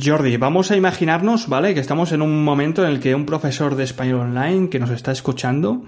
Jordi, 0.00 0.38
vamos 0.38 0.70
a 0.70 0.76
imaginarnos, 0.76 1.48
¿vale? 1.48 1.74
Que 1.74 1.80
estamos 1.80 2.12
en 2.12 2.22
un 2.22 2.42
momento 2.44 2.82
en 2.82 2.92
el 2.92 3.00
que 3.00 3.14
un 3.14 3.26
profesor 3.26 3.76
de 3.76 3.84
español 3.84 4.20
online 4.20 4.70
que 4.70 4.78
nos 4.78 4.88
está 4.88 5.12
escuchando 5.12 5.84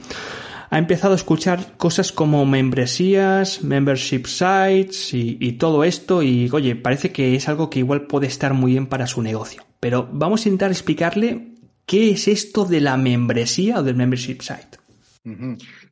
ha 0.69 0.79
empezado 0.79 1.15
a 1.15 1.17
escuchar 1.17 1.79
cosas 1.79 2.13
como 2.13 2.45
membresías, 2.45 3.63
membership 3.63 4.27
sites 4.27 5.15
y, 5.15 5.53
todo 5.53 5.85
esto 5.85 6.23
y 6.23 6.51
oye, 6.53 6.77
parece 6.77 7.13
que 7.13 7.35
es 7.35 7.49
algo 7.49 7.71
que 7.71 7.79
igual 7.79 8.03
puede 8.03 8.27
estar 8.27 8.53
muy 8.53 8.73
bien 8.73 8.89
para 8.89 9.07
su 9.07 9.23
negocio. 9.23 9.65
Pero 9.81 10.07
vamos 10.13 10.45
a 10.45 10.49
intentar 10.51 10.71
explicarle 10.71 11.55
qué 11.87 12.11
es 12.11 12.29
esto 12.29 12.67
de 12.67 12.83
la 12.83 12.99
membresía 12.99 13.79
o 13.79 13.83
del 13.83 13.97
membership 13.97 14.41
site. 14.43 14.79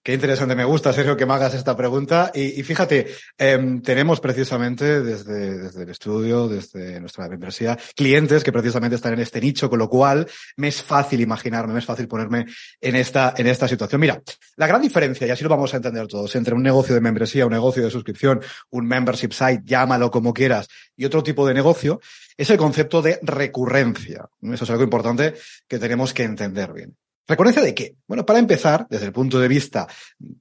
Qué 0.04 0.14
interesante, 0.14 0.56
me 0.56 0.64
gusta, 0.64 0.92
Sergio, 0.92 1.16
que 1.16 1.26
me 1.26 1.34
hagas 1.34 1.54
esta 1.54 1.76
pregunta. 1.76 2.32
Y, 2.34 2.58
y 2.58 2.64
fíjate, 2.64 3.06
eh, 3.38 3.80
tenemos 3.84 4.18
precisamente 4.18 5.00
desde, 5.00 5.58
desde, 5.58 5.84
el 5.84 5.90
estudio, 5.90 6.48
desde 6.48 6.98
nuestra 6.98 7.28
membresía, 7.28 7.78
clientes 7.94 8.42
que 8.42 8.50
precisamente 8.50 8.96
están 8.96 9.12
en 9.12 9.20
este 9.20 9.40
nicho, 9.40 9.70
con 9.70 9.78
lo 9.78 9.88
cual 9.88 10.26
me 10.56 10.66
es 10.66 10.82
fácil 10.82 11.20
imaginarme, 11.20 11.74
me 11.74 11.78
es 11.78 11.84
fácil 11.84 12.08
ponerme 12.08 12.46
en 12.80 12.96
esta, 12.96 13.34
en 13.36 13.46
esta 13.46 13.68
situación. 13.68 14.00
Mira, 14.00 14.20
la 14.56 14.66
gran 14.66 14.82
diferencia, 14.82 15.24
y 15.24 15.30
así 15.30 15.44
lo 15.44 15.50
vamos 15.50 15.72
a 15.72 15.76
entender 15.76 16.08
todos, 16.08 16.34
entre 16.34 16.56
un 16.56 16.64
negocio 16.64 16.96
de 16.96 17.00
membresía, 17.00 17.46
un 17.46 17.52
negocio 17.52 17.84
de 17.84 17.90
suscripción, 17.90 18.40
un 18.70 18.88
membership 18.88 19.30
site, 19.30 19.62
llámalo 19.64 20.10
como 20.10 20.34
quieras, 20.34 20.66
y 20.96 21.04
otro 21.04 21.22
tipo 21.22 21.46
de 21.46 21.54
negocio, 21.54 22.00
es 22.36 22.50
el 22.50 22.58
concepto 22.58 23.02
de 23.02 23.20
recurrencia. 23.22 24.26
Eso 24.42 24.64
es 24.64 24.70
algo 24.70 24.82
importante 24.82 25.34
que 25.68 25.78
tenemos 25.78 26.12
que 26.12 26.24
entender 26.24 26.72
bien. 26.72 26.96
¿Recurrencia 27.26 27.62
de 27.62 27.74
qué? 27.74 27.96
Bueno, 28.06 28.26
para 28.26 28.38
empezar, 28.38 28.86
desde 28.90 29.06
el 29.06 29.12
punto 29.12 29.38
de 29.38 29.48
vista 29.48 29.86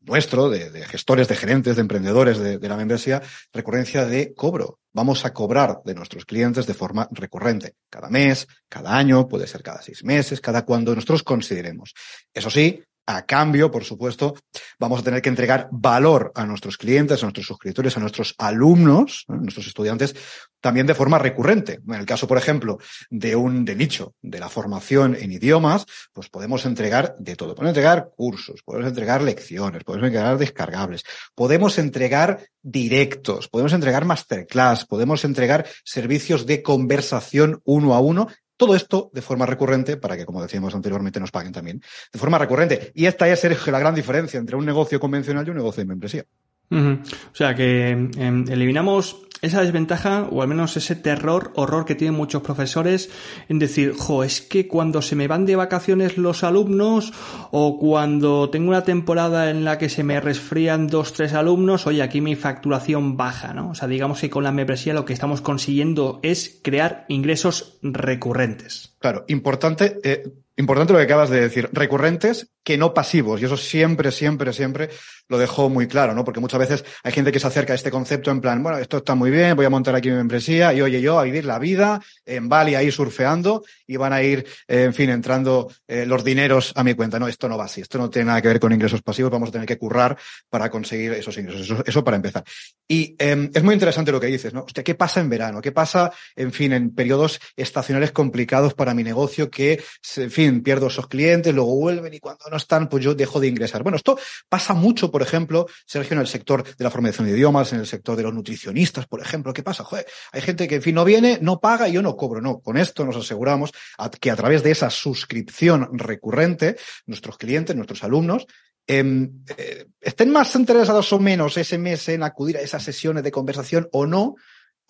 nuestro, 0.01 0.49
de, 0.49 0.69
gestores, 0.85 1.27
de 1.27 1.35
gerentes, 1.35 1.75
de 1.75 1.81
emprendedores 1.81 2.39
de, 2.39 2.57
de, 2.57 2.69
la 2.69 2.75
membresía, 2.75 3.21
recurrencia 3.53 4.05
de 4.05 4.33
cobro. 4.33 4.79
Vamos 4.93 5.23
a 5.23 5.33
cobrar 5.33 5.81
de 5.85 5.93
nuestros 5.93 6.25
clientes 6.25 6.65
de 6.65 6.73
forma 6.73 7.07
recurrente, 7.11 7.75
cada 7.89 8.09
mes, 8.09 8.47
cada 8.67 8.97
año, 8.97 9.27
puede 9.27 9.47
ser 9.47 9.63
cada 9.63 9.81
seis 9.81 10.03
meses, 10.03 10.41
cada 10.41 10.65
cuando 10.65 10.93
nosotros 10.93 11.23
consideremos. 11.23 11.93
Eso 12.33 12.49
sí, 12.49 12.83
a 13.05 13.25
cambio, 13.25 13.71
por 13.71 13.83
supuesto, 13.83 14.35
vamos 14.80 14.99
a 14.99 15.03
tener 15.03 15.21
que 15.21 15.30
entregar 15.30 15.67
valor 15.71 16.31
a 16.35 16.45
nuestros 16.45 16.77
clientes, 16.77 17.21
a 17.21 17.25
nuestros 17.25 17.47
suscriptores, 17.47 17.97
a 17.97 17.99
nuestros 17.99 18.35
alumnos, 18.38 19.25
a 19.27 19.35
nuestros 19.35 19.67
estudiantes, 19.67 20.16
también 20.61 20.88
de 20.88 20.93
forma 20.93 21.17
recurrente. 21.17 21.80
En 21.88 21.95
el 21.95 22.05
caso, 22.05 22.27
por 22.27 22.38
ejemplo, 22.38 22.77
de 23.09 23.35
un 23.35 23.66
de 23.66 23.75
nicho 23.75 24.13
de 24.21 24.39
la 24.39 24.47
formación 24.47 25.16
en 25.16 25.31
idiomas, 25.31 25.85
pues 26.13 26.30
podemos 26.30 26.66
entregar 26.66 27.16
de 27.17 27.35
todo. 27.35 27.55
Podemos 27.55 27.71
entregar 27.71 28.11
cursos, 28.16 28.61
podemos 28.63 28.88
entregar 28.88 29.21
lecciones, 29.21 29.83
podemos 29.83 30.08
entregar 30.08 30.38
descargables, 30.38 31.03
podemos 31.36 31.77
entregar 31.80 32.47
directos, 32.61 33.47
podemos 33.47 33.73
entregar 33.73 34.05
masterclass, 34.05 34.86
podemos 34.86 35.25
entregar 35.25 35.65
servicios 35.83 36.45
de 36.45 36.61
conversación 36.61 37.61
uno 37.65 37.95
a 37.95 37.99
uno 37.99 38.27
todo 38.62 38.76
esto 38.76 39.09
de 39.12 39.23
forma 39.23 39.48
recurrente 39.48 39.98
para 39.98 40.16
que, 40.16 40.23
como 40.23 40.39
decíamos 40.39 40.76
anteriormente, 40.76 41.20
nos 41.20 41.32
paguen 41.32 41.52
también 41.52 41.82
de 42.14 42.20
forma 42.20 42.38
recurrente. 42.38 42.92
Y 42.94 43.08
esta 43.08 43.27
es 43.27 43.44
la 43.66 43.80
gran 43.80 43.95
diferencia 43.95 44.38
entre 44.38 44.55
un 44.55 44.67
negocio 44.67 44.99
convencional 44.99 45.48
y 45.48 45.49
un 45.49 45.58
negocio 45.58 45.82
de 45.82 45.88
membresía. 45.88 46.26
O 46.71 47.36
sea 47.36 47.54
que 47.54 47.92
eh, 47.92 48.43
eliminamos 48.49 49.17
esa 49.42 49.61
desventaja 49.61 50.27
o 50.30 50.42
al 50.42 50.48
menos 50.48 50.77
ese 50.77 50.95
terror, 50.95 51.52
horror 51.55 51.86
que 51.86 51.95
tienen 51.95 52.15
muchos 52.15 52.43
profesores 52.43 53.09
en 53.49 53.59
decir, 53.59 53.93
jo, 53.98 54.23
es 54.23 54.42
que 54.42 54.67
cuando 54.67 55.02
se 55.02 55.15
me 55.15 55.27
van 55.27 55.45
de 55.45 55.55
vacaciones 55.55 56.17
los 56.17 56.43
alumnos 56.43 57.11
o 57.49 57.80
cuando 57.80 58.49
tengo 58.49 58.70
una 58.70 58.83
temporada 58.83 59.49
en 59.49 59.65
la 59.65 59.77
que 59.77 59.89
se 59.89 60.04
me 60.04 60.20
resfrían 60.20 60.87
dos, 60.87 61.14
tres 61.14 61.33
alumnos, 61.33 61.87
oye, 61.87 62.04
aquí 62.04 62.21
mi 62.21 62.36
facturación 62.36 63.17
baja, 63.17 63.53
¿no? 63.53 63.71
O 63.71 63.76
sea, 63.76 63.88
digamos 63.88 64.21
que 64.21 64.30
con 64.30 64.43
la 64.43 64.52
membresía 64.52 64.93
lo 64.93 65.05
que 65.05 65.14
estamos 65.14 65.42
consiguiendo 65.42 66.20
es 66.21 66.59
crear 66.61 67.05
ingresos 67.09 67.80
recurrentes. 67.82 68.95
Claro, 68.99 69.26
importante, 69.27 69.98
eh, 70.03 70.23
importante 70.61 70.94
lo 70.94 70.99
que 70.99 71.05
acabas 71.05 71.30
de 71.30 71.42
decir, 71.42 71.70
recurrentes 71.73 72.48
que 72.64 72.77
no 72.77 72.94
pasivos. 72.94 73.42
Y 73.42 73.45
eso 73.45 73.58
siempre, 73.58 74.11
siempre, 74.11 74.54
siempre 74.54 74.89
lo 75.27 75.38
dejo 75.38 75.70
muy 75.70 75.88
claro, 75.88 76.14
¿no? 76.14 76.23
Porque 76.23 76.39
muchas 76.39 76.60
veces 76.60 76.86
hay 77.04 77.11
gente 77.11 77.32
que 77.32 77.39
se 77.39 77.48
acerca 77.48 77.73
a 77.73 77.76
este 77.76 77.92
concepto 77.92 78.32
en 78.32 78.42
plan, 78.42 78.61
bueno, 78.61 78.77
esto 78.77 78.98
está 78.98 79.16
muy 79.16 79.32
bien, 79.32 79.55
voy 79.55 79.66
a 79.66 79.70
montar 79.70 79.95
aquí 79.95 80.10
mi 80.10 80.16
membresía 80.16 80.73
y 80.73 80.82
oye 80.82 81.02
yo 81.02 81.20
a 81.20 81.23
vivir 81.23 81.45
la 81.45 81.58
vida 81.58 82.02
en 82.26 82.50
Bali 82.50 82.76
ahí 82.76 82.92
surfeando 82.92 83.64
y 83.88 83.98
van 83.98 84.14
a 84.14 84.21
ir, 84.21 84.45
eh, 84.67 84.83
en 84.83 84.94
fin, 84.94 85.10
entrando 85.10 85.71
eh, 85.88 86.05
los 86.05 86.23
dineros 86.23 86.73
a 86.76 86.83
mi 86.83 86.94
cuenta. 86.94 87.20
No, 87.20 87.27
esto 87.27 87.50
no 87.50 87.58
va 87.58 87.66
así. 87.66 87.82
Esto 87.82 87.98
no 87.98 88.10
tiene 88.10 88.27
nada 88.27 88.42
que 88.42 88.48
ver 88.48 88.60
con 88.60 88.71
ingresos 88.71 89.02
pasivos. 89.02 89.32
Vamos 89.32 89.50
a 89.50 89.52
tener 89.54 89.67
que 89.67 89.77
currar 89.77 90.17
para 90.50 90.70
conseguir 90.70 91.14
esos 91.14 91.38
ingresos. 91.38 91.83
Eso, 91.86 92.04
para 92.04 92.17
empezar. 92.17 92.44
Y 92.88 93.16
eh, 93.17 93.50
es 93.54 93.64
muy 93.64 93.73
interesante 93.73 94.11
lo 94.11 94.20
que 94.20 94.27
dices, 94.27 94.54
¿no? 94.54 94.66
¿qué 94.66 94.95
pasa 94.95 95.20
en 95.20 95.30
verano? 95.30 95.61
¿Qué 95.61 95.71
pasa, 95.71 96.11
en 96.36 96.52
fin, 96.52 96.73
en 96.73 96.94
periodos 96.94 97.39
estacionales 97.55 98.11
complicados 98.11 98.73
para 98.73 98.94
mi 98.94 99.04
negocio 99.04 99.50
que, 99.50 99.82
en 100.17 100.32
fin, 100.32 100.51
pierdo 100.60 100.88
esos 100.88 101.08
clientes, 101.08 101.56
luego 101.56 101.73
vuelven 101.76 102.14
y 102.14 102.20
cuando 102.20 102.50
no 102.50 102.58
están, 102.58 102.89
pues 102.89 103.04
yo 103.04 103.16
dejo 103.16 103.39
de 103.39 103.48
ingresar. 103.48 103.84
Bueno, 103.84 103.95
esto 103.95 104.20
pasa 104.50 104.73
mucho, 104.73 105.10
por 105.10 105.22
ejemplo, 105.22 105.67
Sergio, 105.86 106.16
en 106.16 106.20
el 106.20 106.28
sector 106.28 106.64
de 106.64 106.84
la 106.84 106.92
formación 106.92 107.28
de 107.28 107.34
idiomas, 107.34 107.72
en 107.72 107.80
el 107.80 107.88
sector 107.88 108.17
de 108.17 108.23
los 108.23 108.34
nutricionistas, 108.34 109.08
por 109.08 109.22
ejemplo. 109.22 109.54
¿Qué 109.54 109.64
pasa? 109.64 109.86
Joder, 109.86 110.06
hay 110.34 110.42
gente 110.42 110.67
que, 110.67 110.76
en 110.76 110.82
fin, 110.82 110.95
no 110.95 111.06
viene, 111.06 111.39
no 111.42 111.62
paga 111.62 111.88
y 111.88 111.94
yo 111.94 112.02
no 112.02 112.17
cobro. 112.17 112.42
No, 112.42 112.60
con 112.60 112.76
esto 112.76 113.06
nos 113.06 113.16
aseguramos 113.16 113.72
que 114.20 114.32
a 114.32 114.36
través 114.36 114.64
de 114.64 114.72
esa 114.72 114.89
suscripción 114.89 115.89
recurrente, 115.94 116.76
nuestros 117.06 117.38
clientes, 117.38 117.76
nuestros 117.76 118.04
alumnos, 118.04 118.48
eh, 118.88 119.30
eh, 119.58 119.86
estén 120.02 120.32
más 120.32 120.56
interesados 120.56 121.14
o 121.14 121.20
menos 121.20 121.56
ese 121.56 121.78
mes 121.78 122.10
en 122.10 122.23
acudir 122.23 122.58
a 122.58 122.62
esas 122.62 122.83
sesiones 122.83 123.23
de 123.23 123.32
conversación 123.32 123.88
o 123.92 124.06
no, 124.06 124.36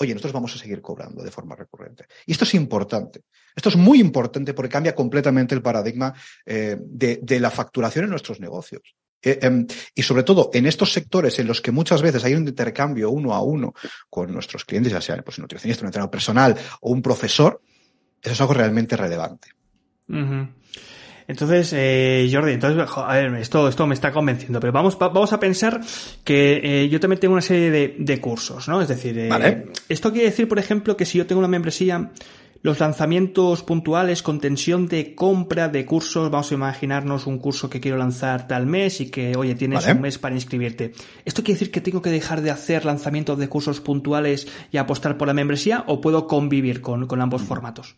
oye, 0.01 0.13
nosotros 0.13 0.33
vamos 0.33 0.55
a 0.55 0.57
seguir 0.57 0.81
cobrando 0.81 1.23
de 1.23 1.29
forma 1.29 1.55
recurrente. 1.55 2.05
Y 2.25 2.31
esto 2.31 2.43
es 2.43 2.55
importante. 2.55 3.21
Esto 3.55 3.69
es 3.69 3.75
muy 3.75 3.99
importante 3.99 4.53
porque 4.55 4.69
cambia 4.69 4.95
completamente 4.95 5.53
el 5.53 5.61
paradigma 5.61 6.11
eh, 6.43 6.75
de, 6.79 7.39
la 7.39 7.51
facturación 7.51 8.05
en 8.05 8.09
nuestros 8.09 8.39
negocios. 8.39 8.95
Eh, 9.21 9.37
eh, 9.39 9.65
y 9.93 10.01
sobre 10.01 10.23
todo 10.23 10.49
en 10.53 10.65
estos 10.65 10.91
sectores 10.91 11.37
en 11.37 11.45
los 11.45 11.61
que 11.61 11.71
muchas 11.71 12.01
veces 12.01 12.23
hay 12.23 12.33
un 12.33 12.47
intercambio 12.47 13.11
uno 13.11 13.35
a 13.35 13.43
uno 13.43 13.75
con 14.09 14.33
nuestros 14.33 14.65
clientes, 14.65 14.91
ya 14.91 15.01
sea 15.01 15.21
pues, 15.21 15.37
un 15.37 15.43
nutricionista, 15.43 15.83
un 15.83 15.89
entrenador 15.89 16.09
personal 16.09 16.57
o 16.81 16.89
un 16.89 17.03
profesor, 17.03 17.61
eso 18.23 18.33
es 18.33 18.41
algo 18.41 18.55
realmente 18.55 18.97
relevante. 18.97 19.49
Uh. 20.09 20.47
Entonces, 21.27 21.73
eh, 21.73 22.29
Jordi, 22.31 22.53
entonces, 22.53 22.87
a 22.95 23.13
ver, 23.13 23.35
esto, 23.35 23.67
esto 23.67 23.87
me 23.87 23.93
está 23.93 24.11
convenciendo, 24.11 24.59
pero 24.59 24.73
vamos, 24.73 24.97
vamos 24.97 25.33
a 25.33 25.39
pensar 25.39 25.81
que 26.23 26.61
eh, 26.63 26.89
yo 26.89 26.99
también 26.99 27.19
tengo 27.19 27.33
una 27.33 27.41
serie 27.41 27.71
de, 27.71 27.95
de 27.97 28.21
cursos, 28.21 28.67
¿no? 28.67 28.81
Es 28.81 28.87
decir, 28.87 29.17
eh, 29.17 29.29
vale. 29.29 29.67
esto 29.89 30.11
quiere 30.11 30.27
decir, 30.27 30.47
por 30.47 30.59
ejemplo, 30.59 30.97
que 30.97 31.05
si 31.05 31.17
yo 31.17 31.25
tengo 31.25 31.39
una 31.39 31.47
membresía, 31.47 32.11
los 32.63 32.79
lanzamientos 32.79 33.63
puntuales 33.63 34.21
con 34.21 34.39
tensión 34.39 34.87
de 34.87 35.15
compra 35.15 35.67
de 35.67 35.85
cursos, 35.85 36.29
vamos 36.29 36.51
a 36.51 36.55
imaginarnos 36.55 37.25
un 37.25 37.39
curso 37.39 37.69
que 37.69 37.79
quiero 37.79 37.97
lanzar 37.97 38.47
tal 38.47 38.67
mes 38.67 39.01
y 39.01 39.09
que, 39.09 39.35
oye, 39.35 39.55
tienes 39.55 39.81
vale. 39.81 39.95
un 39.95 40.01
mes 40.01 40.19
para 40.19 40.35
inscribirte. 40.35 40.93
¿Esto 41.25 41.43
quiere 41.43 41.55
decir 41.59 41.71
que 41.71 41.81
tengo 41.81 42.01
que 42.01 42.11
dejar 42.11 42.41
de 42.41 42.51
hacer 42.51 42.85
lanzamientos 42.85 43.39
de 43.39 43.49
cursos 43.49 43.81
puntuales 43.81 44.47
y 44.71 44.77
apostar 44.77 45.17
por 45.17 45.27
la 45.27 45.33
membresía 45.33 45.83
o 45.87 46.01
puedo 46.01 46.27
convivir 46.27 46.81
con, 46.81 47.07
con 47.07 47.21
ambos 47.21 47.41
formatos? 47.41 47.95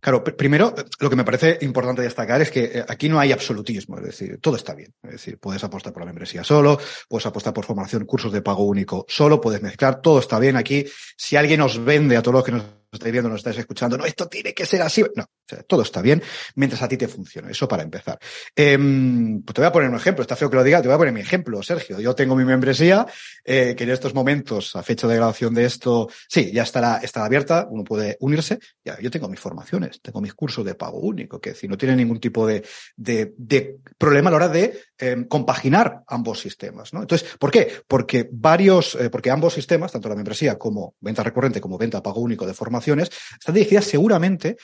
Claro, 0.00 0.22
primero, 0.22 0.74
lo 1.00 1.10
que 1.10 1.16
me 1.16 1.24
parece 1.24 1.58
importante 1.62 2.02
destacar 2.02 2.40
es 2.40 2.50
que 2.50 2.64
eh, 2.64 2.84
aquí 2.86 3.08
no 3.08 3.18
hay 3.18 3.32
absolutismo, 3.32 3.98
es 3.98 4.04
decir, 4.04 4.38
todo 4.40 4.56
está 4.56 4.74
bien. 4.74 4.94
Es 5.02 5.12
decir, 5.12 5.38
puedes 5.38 5.64
apostar 5.64 5.92
por 5.92 6.02
la 6.02 6.06
membresía 6.06 6.44
solo, 6.44 6.78
puedes 7.08 7.26
apostar 7.26 7.52
por 7.52 7.64
formación, 7.64 8.04
cursos 8.04 8.32
de 8.32 8.42
pago 8.42 8.64
único 8.64 9.04
solo, 9.08 9.40
puedes 9.40 9.62
mezclar, 9.62 10.00
todo 10.00 10.20
está 10.20 10.38
bien 10.38 10.56
aquí. 10.56 10.84
Si 11.16 11.36
alguien 11.36 11.60
os 11.60 11.84
vende 11.84 12.16
a 12.16 12.22
todos 12.22 12.34
los 12.34 12.44
que 12.44 12.52
nos 12.52 12.64
estáis 12.92 13.12
viendo, 13.12 13.28
nos 13.28 13.40
estáis 13.40 13.58
escuchando, 13.58 13.96
no, 13.98 14.04
esto 14.04 14.28
tiene 14.28 14.54
que 14.54 14.66
ser 14.66 14.82
así. 14.82 15.04
No, 15.14 15.26
todo 15.66 15.82
está 15.82 16.02
bien 16.02 16.22
mientras 16.54 16.82
a 16.82 16.88
ti 16.88 16.96
te 16.96 17.08
funcione. 17.08 17.50
Eso 17.50 17.68
para 17.68 17.82
empezar. 17.82 18.18
Em, 18.54 19.42
pues 19.42 19.54
te 19.54 19.60
voy 19.60 19.68
a 19.68 19.72
poner 19.72 19.90
un 19.90 19.96
ejemplo. 19.96 20.22
Está 20.22 20.36
feo 20.36 20.50
que 20.50 20.56
lo 20.56 20.64
diga, 20.64 20.80
te 20.82 20.88
voy 20.88 20.94
a 20.94 20.98
poner 20.98 21.12
mi 21.12 21.20
ejemplo, 21.20 21.62
Sergio. 21.62 22.00
Yo 22.00 22.14
tengo 22.14 22.36
mi 22.36 22.44
membresía, 22.44 23.06
eh, 23.44 23.74
que 23.76 23.84
en 23.84 23.90
estos 23.90 24.14
momentos, 24.14 24.74
a 24.76 24.82
fecha 24.82 25.06
de 25.06 25.16
grabación 25.16 25.54
de 25.54 25.64
esto, 25.64 26.08
sí, 26.28 26.50
ya 26.52 26.62
estará, 26.62 26.98
estará 26.98 27.26
abierta, 27.26 27.66
uno 27.70 27.84
puede 27.84 28.16
unirse. 28.20 28.58
Yo 29.00 29.10
tengo 29.10 29.28
mis 29.28 29.40
formaciones, 29.40 30.00
tengo 30.00 30.20
mis 30.20 30.34
cursos 30.34 30.64
de 30.64 30.74
pago 30.74 30.98
único, 30.98 31.40
que 31.40 31.54
si 31.54 31.68
no 31.68 31.76
tiene 31.76 31.96
ningún 31.96 32.20
tipo 32.20 32.46
de, 32.46 32.64
de, 32.96 33.34
de 33.36 33.78
problema 33.98 34.28
a 34.28 34.30
la 34.32 34.36
hora 34.36 34.48
de 34.48 34.80
em, 34.98 35.24
compaginar 35.24 36.02
ambos 36.06 36.40
sistemas. 36.40 36.92
¿no? 36.92 37.02
Entonces, 37.02 37.36
¿por 37.38 37.50
qué? 37.50 37.70
Porque 37.86 38.28
varios, 38.30 38.94
eh, 38.94 39.10
porque 39.10 39.30
ambos 39.30 39.54
sistemas, 39.54 39.92
tanto 39.92 40.08
la 40.08 40.14
membresía 40.14 40.58
como 40.58 40.94
venta 41.00 41.22
recurrente 41.22 41.60
como 41.60 41.78
venta 41.78 42.02
pago 42.02 42.20
único 42.20 42.46
de 42.46 42.54
formaciones, 42.54 43.10
están 43.38 43.54
dirigidas 43.54 43.84
seguramente 43.84 44.56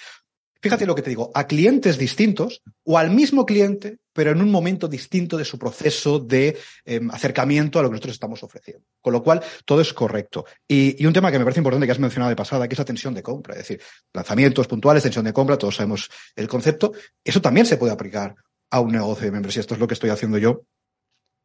fíjate 0.63 0.87
lo 0.87 0.95
que 0.95 1.03
te 1.03 1.11
digo, 1.11 1.31
a 1.35 1.47
clientes 1.47 1.99
distintos 1.99 2.63
o 2.85 2.97
al 2.97 3.11
mismo 3.11 3.45
cliente, 3.45 3.99
pero 4.13 4.31
en 4.31 4.41
un 4.41 4.51
momento 4.51 4.87
distinto 4.87 5.37
de 5.37 5.45
su 5.45 5.59
proceso 5.59 6.21
de 6.21 6.57
em, 6.85 7.11
acercamiento 7.11 7.79
a 7.79 7.83
lo 7.83 7.89
que 7.89 7.95
nosotros 7.95 8.15
estamos 8.15 8.43
ofreciendo. 8.45 8.87
Con 9.01 9.13
lo 9.13 9.23
cual, 9.23 9.43
todo 9.65 9.81
es 9.81 9.93
correcto. 9.93 10.45
Y, 10.69 11.03
y, 11.03 11.07
un 11.07 11.13
tema 11.13 11.33
que 11.33 11.39
me 11.39 11.45
parece 11.45 11.61
importante 11.61 11.87
que 11.87 11.93
has 11.93 11.99
mencionado 11.99 12.31
de 12.31 12.37
pasada, 12.37 12.69
que 12.69 12.75
es 12.75 12.79
la 12.79 12.85
tensión 12.85 13.13
de 13.13 13.23
compra. 13.23 13.55
Es 13.55 13.67
decir, 13.67 13.81
lanzamientos 14.13 14.69
puntuales, 14.69 15.03
tensión 15.03 15.25
de 15.25 15.33
compra, 15.33 15.59
todos 15.59 15.77
sabemos 15.77 16.09
el 16.37 16.47
concepto. 16.47 16.93
Eso 17.25 17.41
también 17.41 17.67
se 17.67 17.77
puede 17.77 17.93
aplicar 17.93 18.37
a 18.73 18.81
un 18.81 18.91
negocio 18.91 19.27
de 19.27 19.33
membresía. 19.33 19.61
Esto 19.61 19.75
es 19.75 19.81
lo 19.81 19.87
que 19.87 19.95
estoy 19.95 20.11
haciendo 20.11 20.39
yo 20.39 20.65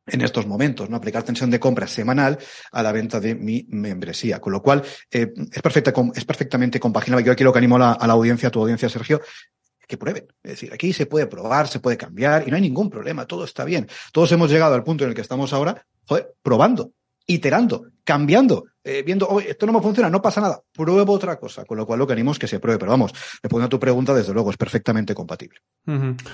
en 0.07 0.21
estos 0.21 0.47
momentos, 0.47 0.89
¿no? 0.89 0.95
Aplicar 0.95 1.23
tensión 1.23 1.51
de 1.51 1.59
compra 1.59 1.85
semanal 1.85 2.39
a 2.71 2.81
la 2.81 2.93
venta 2.93 3.19
de 3.19 3.35
mi 3.35 3.67
membresía. 3.69 4.39
Con 4.39 4.53
lo 4.53 4.63
cual, 4.63 4.81
eh, 5.11 5.33
es, 5.51 5.61
perfecta, 5.61 5.93
es 6.15 6.23
perfectamente 6.23 6.79
compaginable. 6.79 7.25
Yo 7.25 7.33
aquí 7.33 7.43
lo 7.43 7.51
que 7.51 7.59
animo 7.59 7.75
a 7.75 7.79
la, 7.79 8.13
audiencia, 8.13 8.47
a 8.47 8.51
tu 8.51 8.61
audiencia, 8.61 8.87
Sergio, 8.87 9.21
que 9.85 9.97
prueben. 9.97 10.27
Es 10.41 10.51
decir, 10.51 10.73
aquí 10.73 10.93
se 10.93 11.05
puede 11.05 11.27
probar, 11.27 11.67
se 11.67 11.81
puede 11.81 11.97
cambiar 11.97 12.47
y 12.47 12.49
no 12.49 12.55
hay 12.55 12.61
ningún 12.61 12.89
problema, 12.89 13.25
todo 13.25 13.43
está 13.43 13.65
bien. 13.65 13.87
Todos 14.13 14.31
hemos 14.31 14.49
llegado 14.49 14.73
al 14.73 14.85
punto 14.85 15.03
en 15.03 15.09
el 15.09 15.15
que 15.15 15.21
estamos 15.21 15.51
ahora, 15.51 15.85
joder, 16.05 16.33
probando, 16.41 16.93
iterando, 17.25 17.87
cambiando, 18.05 18.65
eh, 18.87 19.03
viendo, 19.03 19.27
oye, 19.27 19.51
esto 19.51 19.65
no 19.65 19.73
me 19.73 19.81
funciona, 19.81 20.09
no 20.09 20.21
pasa 20.21 20.39
nada, 20.39 20.63
pruebo 20.73 21.11
otra 21.11 21.37
cosa, 21.37 21.65
con 21.65 21.77
lo 21.77 21.85
cual 21.85 21.99
lo 21.99 22.07
que 22.07 22.13
animo 22.13 22.31
es 22.31 22.39
que 22.39 22.47
se 22.47 22.59
pruebe, 22.59 22.79
pero 22.79 22.91
vamos, 22.91 23.11
respondiendo 23.43 23.65
a 23.65 23.69
tu 23.69 23.79
pregunta, 23.79 24.13
desde 24.13 24.33
luego, 24.33 24.49
es 24.49 24.57
perfectamente 24.57 25.13
compatible. 25.13 25.59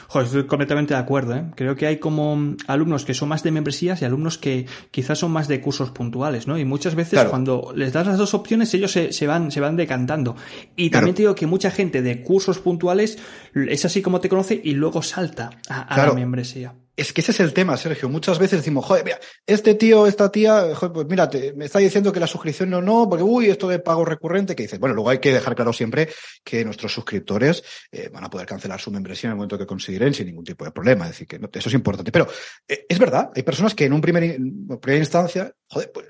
Joder, 0.07 0.25
estoy 0.25 0.45
completamente 0.45 0.93
de 0.93 0.99
acuerdo, 0.99 1.35
¿eh? 1.35 1.45
Creo 1.55 1.75
que 1.75 1.87
hay 1.87 1.97
como 1.97 2.55
alumnos 2.67 3.05
que 3.05 3.13
son 3.13 3.29
más 3.29 3.43
de 3.43 3.51
membresías 3.51 4.01
y 4.01 4.05
alumnos 4.05 4.37
que 4.37 4.67
quizás 4.91 5.19
son 5.19 5.31
más 5.31 5.47
de 5.47 5.61
cursos 5.61 5.91
puntuales, 5.91 6.47
¿no? 6.47 6.57
Y 6.57 6.65
muchas 6.65 6.95
veces 6.95 7.23
cuando 7.25 7.73
les 7.75 7.91
das 7.91 8.07
las 8.07 8.17
dos 8.17 8.33
opciones, 8.33 8.73
ellos 8.73 8.91
se, 8.91 9.11
se, 9.13 9.27
van, 9.27 9.51
se 9.51 9.59
van 9.59 9.75
decantando. 9.75 10.35
Y 10.75 10.89
también 10.89 11.15
te 11.15 11.23
digo 11.23 11.35
que 11.35 11.47
mucha 11.47 11.71
gente 11.71 12.01
de 12.01 12.23
cursos 12.23 12.59
puntuales 12.59 13.17
es 13.55 13.85
así 13.85 14.01
como 14.01 14.19
te 14.19 14.29
conoce 14.29 14.59
y 14.63 14.73
luego 14.73 15.01
salta 15.01 15.49
a, 15.69 15.97
la 15.97 16.13
membresía. 16.13 16.75
Es 16.95 17.11
que 17.11 17.21
ese 17.21 17.31
es 17.31 17.39
el 17.39 17.53
tema, 17.53 17.75
Sergio. 17.75 18.07
Muchas 18.07 18.37
veces 18.37 18.59
decimos, 18.59 18.85
joder, 18.85 19.03
mira, 19.03 19.19
este 19.47 19.73
tío, 19.73 20.05
esta 20.05 20.31
tía, 20.31 20.75
joder, 20.75 20.93
pues 20.93 21.07
mírate, 21.07 21.53
me 21.53 21.65
está 21.65 21.79
diciendo 21.79 22.13
que 22.13 22.19
la 22.19 22.27
suscripción 22.27 22.69
no, 22.69 22.83
no, 22.83 23.09
porque 23.09 23.23
uy, 23.23 23.49
esto 23.49 23.67
de 23.67 23.79
pago 23.79 24.05
recurrente, 24.05 24.55
que 24.55 24.63
dices, 24.63 24.79
bueno, 24.79 24.93
luego 24.93 25.09
hay 25.09 25.17
que 25.17 25.33
dejar 25.33 25.55
claro 25.55 25.73
siempre 25.73 26.09
que 26.43 26.63
nuestros 26.63 26.93
suscriptores 26.93 27.63
eh, 27.91 28.09
van 28.13 28.23
a 28.23 28.29
poder 28.29 28.45
cancelar 28.45 28.79
su 28.79 28.91
membresía 28.91 29.29
en 29.29 29.31
el 29.31 29.37
momento 29.37 29.57
que 29.57 29.65
consideren 29.65 30.13
sin 30.13 30.27
ningún 30.27 30.43
tipo 30.43 30.65
de 30.65 30.71
problema. 30.71 31.05
Es 31.05 31.11
decir, 31.11 31.27
que 31.27 31.37
eso 31.37 31.69
es 31.69 31.75
importante. 31.75 32.11
Pero 32.11 32.27
eh, 32.67 32.85
es 32.87 32.99
verdad, 32.99 33.31
hay 33.35 33.41
personas 33.41 33.73
que 33.73 33.85
en 33.85 33.93
un 33.93 34.01
primer, 34.01 34.23
en 34.23 34.67
primera 34.79 34.99
instancia, 34.99 35.51
joder, 35.73 35.91
pues 35.91 36.07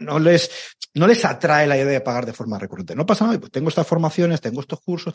no, 0.00 0.18
les, 0.18 0.50
no 0.94 1.06
les 1.06 1.24
atrae 1.24 1.66
la 1.66 1.76
idea 1.76 1.86
de 1.86 2.00
pagar 2.00 2.24
de 2.24 2.32
forma 2.32 2.58
recurrente. 2.58 2.94
No 2.94 3.04
pasa 3.04 3.26
nada, 3.26 3.38
pues 3.38 3.52
tengo 3.52 3.68
estas 3.68 3.86
formaciones, 3.86 4.40
tengo 4.40 4.60
estos 4.60 4.80
cursos, 4.80 5.12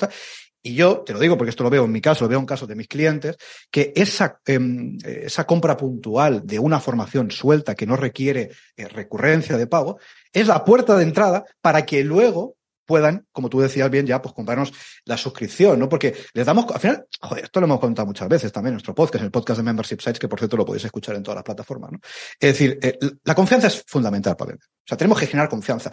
y 0.61 0.75
yo 0.75 0.99
te 0.99 1.13
lo 1.13 1.19
digo 1.19 1.37
porque 1.37 1.49
esto 1.49 1.63
lo 1.63 1.69
veo 1.69 1.85
en 1.85 1.91
mi 1.91 2.01
caso, 2.01 2.25
lo 2.25 2.29
veo 2.29 2.39
en 2.39 2.45
casos 2.45 2.67
de 2.67 2.75
mis 2.75 2.87
clientes, 2.87 3.37
que 3.71 3.93
esa, 3.95 4.39
em, 4.45 4.97
esa 5.03 5.45
compra 5.45 5.77
puntual 5.77 6.45
de 6.45 6.59
una 6.59 6.79
formación 6.79 7.31
suelta 7.31 7.75
que 7.75 7.85
no 7.85 7.95
requiere 7.95 8.51
eh, 8.75 8.87
recurrencia 8.87 9.57
de 9.57 9.67
pago, 9.67 9.99
es 10.33 10.47
la 10.47 10.63
puerta 10.65 10.97
de 10.97 11.03
entrada 11.03 11.45
para 11.61 11.85
que 11.85 12.03
luego 12.03 12.57
puedan, 12.85 13.25
como 13.31 13.49
tú 13.49 13.59
decías 13.59 13.89
bien, 13.89 14.05
ya 14.05 14.21
pues 14.21 14.33
comprarnos 14.33 14.73
la 15.05 15.17
suscripción, 15.17 15.79
¿no? 15.79 15.89
Porque 15.89 16.15
les 16.33 16.45
damos, 16.45 16.65
al 16.71 16.79
final, 16.79 17.05
joder, 17.21 17.45
esto 17.45 17.59
lo 17.59 17.65
hemos 17.65 17.79
contado 17.79 18.05
muchas 18.05 18.29
veces 18.29 18.51
también 18.51 18.69
en 18.69 18.75
nuestro 18.75 18.95
podcast, 18.95 19.21
en 19.21 19.25
el 19.25 19.31
podcast 19.31 19.57
de 19.57 19.63
Membership 19.63 19.99
Sites, 19.99 20.19
que 20.19 20.27
por 20.27 20.39
cierto 20.39 20.57
lo 20.57 20.65
podéis 20.65 20.85
escuchar 20.85 21.15
en 21.15 21.23
todas 21.23 21.35
las 21.35 21.43
plataformas, 21.43 21.91
¿no? 21.91 21.99
Es 22.39 22.53
decir, 22.53 22.79
eh, 22.81 22.97
la 23.23 23.35
confianza 23.35 23.67
es 23.67 23.83
fundamental 23.87 24.35
para 24.35 24.49
vender. 24.49 24.67
O 24.67 24.87
sea, 24.87 24.97
tenemos 24.97 25.19
que 25.19 25.27
generar 25.27 25.49
confianza. 25.49 25.91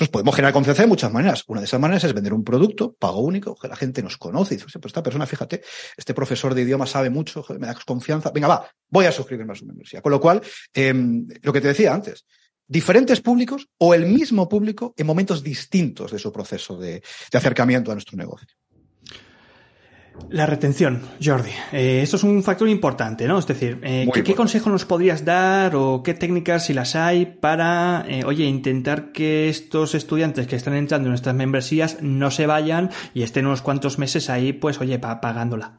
Entonces 0.00 0.12
podemos 0.12 0.34
generar 0.34 0.54
confianza 0.54 0.82
de 0.82 0.88
muchas 0.88 1.12
maneras. 1.12 1.44
Una 1.46 1.60
de 1.60 1.66
esas 1.66 1.78
maneras 1.78 2.04
es 2.04 2.14
vender 2.14 2.32
un 2.32 2.42
producto, 2.42 2.94
pago 2.98 3.20
único, 3.20 3.54
que 3.54 3.68
la 3.68 3.76
gente 3.76 4.02
nos 4.02 4.16
conoce 4.16 4.54
y 4.54 4.56
dice, 4.56 4.78
pues 4.78 4.86
esta 4.86 5.02
persona, 5.02 5.26
fíjate, 5.26 5.60
este 5.94 6.14
profesor 6.14 6.54
de 6.54 6.62
idioma 6.62 6.86
sabe 6.86 7.10
mucho, 7.10 7.44
me 7.58 7.66
da 7.66 7.74
confianza, 7.84 8.30
venga, 8.30 8.48
va, 8.48 8.70
voy 8.88 9.04
a 9.04 9.12
suscribirme 9.12 9.52
a 9.52 9.56
su 9.56 9.66
membresía. 9.66 10.00
Con 10.00 10.12
lo 10.12 10.18
cual, 10.18 10.40
eh, 10.72 10.94
lo 11.42 11.52
que 11.52 11.60
te 11.60 11.68
decía 11.68 11.92
antes, 11.92 12.24
diferentes 12.70 13.20
públicos 13.20 13.68
o 13.78 13.94
el 13.94 14.06
mismo 14.06 14.48
público 14.48 14.94
en 14.96 15.06
momentos 15.06 15.42
distintos 15.42 16.12
de 16.12 16.20
su 16.20 16.32
proceso 16.32 16.78
de, 16.78 17.02
acercamiento 17.32 17.90
a 17.90 17.94
nuestro 17.94 18.16
negocio. 18.16 18.48
La 20.28 20.46
retención, 20.46 21.02
Jordi. 21.22 21.50
Eh, 21.72 22.00
esto 22.02 22.16
es 22.16 22.22
un 22.22 22.42
factor 22.42 22.68
importante, 22.68 23.26
¿no? 23.26 23.38
Es 23.38 23.46
decir, 23.46 23.80
eh, 23.82 24.06
¿qué, 24.12 24.34
consejo 24.34 24.68
nos 24.70 24.84
podrías 24.84 25.24
dar 25.24 25.74
o 25.74 26.02
qué 26.02 26.14
técnicas, 26.14 26.66
si 26.66 26.74
las 26.74 26.94
hay, 26.94 27.26
para, 27.26 28.04
eh, 28.06 28.22
oye, 28.24 28.44
intentar 28.44 29.12
que 29.12 29.48
estos 29.48 29.94
estudiantes 29.94 30.46
que 30.46 30.56
están 30.56 30.74
entrando 30.74 31.06
en 31.06 31.12
nuestras 31.12 31.34
membresías 31.34 32.02
no 32.02 32.30
se 32.30 32.46
vayan 32.46 32.90
y 33.14 33.22
estén 33.22 33.46
unos 33.46 33.62
cuantos 33.62 33.98
meses 33.98 34.28
ahí, 34.30 34.52
pues, 34.52 34.80
oye, 34.80 34.98
pagándola? 34.98 35.78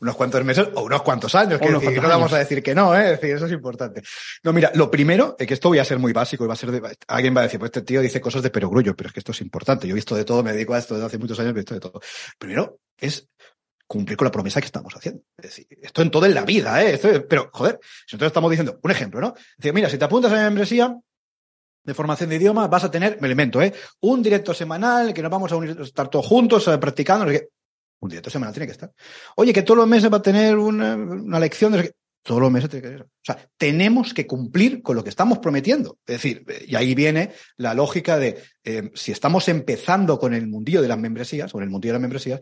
Unos 0.00 0.16
cuantos 0.16 0.44
meses 0.44 0.68
o 0.74 0.82
unos 0.82 1.02
cuantos 1.02 1.34
años. 1.34 1.60
Que 1.60 1.70
no 1.70 2.08
vamos 2.08 2.32
a 2.32 2.38
decir 2.38 2.62
que 2.62 2.74
no, 2.74 2.94
¿eh? 2.96 3.12
Es 3.12 3.20
decir, 3.20 3.36
eso 3.36 3.46
es 3.46 3.52
importante. 3.52 4.02
No, 4.42 4.52
mira, 4.52 4.70
lo 4.74 4.90
primero 4.90 5.36
es 5.38 5.46
que 5.46 5.54
esto 5.54 5.68
voy 5.68 5.78
a 5.78 5.84
ser 5.84 5.98
muy 5.98 6.12
básico 6.12 6.44
y 6.44 6.46
va 6.46 6.54
a 6.54 6.56
ser 6.56 6.70
de, 6.70 6.96
alguien 7.08 7.36
va 7.36 7.40
a 7.40 7.44
decir, 7.44 7.58
pues 7.58 7.68
este 7.68 7.82
tío 7.82 8.00
dice 8.00 8.20
cosas 8.20 8.42
de 8.42 8.50
perogrullo, 8.50 8.96
pero 8.96 9.08
es 9.08 9.12
que 9.12 9.20
esto 9.20 9.32
es 9.32 9.40
importante. 9.40 9.86
Yo 9.86 9.92
he 9.92 9.96
visto 9.96 10.14
de 10.14 10.24
todo, 10.24 10.42
me 10.42 10.52
dedico 10.52 10.74
a 10.74 10.78
esto 10.78 10.94
desde 10.94 11.06
hace 11.06 11.18
muchos 11.18 11.38
años, 11.40 11.50
he 11.50 11.54
visto 11.54 11.74
de 11.74 11.80
todo. 11.80 12.00
Primero 12.38 12.78
es 12.98 13.28
cumplir 13.86 14.16
con 14.16 14.26
la 14.26 14.32
promesa 14.32 14.60
que 14.60 14.66
estamos 14.66 14.94
haciendo. 14.94 15.22
Es 15.36 15.44
decir, 15.44 15.66
esto 15.82 16.02
en 16.02 16.10
todo 16.10 16.26
en 16.26 16.34
la 16.34 16.44
vida, 16.44 16.82
¿eh? 16.82 16.98
pero, 17.28 17.50
joder, 17.52 17.78
si 17.82 18.16
nosotros 18.16 18.28
estamos 18.28 18.50
diciendo, 18.50 18.78
un 18.82 18.90
ejemplo, 18.90 19.20
¿no? 19.20 19.34
Es 19.36 19.56
decir, 19.58 19.74
mira, 19.74 19.90
si 19.90 19.98
te 19.98 20.04
apuntas 20.04 20.32
a 20.32 20.36
la 20.36 20.44
membresía, 20.44 20.96
de 21.84 21.94
formación 21.94 22.30
de 22.30 22.36
idioma, 22.36 22.68
vas 22.68 22.84
a 22.84 22.90
tener, 22.90 23.18
me 23.20 23.26
elemento, 23.26 23.60
¿eh? 23.60 23.72
Un 24.00 24.22
directo 24.22 24.54
semanal 24.54 25.12
que 25.12 25.22
nos 25.22 25.30
vamos 25.30 25.50
a 25.52 25.56
unir, 25.56 25.76
estar 25.80 26.08
todos 26.08 26.26
juntos 26.26 26.68
eh, 26.68 26.78
practicando. 26.78 27.26
Un 28.02 28.08
directo 28.08 28.30
semanal 28.30 28.52
tiene 28.52 28.66
que 28.66 28.72
estar. 28.72 28.92
Oye, 29.36 29.52
que 29.52 29.62
todos 29.62 29.78
los 29.78 29.86
meses 29.86 30.12
va 30.12 30.16
a 30.16 30.22
tener 30.22 30.58
una, 30.58 30.96
una 30.96 31.38
lección 31.38 31.72
de... 31.72 31.94
Todos 32.24 32.40
los 32.40 32.50
meses 32.52 32.68
tiene 32.68 32.82
que 32.82 32.92
ser. 32.94 33.02
O 33.02 33.24
sea, 33.24 33.48
tenemos 33.56 34.12
que 34.12 34.26
cumplir 34.26 34.82
con 34.82 34.96
lo 34.96 35.02
que 35.02 35.10
estamos 35.10 35.38
prometiendo. 35.38 35.98
Es 36.06 36.16
decir, 36.16 36.44
y 36.66 36.74
ahí 36.74 36.94
viene 36.94 37.32
la 37.56 37.74
lógica 37.74 38.18
de 38.18 38.42
eh, 38.64 38.90
si 38.94 39.12
estamos 39.12 39.48
empezando 39.48 40.18
con 40.18 40.34
el 40.34 40.48
mundillo 40.48 40.82
de 40.82 40.88
las 40.88 40.98
membresías, 40.98 41.54
o 41.54 41.58
en 41.58 41.64
el 41.64 41.70
mundillo 41.70 41.92
de 41.92 41.98
las 41.98 42.02
membresías, 42.02 42.40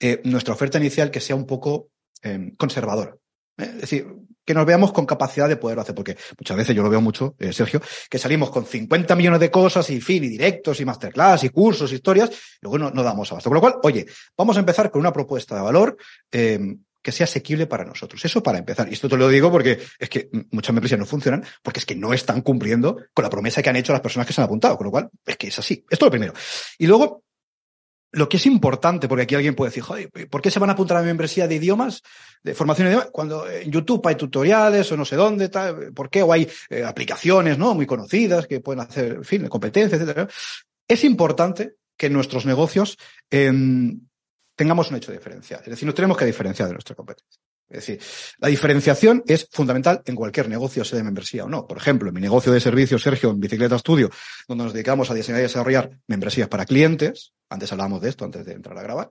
eh, 0.00 0.20
nuestra 0.24 0.54
oferta 0.54 0.78
inicial 0.78 1.10
que 1.10 1.20
sea 1.20 1.36
un 1.36 1.46
poco 1.46 1.90
eh, 2.22 2.52
conservadora. 2.56 3.14
Es 3.56 3.82
decir, 3.82 4.06
que 4.44 4.54
nos 4.54 4.66
veamos 4.66 4.92
con 4.92 5.06
capacidad 5.06 5.48
de 5.48 5.56
poderlo 5.56 5.82
hacer, 5.82 5.94
porque 5.94 6.16
muchas 6.38 6.56
veces 6.56 6.74
yo 6.74 6.82
lo 6.82 6.90
veo 6.90 7.00
mucho, 7.00 7.34
eh, 7.38 7.52
Sergio, 7.52 7.80
que 8.10 8.18
salimos 8.18 8.50
con 8.50 8.66
50 8.66 9.14
millones 9.14 9.40
de 9.40 9.50
cosas 9.50 9.88
y 9.90 10.00
fin, 10.00 10.24
y 10.24 10.28
directos, 10.28 10.80
y 10.80 10.84
masterclass, 10.84 11.44
y 11.44 11.50
cursos, 11.50 11.92
historias, 11.92 12.30
y 12.30 12.58
luego 12.62 12.78
no, 12.78 12.90
no, 12.90 13.02
damos 13.02 13.30
abasto. 13.30 13.50
Con 13.50 13.54
lo 13.56 13.60
cual, 13.60 13.74
oye, 13.82 14.06
vamos 14.36 14.56
a 14.56 14.60
empezar 14.60 14.90
con 14.90 15.00
una 15.00 15.12
propuesta 15.12 15.54
de 15.54 15.62
valor 15.62 15.96
eh, 16.30 16.76
que 17.02 17.12
sea 17.12 17.24
asequible 17.24 17.66
para 17.66 17.84
nosotros. 17.84 18.24
Eso 18.24 18.42
para 18.42 18.58
empezar. 18.58 18.88
Y 18.88 18.92
esto 18.92 19.08
te 19.08 19.16
lo 19.16 19.28
digo 19.28 19.50
porque 19.50 19.78
es 19.98 20.08
que 20.08 20.30
muchas 20.52 20.70
empresas 20.70 20.98
no 20.98 21.04
funcionan 21.04 21.44
porque 21.62 21.80
es 21.80 21.86
que 21.86 21.96
no 21.96 22.12
están 22.12 22.42
cumpliendo 22.42 22.96
con 23.12 23.24
la 23.24 23.30
promesa 23.30 23.62
que 23.62 23.70
han 23.70 23.76
hecho 23.76 23.92
las 23.92 24.00
personas 24.00 24.26
que 24.26 24.32
se 24.32 24.40
han 24.40 24.46
apuntado. 24.46 24.76
Con 24.76 24.86
lo 24.86 24.90
cual, 24.90 25.10
es 25.26 25.36
que 25.36 25.48
es 25.48 25.58
así. 25.58 25.84
Esto 25.90 26.06
es 26.06 26.06
lo 26.06 26.10
primero. 26.10 26.32
Y 26.78 26.86
luego, 26.86 27.24
lo 28.12 28.28
que 28.28 28.36
es 28.36 28.46
importante, 28.46 29.08
porque 29.08 29.22
aquí 29.22 29.34
alguien 29.34 29.54
puede 29.54 29.70
decir, 29.70 29.82
joder, 29.82 30.10
¿por 30.28 30.42
qué 30.42 30.50
se 30.50 30.58
van 30.58 30.68
a 30.70 30.74
apuntar 30.74 30.98
a 30.98 31.00
la 31.00 31.06
membresía 31.06 31.48
de 31.48 31.54
idiomas, 31.54 32.02
de 32.42 32.54
formación 32.54 32.86
de 32.86 32.92
idiomas, 32.92 33.10
cuando 33.10 33.48
en 33.48 33.70
YouTube 33.70 34.06
hay 34.06 34.16
tutoriales 34.16 34.92
o 34.92 34.96
no 34.96 35.04
sé 35.04 35.16
dónde, 35.16 35.48
tal, 35.48 35.92
¿por 35.94 36.10
qué? 36.10 36.22
O 36.22 36.32
hay 36.32 36.48
eh, 36.68 36.84
aplicaciones, 36.84 37.56
¿no? 37.56 37.74
Muy 37.74 37.86
conocidas 37.86 38.46
que 38.46 38.60
pueden 38.60 38.80
hacer, 38.80 39.12
en 39.14 39.24
fin, 39.24 39.48
competencias, 39.48 40.00
etcétera. 40.00 40.28
Es 40.86 41.04
importante 41.04 41.76
que 41.96 42.10
nuestros 42.10 42.44
negocios 42.44 42.98
em, 43.30 44.00
tengamos 44.54 44.90
un 44.90 44.96
hecho 44.96 45.10
diferencial. 45.10 45.60
Es 45.60 45.70
decir, 45.70 45.86
no 45.86 45.94
tenemos 45.94 46.16
que 46.16 46.26
diferenciar 46.26 46.68
de 46.68 46.74
nuestra 46.74 46.94
competencia. 46.94 47.40
Es 47.72 47.86
decir, 47.86 48.00
la 48.38 48.48
diferenciación 48.48 49.22
es 49.26 49.48
fundamental 49.50 50.02
en 50.04 50.14
cualquier 50.14 50.48
negocio, 50.48 50.84
sea 50.84 50.98
de 50.98 51.04
membresía 51.04 51.44
o 51.44 51.48
no. 51.48 51.66
Por 51.66 51.78
ejemplo, 51.78 52.08
en 52.08 52.14
mi 52.14 52.20
negocio 52.20 52.52
de 52.52 52.60
servicios, 52.60 53.02
Sergio, 53.02 53.30
en 53.30 53.40
Bicicleta 53.40 53.78
Studio, 53.78 54.10
donde 54.46 54.64
nos 54.64 54.72
dedicamos 54.74 55.10
a 55.10 55.14
diseñar 55.14 55.40
y 55.40 55.44
desarrollar 55.44 55.90
membresías 56.06 56.48
para 56.48 56.66
clientes, 56.66 57.32
antes 57.48 57.72
hablábamos 57.72 58.02
de 58.02 58.10
esto 58.10 58.26
antes 58.26 58.44
de 58.44 58.52
entrar 58.52 58.76
a 58.76 58.82
grabar, 58.82 59.10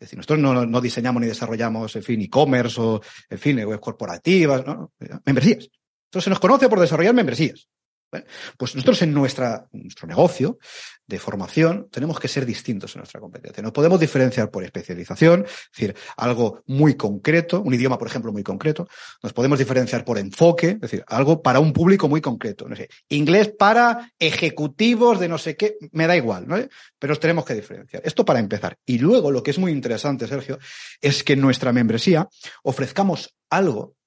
es 0.00 0.06
decir, 0.06 0.16
nosotros 0.16 0.38
no, 0.38 0.80
diseñamos 0.80 1.20
ni 1.20 1.26
desarrollamos, 1.26 1.94
en 1.96 2.02
fin, 2.02 2.20
e-commerce 2.20 2.80
o, 2.80 3.00
en 3.28 3.38
fin, 3.38 3.58
web 3.64 3.80
corporativas, 3.80 4.64
¿no? 4.64 4.92
Membresías. 5.26 5.68
Entonces 6.06 6.24
se 6.24 6.30
nos 6.30 6.38
conoce 6.38 6.68
por 6.68 6.78
desarrollar 6.78 7.14
membresías. 7.14 7.68
Pues 8.56 8.74
nosotros 8.74 9.02
en 9.02 9.12
nuestra, 9.12 9.66
nuestro 9.72 10.08
negocio 10.08 10.58
de 11.06 11.18
formación 11.18 11.88
tenemos 11.90 12.18
que 12.18 12.28
ser 12.28 12.46
distintos 12.46 12.94
en 12.94 13.00
nuestra 13.00 13.20
competencia. 13.20 13.62
Nos 13.62 13.72
podemos 13.72 14.00
diferenciar 14.00 14.50
por 14.50 14.64
especialización, 14.64 15.44
es 15.46 15.70
decir, 15.72 15.94
algo 16.16 16.62
muy 16.66 16.96
concreto, 16.96 17.60
un 17.60 17.74
idioma, 17.74 17.98
por 17.98 18.08
ejemplo, 18.08 18.32
muy 18.32 18.42
concreto. 18.42 18.88
Nos 19.22 19.32
podemos 19.32 19.58
diferenciar 19.58 20.04
por 20.04 20.18
enfoque, 20.18 20.70
es 20.70 20.80
decir, 20.80 21.04
algo 21.06 21.42
para 21.42 21.60
un 21.60 21.72
público 21.72 22.08
muy 22.08 22.20
concreto. 22.20 22.68
No 22.68 22.76
sé, 22.76 22.88
inglés 23.08 23.52
para 23.58 24.12
ejecutivos 24.18 25.20
de 25.20 25.28
no 25.28 25.38
sé 25.38 25.56
qué, 25.56 25.76
me 25.92 26.06
da 26.06 26.16
igual, 26.16 26.48
¿no? 26.48 26.56
Pero 26.98 27.10
nos 27.10 27.20
tenemos 27.20 27.44
que 27.44 27.54
diferenciar. 27.54 28.02
Esto 28.04 28.24
para 28.24 28.38
empezar. 28.38 28.78
Y 28.86 28.98
luego, 28.98 29.30
lo 29.30 29.42
que 29.42 29.50
es 29.50 29.58
muy 29.58 29.72
interesante, 29.72 30.26
Sergio, 30.26 30.58
es 31.00 31.22
que 31.22 31.34
en 31.34 31.40
nuestra 31.40 31.72
membresía 31.72 32.28
ofrezcamos 32.62 33.34
algo 33.50 33.97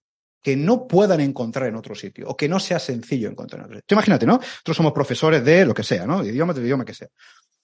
que 0.41 0.55
no 0.55 0.87
puedan 0.87 1.19
encontrar 1.21 1.67
en 1.67 1.75
otro 1.75 1.93
sitio 1.95 2.27
o 2.27 2.35
que 2.35 2.49
no 2.49 2.59
sea 2.59 2.79
sencillo 2.79 3.29
encontrar 3.29 3.59
en 3.59 3.65
otro 3.65 3.77
sitio. 3.77 3.95
imagínate, 3.95 4.25
¿no? 4.25 4.37
Nosotros 4.37 4.77
somos 4.77 4.93
profesores 4.93 5.43
de 5.43 5.65
lo 5.65 5.73
que 5.73 5.83
sea, 5.83 6.05
¿no? 6.05 6.23
De 6.23 6.29
idioma, 6.29 6.53
de 6.53 6.61
idioma 6.61 6.85
que 6.85 6.93
sea. 6.93 7.07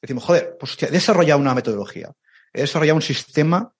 Decimos, 0.01 0.23
joder, 0.23 0.55
pues 0.59 0.71
hostia, 0.71 0.89
he 0.91 1.35
una 1.35 1.55
metodología, 1.55 2.11
he 2.53 2.61
desarrollado 2.61 2.97
un 2.97 3.01
sistema 3.01 3.73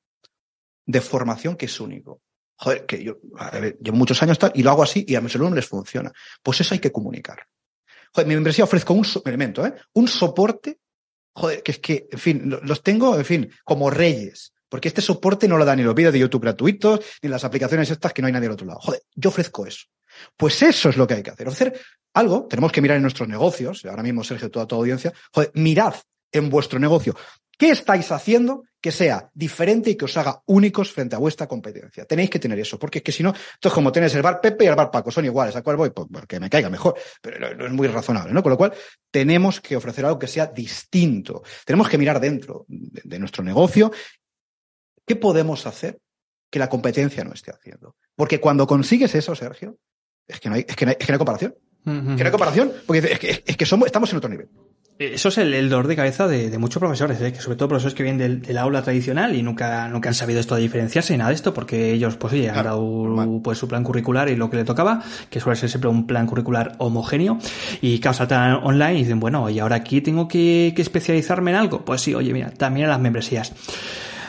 de 0.86 1.02
formación 1.02 1.56
que 1.56 1.68
es 1.68 1.80
único. 1.80 2.22
Joder, 2.60 2.88
que 2.88 3.04
yo 3.04 3.20
llevo 3.80 3.98
muchos 3.98 4.22
años 4.24 4.40
tal, 4.40 4.52
y 4.56 4.64
lo 4.64 4.72
hago 4.72 4.82
así 4.82 5.06
y 5.08 5.14
a 5.14 5.22
mis 5.22 5.36
alumnos 5.36 5.58
les 5.58 5.68
funciona. 5.68 6.12
Pues 6.42 6.60
eso 6.62 6.74
hay 6.74 6.80
que 6.80 6.92
comunicar. 6.92 7.46
Joder, 8.14 8.28
mi 8.28 8.34
membresía 8.34 8.64
ofrezco 8.64 8.96
un 8.96 9.06
elemento, 9.26 9.64
¿eh? 9.64 9.76
Un 9.94 10.08
soporte, 10.08 10.80
joder, 11.34 11.62
que 11.62 11.74
es 11.74 11.80
que, 11.80 12.08
en 12.12 12.20
fin, 12.20 12.60
los 12.64 12.82
tengo, 12.82 13.16
en 13.16 13.26
fin, 13.26 13.52
como 13.64 13.92
reyes. 13.92 14.54
Porque 14.70 14.88
este 14.88 15.02
soporte 15.02 15.48
no 15.48 15.58
lo 15.58 15.66
da 15.66 15.76
ni 15.76 15.84
los 15.84 15.96
vídeos 15.96 16.14
de 16.14 16.20
YouTube 16.20 16.44
gratuitos, 16.44 17.00
ni 17.22 17.30
las 17.30 17.44
aplicaciones 17.44 17.90
estas 17.90 18.14
que 18.14 18.22
no 18.22 18.28
hay 18.28 18.34
nadie 18.34 18.48
al 18.48 18.54
otro 18.54 18.68
lado. 18.68 18.80
Joder, 18.82 19.02
yo 19.16 19.30
ofrezco 19.30 19.66
eso. 19.66 19.86
Pues 20.36 20.62
eso 20.62 20.90
es 20.90 20.98
lo 20.98 21.06
que 21.08 21.16
hay 21.16 21.24
que 21.24 21.32
hacer. 21.32 21.48
Ofrecer 21.48 21.80
algo, 22.14 22.48
tenemos 22.48 22.72
que 22.72 22.82
mirar 22.82 22.98
en 22.98 23.04
nuestros 23.04 23.30
negocios, 23.30 23.86
ahora 23.86 24.04
mismo 24.04 24.24
Sergio, 24.24 24.50
toda 24.50 24.66
tu 24.68 24.76
audiencia, 24.76 25.14
joder, 25.32 25.52
mirad 25.54 25.94
en 26.32 26.50
vuestro 26.50 26.80
negocio 26.80 27.16
qué 27.58 27.72
estáis 27.72 28.12
haciendo 28.12 28.64
que 28.80 28.92
sea 28.92 29.30
diferente 29.34 29.90
y 29.90 29.96
que 29.96 30.06
os 30.06 30.16
haga 30.18 30.42
únicos 30.46 30.94
frente 30.94 31.16
a 31.16 31.20
vuestra 31.20 31.48
competencia. 31.48 32.06
Tenéis 32.06 32.30
que 32.30 32.38
tener 32.38 32.60
eso, 32.60 32.78
porque 32.78 33.00
es 33.00 33.04
que 33.04 33.12
si 33.12 33.24
no, 33.24 33.32
esto 33.32 33.68
es 33.70 33.74
como 33.74 33.92
tenéis 33.92 34.14
el 34.14 34.22
bar 34.22 34.40
Pepe 34.40 34.66
y 34.66 34.68
el 34.68 34.76
bar 34.76 34.92
Paco, 34.92 35.10
son 35.10 35.26
iguales, 35.26 35.56
¿a 35.56 35.64
cuál 35.64 35.78
voy? 35.78 35.90
Pues 35.90 36.08
porque 36.12 36.40
me 36.40 36.50
caiga 36.50 36.70
mejor, 36.70 36.96
pero 37.20 37.56
no 37.56 37.66
es 37.66 37.72
muy 37.72 37.88
razonable, 37.88 38.32
¿no? 38.34 38.44
Con 38.44 38.52
lo 38.52 38.58
cual, 38.58 38.74
tenemos 39.10 39.60
que 39.60 39.76
ofrecer 39.76 40.06
algo 40.06 40.20
que 40.20 40.28
sea 40.28 40.46
distinto. 40.46 41.42
Tenemos 41.66 41.90
que 41.90 41.98
mirar 41.98 42.20
dentro 42.20 42.66
de 42.68 43.18
nuestro 43.18 43.44
negocio 43.44 43.92
¿Qué 45.08 45.16
podemos 45.16 45.66
hacer 45.66 46.00
que 46.52 46.60
la 46.60 46.70
competencia 46.70 47.24
no 47.24 47.34
esté 47.34 47.52
haciendo? 47.52 47.96
Porque 48.16 48.42
cuando 48.42 48.68
consigues 48.68 49.16
eso, 49.16 49.34
Sergio, 49.36 49.78
es 50.28 50.42
que 50.42 50.50
no 50.50 50.56
hay, 50.56 50.66
es 50.68 50.76
que 50.76 50.86
no 50.86 50.92
hay, 50.92 51.18
comparación. 51.18 51.56
que 51.86 51.92
no 51.92 52.26
hay 52.26 52.32
comparación, 52.32 52.74
porque 52.86 53.14
es 53.14 53.20
que, 53.20 53.44
es 53.46 53.58
que 53.58 53.66
somos, 53.66 53.86
estamos 53.86 54.12
en 54.12 54.18
otro 54.18 54.30
nivel. 54.30 54.50
Eso 55.00 55.30
es 55.30 55.38
el, 55.38 55.70
dolor 55.70 55.88
de 55.88 55.96
cabeza 55.96 56.28
de, 56.28 56.58
muchos 56.58 56.82
profesores, 56.82 57.22
¿eh? 57.22 57.32
que 57.32 57.40
sobre 57.40 57.56
todo 57.56 57.70
profesores 57.70 57.94
que 57.94 58.04
vienen 58.04 58.42
del, 58.42 58.58
aula 58.58 58.82
tradicional 58.82 59.36
y 59.36 59.44
nunca, 59.44 59.88
nunca 59.88 60.10
han 60.10 60.16
sabido 60.16 60.42
esto 60.42 60.56
de 60.56 60.62
diferenciarse 60.62 61.14
y 61.14 61.18
nada 61.18 61.30
de 61.30 61.36
esto, 61.36 61.54
porque 61.54 61.94
ellos, 61.94 62.18
pues 62.18 62.34
oye, 62.34 62.50
han 62.50 62.66
dado 62.66 63.42
pues, 63.44 63.60
su 63.60 63.68
plan 63.68 63.84
curricular 63.84 64.28
y 64.28 64.36
lo 64.36 64.50
que 64.50 64.58
le 64.58 64.66
tocaba, 64.66 65.04
que 65.30 65.40
suele 65.40 65.56
ser 65.56 65.70
siempre 65.70 65.90
un 65.90 66.06
plan 66.08 66.26
curricular 66.26 66.76
homogéneo, 66.80 67.38
y 67.80 68.00
claro, 68.00 68.18
saltan 68.18 68.54
online 68.64 68.96
y 68.96 69.04
dicen, 69.04 69.20
bueno, 69.20 69.50
y 69.50 69.60
ahora 69.60 69.78
aquí 69.78 70.02
tengo 70.02 70.28
que, 70.28 70.74
que 70.76 70.82
especializarme 70.82 71.52
en 71.52 71.58
algo. 71.58 71.86
Pues 71.86 72.02
sí, 72.02 72.16
oye, 72.16 72.34
mira, 72.34 72.50
también 72.50 72.86
en 72.86 72.90
las 72.90 73.00
membresías. 73.00 73.54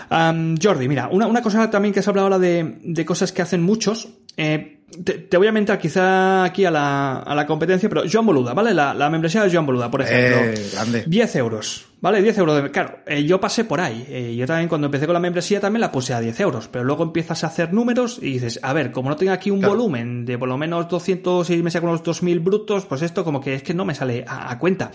Jordi, 0.09 0.88
mira, 0.88 1.09
una, 1.11 1.27
una, 1.27 1.43
cosa 1.43 1.71
también 1.71 1.93
que 1.93 2.00
has 2.00 2.09
hablado 2.09 2.27
ahora 2.27 2.38
de, 2.38 2.79
de 2.83 3.05
cosas 3.05 3.33
que 3.33 3.43
hacen 3.43 3.62
muchos. 3.62 4.09
Eh, 4.37 4.79
te, 5.05 5.37
voy 5.37 5.47
a 5.47 5.53
mentar 5.53 5.79
quizá 5.79 6.45
aquí 6.45 6.65
a 6.65 6.71
la, 6.71 7.19
a 7.19 7.35
la 7.35 7.47
competencia, 7.47 7.88
pero 7.88 8.05
Joan 8.11 8.25
Boluda, 8.25 8.55
¿vale? 8.55 8.73
La, 8.73 8.95
la 8.95 9.11
membresía 9.11 9.43
de 9.43 9.50
Joan 9.50 9.67
Boluda, 9.67 9.91
por 9.91 10.00
ejemplo. 10.00 10.38
Eh, 10.45 10.71
grande. 10.73 11.05
10 11.07 11.37
euros, 11.37 11.87
¿vale? 12.00 12.23
10 12.23 12.38
euros. 12.38 12.62
De, 12.62 12.71
claro, 12.71 13.00
eh, 13.07 13.23
yo 13.25 13.38
pasé 13.38 13.65
por 13.65 13.81
ahí. 13.81 14.07
Eh, 14.09 14.35
yo 14.35 14.47
también 14.47 14.69
cuando 14.69 14.87
empecé 14.87 15.05
con 15.05 15.12
la 15.12 15.21
membresía 15.21 15.61
también 15.61 15.83
la 15.83 15.93
puse 15.93 16.15
a 16.15 16.21
10 16.21 16.41
euros, 16.41 16.69
pero 16.69 16.85
luego 16.85 17.03
empiezas 17.03 17.45
a 17.45 17.49
hacer 17.49 17.75
números 17.75 18.19
y 18.23 18.33
dices, 18.33 18.61
a 18.62 18.73
ver, 18.73 18.91
como 18.91 19.11
no 19.11 19.17
tengo 19.17 19.33
aquí 19.33 19.50
un 19.50 19.61
volumen 19.61 20.25
de 20.25 20.38
por 20.38 20.49
lo 20.49 20.57
menos 20.57 20.88
200 20.88 21.50
y 21.50 21.62
me 21.62 21.71
saco 21.71 21.87
unos 21.87 22.03
2.000 22.03 22.43
brutos, 22.43 22.87
pues 22.87 23.03
esto 23.03 23.25
como 23.25 23.43
que 23.43 23.55
es 23.55 23.62
que 23.62 23.75
no 23.75 23.85
me 23.85 23.95
sale 23.95 24.25
a, 24.27 24.59
cuenta. 24.59 24.91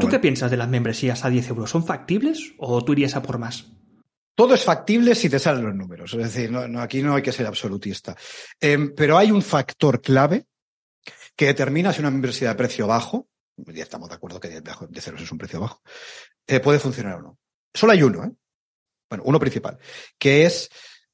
¿Tú 0.00 0.08
qué 0.08 0.18
piensas 0.18 0.50
de 0.50 0.56
las 0.56 0.68
membresías 0.68 1.24
a 1.24 1.30
10 1.30 1.50
euros? 1.50 1.70
¿Son 1.70 1.84
factibles 1.84 2.54
o 2.58 2.84
tú 2.84 2.92
irías 2.92 3.14
a 3.14 3.22
por 3.22 3.38
más? 3.38 3.66
Todo 4.36 4.54
es 4.54 4.62
factible 4.62 5.14
si 5.14 5.30
te 5.30 5.38
salen 5.38 5.64
los 5.64 5.74
números. 5.74 6.12
Es 6.12 6.34
decir, 6.34 6.52
no, 6.52 6.80
aquí 6.80 7.02
no 7.02 7.14
hay 7.14 7.22
que 7.22 7.32
ser 7.32 7.46
absolutista. 7.46 8.14
Em, 8.60 8.94
pero 8.94 9.16
hay 9.16 9.30
un 9.30 9.40
factor 9.40 10.02
clave 10.02 10.46
que 11.34 11.46
determina 11.46 11.90
si 11.92 12.00
una 12.00 12.10
membresía 12.10 12.50
de 12.50 12.54
precio 12.54 12.86
bajo, 12.86 13.28
ya 13.56 13.82
estamos 13.82 14.10
de 14.10 14.14
acuerdo 14.14 14.38
que 14.38 14.60
de 14.60 15.00
ceros 15.00 15.22
es 15.22 15.32
un 15.32 15.38
precio 15.38 15.58
bajo, 15.58 15.80
eh, 16.46 16.60
puede 16.60 16.78
funcionar 16.78 17.14
o 17.16 17.22
no. 17.22 17.38
Solo 17.72 17.92
hay 17.92 18.02
uno, 18.02 18.24
¿eh? 18.24 18.30
Bueno, 19.08 19.24
uno 19.26 19.40
principal, 19.40 19.78
que 20.18 20.44
es 20.44 20.68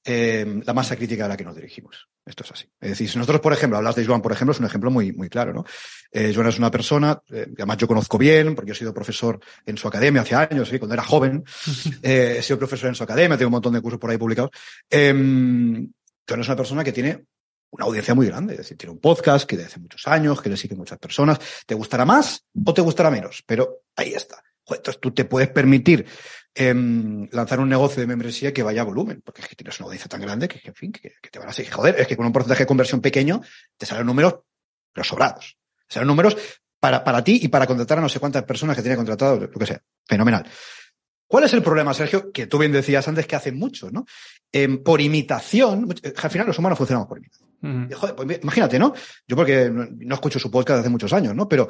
em, 0.05 0.61
la 0.65 0.75
masa 0.75 0.97
crítica 0.97 1.27
a 1.27 1.29
la 1.29 1.37
que 1.37 1.45
nos 1.45 1.55
dirigimos. 1.55 2.09
Esto 2.25 2.45
es 2.45 2.53
así. 2.53 2.67
Es 2.81 2.91
decir, 2.91 3.11
si 3.11 3.19
nosotros, 3.19 3.41
por 3.41 3.53
ejemplo, 3.53 3.77
hablas 3.77 3.97
de 3.97 4.07
Joan, 4.07 4.23
por 4.23 4.31
ejemplo, 4.31 4.53
es 4.53 4.61
un 4.61 4.67
ejemplo 4.67 4.91
muy, 4.91 5.13
muy 5.13 5.29
claro, 5.29 5.53
¿no? 5.53 5.65
Eh, 6.13 6.33
Joan 6.35 6.47
es 6.47 6.59
una 6.59 6.71
persona, 6.71 7.21
eh, 7.31 7.47
que 7.47 7.63
además 7.63 7.79
yo 7.79 7.89
conozco 7.89 8.17
bien, 8.17 8.55
porque 8.55 8.73
he 8.73 8.75
sido 8.75 8.95
profesor 8.95 9.41
en 9.67 9.77
su 9.77 9.89
academia 9.89 10.23
hace 10.23 10.37
años, 10.37 10.69
¿sí? 10.69 10.79
cuando 10.79 10.95
era 10.95 11.03
joven. 11.03 11.45
Eh, 12.03 12.37
he 12.39 12.43
sido 12.43 12.59
profesor 12.59 12.89
en 12.89 12.95
su 12.95 13.05
academia, 13.05 13.37
tengo 13.37 13.49
un 13.49 13.53
montón 13.53 13.73
de 13.73 13.81
cursos 13.81 14.01
por 14.01 14.11
ahí 14.11 14.19
publicados. 14.19 14.51
Eh, 14.91 15.13
Joan 15.13 16.41
es 16.41 16.47
una 16.47 16.57
persona 16.57 16.83
que 16.83 16.93
tiene 16.93 17.27
una 17.71 17.87
audiencia 17.87 18.15
muy 18.15 18.27
grande, 18.27 18.55
es 18.55 18.59
decir, 18.59 18.77
tiene 18.77 18.93
un 18.93 19.01
podcast 19.01 19.47
que 19.49 19.57
de 19.57 19.65
hace 19.65 19.81
muchos 19.81 20.07
años, 20.07 20.41
que 20.41 20.49
le 20.49 20.57
siguen 20.57 20.79
muchas 20.79 20.99
personas. 20.99 21.39
¿Te 21.67 21.75
gustará 21.75 22.05
más 22.05 22.45
o 22.65 22.75
te 22.75 22.83
gustará 22.83 23.11
menos? 23.11 23.43
Pero 23.47 23.83
ahí 23.97 24.15
está. 24.15 24.43
entonces 24.69 25.01
tú 25.01 25.13
te 25.13 25.25
puedes 25.25 25.49
permitir 25.51 26.07
Em, 26.55 27.29
lanzar 27.33 27.61
un 27.61 27.69
negocio 27.69 28.01
de 28.01 28.07
membresía 28.07 28.53
que 28.53 28.63
vaya 28.63 28.83
a 28.83 28.85
volumen, 28.85 29.23
porque 29.25 29.41
es 29.41 29.49
que 29.49 29.57
tienes 29.57 29.79
una 29.81 29.87
audiencia 29.87 30.09
tan 30.09 30.21
grande 30.21 30.49
que, 30.49 30.61
en 30.63 30.75
fin, 30.75 30.93
que, 30.93 31.15
te 31.31 31.39
van 31.39 31.49
a 31.49 31.53
seguir. 31.53 31.73
Joder, 31.73 31.99
es 31.99 32.07
que 32.07 32.17
con 32.17 32.27
un 32.27 32.33
porcentaje 32.33 32.65
de 32.65 32.67
conversión 32.67 33.01
pequeño 33.01 33.41
te 33.79 33.87
salen 33.87 34.05
números, 34.05 34.41
pero 34.93 35.03
sobrados. 35.03 35.57
Salen 35.89 36.09
números 36.09 36.37
para, 36.79 37.03
para 37.03 37.25
ti 37.25 37.41
y 37.43 37.49
para 37.49 37.67
contratar 37.67 37.99
a 37.99 38.01
no 38.03 38.09
sé 38.11 38.21
cuántas 38.21 38.45
personas 38.45 38.77
que 38.77 38.83
tiene 38.83 38.97
contratado, 38.97 39.41
lo 39.41 39.51
que 39.51 39.67
sea. 39.67 39.83
Fenomenal. 40.07 40.47
¿Cuál 41.27 41.45
es 41.45 41.55
el 41.55 41.63
problema, 41.63 41.95
Sergio? 41.95 42.31
Que 42.31 42.47
tú 42.47 42.59
bien 42.59 42.73
decías 42.73 43.09
antes 43.09 43.27
que 43.27 43.35
hacen 43.35 43.59
mucho, 43.59 43.91
¿no? 43.91 44.05
Em, 44.53 44.83
por 44.83 45.01
imitación, 45.01 45.89
al 46.23 46.31
final 46.31 46.47
los 46.47 46.59
humanos 46.59 46.77
funcionamos 46.77 47.09
por 47.09 47.17
imitación. 47.17 47.91
joder, 47.95 48.15
pues 48.15 48.41
imagínate, 48.43 48.79
¿no? 48.79 48.93
Yo 49.27 49.37
porque 49.37 49.71
no, 49.71 50.15
escucho 50.15 50.39
su 50.39 50.51
podcast 50.51 50.81
hace 50.81 50.91
muchos 50.91 51.11
años, 51.15 51.35
¿no? 51.35 51.49
Pero, 51.49 51.67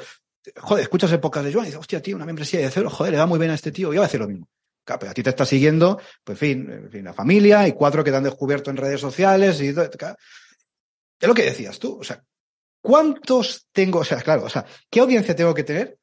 joder, 0.57 0.83
escuchas 0.83 1.13
el 1.13 1.21
podcast 1.21 1.47
de 1.47 1.53
Joan 1.53 1.67
y 1.67 1.69
dices, 1.69 1.79
hostia, 1.79 2.03
tío, 2.03 2.17
una 2.17 2.27
membresía 2.27 2.59
de 2.59 2.69
cero, 2.71 2.91
joder, 2.91 3.13
le 3.13 3.19
da 3.19 3.27
muy 3.27 3.39
bien 3.39 3.53
a 3.53 3.55
este 3.55 3.71
tío, 3.71 3.93
yo 3.93 4.01
voy 4.01 4.03
a 4.03 4.07
hacer 4.07 4.19
lo 4.19 4.27
mismo. 4.27 4.49
Claro, 4.85 4.99
pero 5.01 5.11
a 5.11 5.15
ti 5.15 5.23
te 5.23 5.31
está 5.31 5.47
siguiendo, 5.47 6.01
pues 6.25 6.43
en 6.43 6.67
fin, 6.67 6.73
en 6.73 6.91
fin, 6.91 7.05
la 7.05 7.13
familia 7.13 7.69
y 7.69 7.73
cuatro 7.73 8.03
que 8.03 8.11
te 8.11 8.17
han 8.17 8.25
descubierto 8.25 8.71
en 8.71 8.77
redes 8.77 9.01
sociales 9.01 9.61
y 9.61 9.73
todo. 9.73 9.85
Es 9.85 11.29
lo 11.29 11.35
que 11.35 11.45
decías 11.45 11.79
tú. 11.79 11.99
O 12.01 12.05
sea, 12.05 12.23
¿cuántos 12.81 13.69
tengo? 13.71 14.01
O 14.01 14.05
sea, 14.05 14.21
claro, 14.21 14.45
o 14.45 14.49
sea, 14.49 14.67
¿qué 14.91 15.01
audiencia 15.01 15.37
tengo 15.37 15.55
que 15.55 15.63
tener 15.63 15.99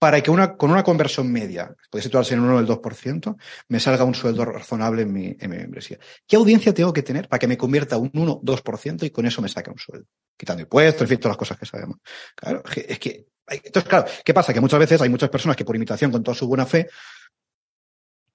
para 0.00 0.20
que 0.20 0.30
una, 0.30 0.56
con 0.56 0.70
una 0.70 0.82
conversión 0.82 1.30
media, 1.30 1.74
puede 1.90 2.02
situarse 2.02 2.34
en 2.34 2.40
uno 2.40 2.56
del 2.56 2.66
2%, 2.66 3.36
me 3.68 3.80
salga 3.80 4.04
un 4.04 4.14
sueldo 4.14 4.44
razonable 4.44 5.02
en 5.02 5.12
mi, 5.12 5.36
en 5.38 5.50
mi 5.50 5.56
membresía? 5.56 5.98
¿Qué 6.26 6.34
audiencia 6.34 6.74
tengo 6.74 6.92
que 6.92 7.02
tener 7.02 7.28
para 7.28 7.38
que 7.38 7.46
me 7.46 7.56
convierta 7.56 7.98
un 7.98 8.10
1, 8.12 8.40
2% 8.42 9.04
y 9.04 9.10
con 9.10 9.26
eso 9.26 9.40
me 9.42 9.48
saque 9.48 9.70
un 9.70 9.78
sueldo? 9.78 10.06
Quitando 10.36 10.62
impuestos, 10.62 11.02
en 11.02 11.08
fin, 11.08 11.18
todas 11.18 11.32
las 11.32 11.38
cosas 11.38 11.58
que 11.58 11.66
sabemos. 11.66 11.98
Claro, 12.34 12.62
es 12.74 12.98
que, 12.98 13.26
entonces, 13.48 13.88
claro, 13.88 14.06
¿qué 14.24 14.34
pasa? 14.34 14.52
Que 14.52 14.60
muchas 14.60 14.78
veces 14.78 15.00
hay 15.00 15.08
muchas 15.08 15.30
personas 15.30 15.56
que 15.56 15.64
por 15.64 15.76
imitación, 15.76 16.10
con 16.10 16.22
toda 16.22 16.34
su 16.34 16.46
buena 16.46 16.66
fe, 16.66 16.88